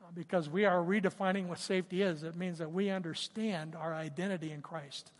uh, 0.00 0.06
because 0.14 0.48
we 0.48 0.64
are 0.64 0.78
redefining 0.78 1.46
what 1.46 1.58
safety 1.58 2.02
is. 2.02 2.22
It 2.22 2.36
means 2.36 2.58
that 2.58 2.70
we 2.70 2.88
understand 2.88 3.74
our 3.74 3.92
identity 3.92 4.52
in 4.52 4.62
Christ. 4.62 5.10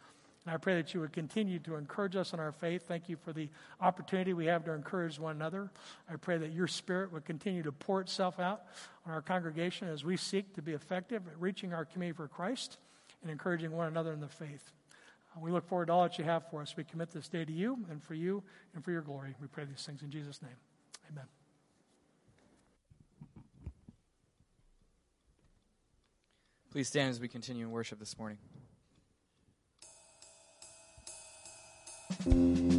And 0.46 0.54
I 0.54 0.58
pray 0.58 0.76
that 0.76 0.94
you 0.94 1.00
would 1.00 1.12
continue 1.12 1.58
to 1.58 1.74
encourage 1.74 2.14
us 2.14 2.32
in 2.32 2.38
our 2.38 2.52
faith. 2.52 2.84
Thank 2.86 3.08
you 3.08 3.16
for 3.16 3.32
the 3.32 3.48
opportunity 3.80 4.32
we 4.32 4.46
have 4.46 4.64
to 4.66 4.72
encourage 4.72 5.18
one 5.18 5.34
another. 5.34 5.72
I 6.08 6.14
pray 6.14 6.38
that 6.38 6.52
your 6.52 6.68
spirit 6.68 7.12
would 7.12 7.24
continue 7.24 7.64
to 7.64 7.72
pour 7.72 8.00
itself 8.00 8.38
out 8.38 8.62
on 9.04 9.12
our 9.12 9.22
congregation 9.22 9.88
as 9.88 10.04
we 10.04 10.16
seek 10.16 10.54
to 10.54 10.62
be 10.62 10.72
effective 10.72 11.26
at 11.26 11.40
reaching 11.40 11.74
our 11.74 11.84
community 11.84 12.16
for 12.16 12.28
Christ 12.28 12.78
and 13.22 13.30
encouraging 13.30 13.72
one 13.72 13.88
another 13.88 14.12
in 14.12 14.20
the 14.20 14.28
faith. 14.28 14.70
Uh, 15.36 15.40
we 15.40 15.50
look 15.50 15.66
forward 15.66 15.86
to 15.86 15.92
all 15.92 16.04
that 16.04 16.16
you 16.16 16.24
have 16.24 16.48
for 16.48 16.62
us. 16.62 16.76
We 16.76 16.84
commit 16.84 17.10
this 17.10 17.28
day 17.28 17.44
to 17.44 17.52
you 17.52 17.84
and 17.90 18.00
for 18.00 18.14
you 18.14 18.44
and 18.76 18.84
for 18.84 18.92
your 18.92 19.02
glory. 19.02 19.34
We 19.40 19.48
pray 19.48 19.64
these 19.64 19.84
things 19.84 20.02
in 20.02 20.12
Jesus' 20.12 20.40
name. 20.42 20.52
Amen. 21.10 21.24
Please 26.70 26.86
stand 26.86 27.10
as 27.10 27.18
we 27.18 27.26
continue 27.26 27.64
in 27.64 27.72
worship 27.72 27.98
this 27.98 28.16
morning. 28.16 28.38
Hope. 32.26 32.75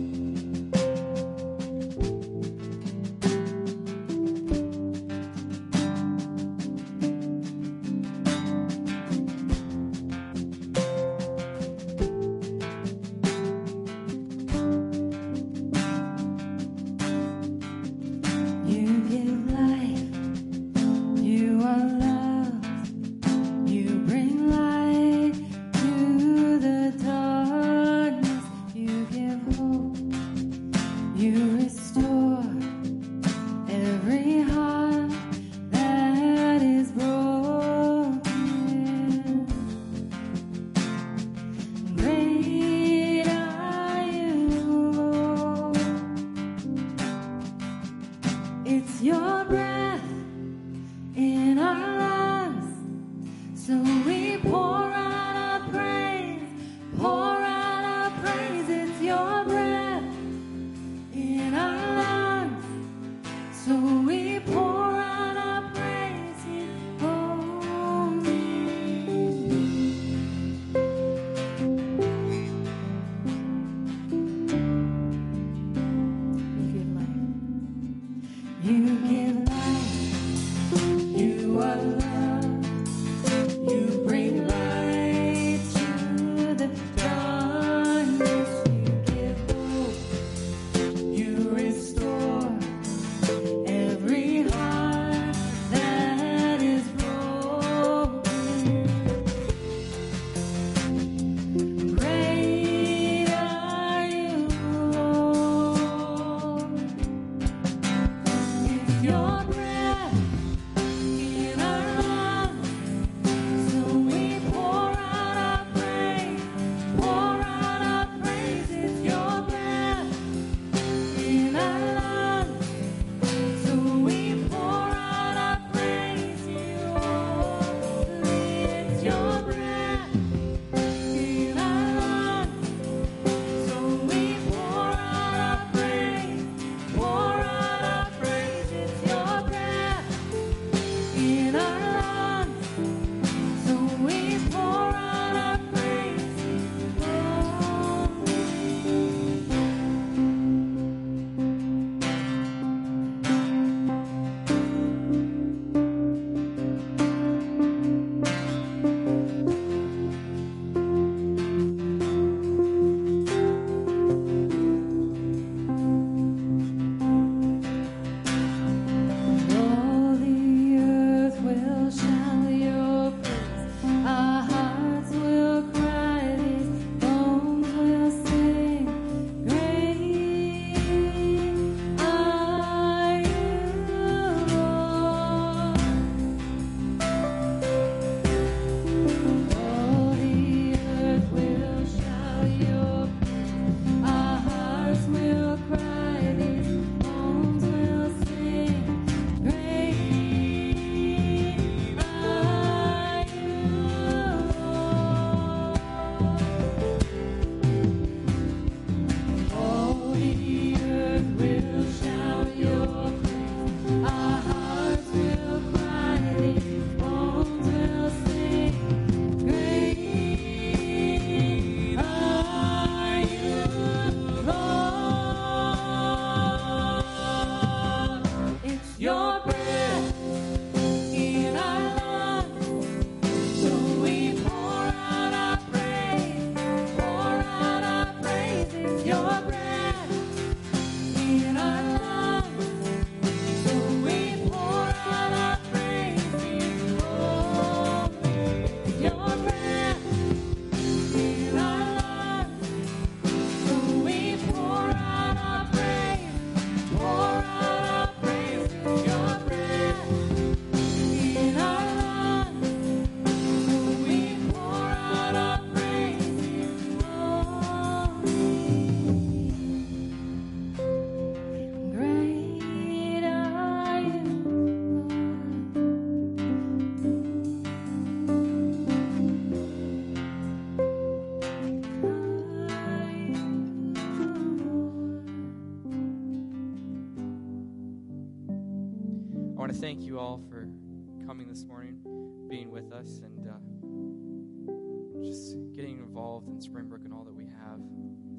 Us, 292.98 293.20
and 293.24 293.48
uh, 293.48 295.26
just 295.26 295.56
getting 295.74 296.00
involved 296.00 296.48
in 296.48 296.60
Springbrook 296.60 297.04
and 297.06 297.14
all 297.14 297.24
that 297.24 297.34
we 297.34 297.46
have. 297.46 297.80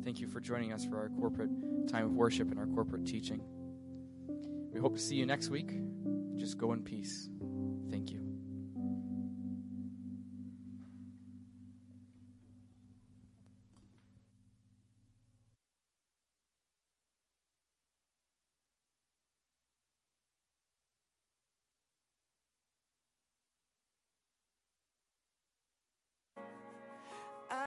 Thank 0.05 0.21
you 0.21 0.27
for 0.27 0.41
joining 0.41 0.73
us 0.73 0.85
for 0.85 0.99
our 0.99 1.09
corporate 1.21 1.51
time 1.89 2.05
of 2.05 2.13
worship 2.13 2.51
and 2.51 2.59
our 2.59 2.67
corporate 2.67 3.07
teaching. 3.07 3.41
We 4.73 4.81
hope 4.81 4.95
to 4.95 5.03
see 5.03 5.17
you 5.17 5.27
next 5.27 5.49
week. 5.49 5.71
Just 6.37 6.59
go 6.59 6.73
in 6.73 6.83
peace. 6.83 7.29
Thank 7.91 8.11
you. 8.11 8.28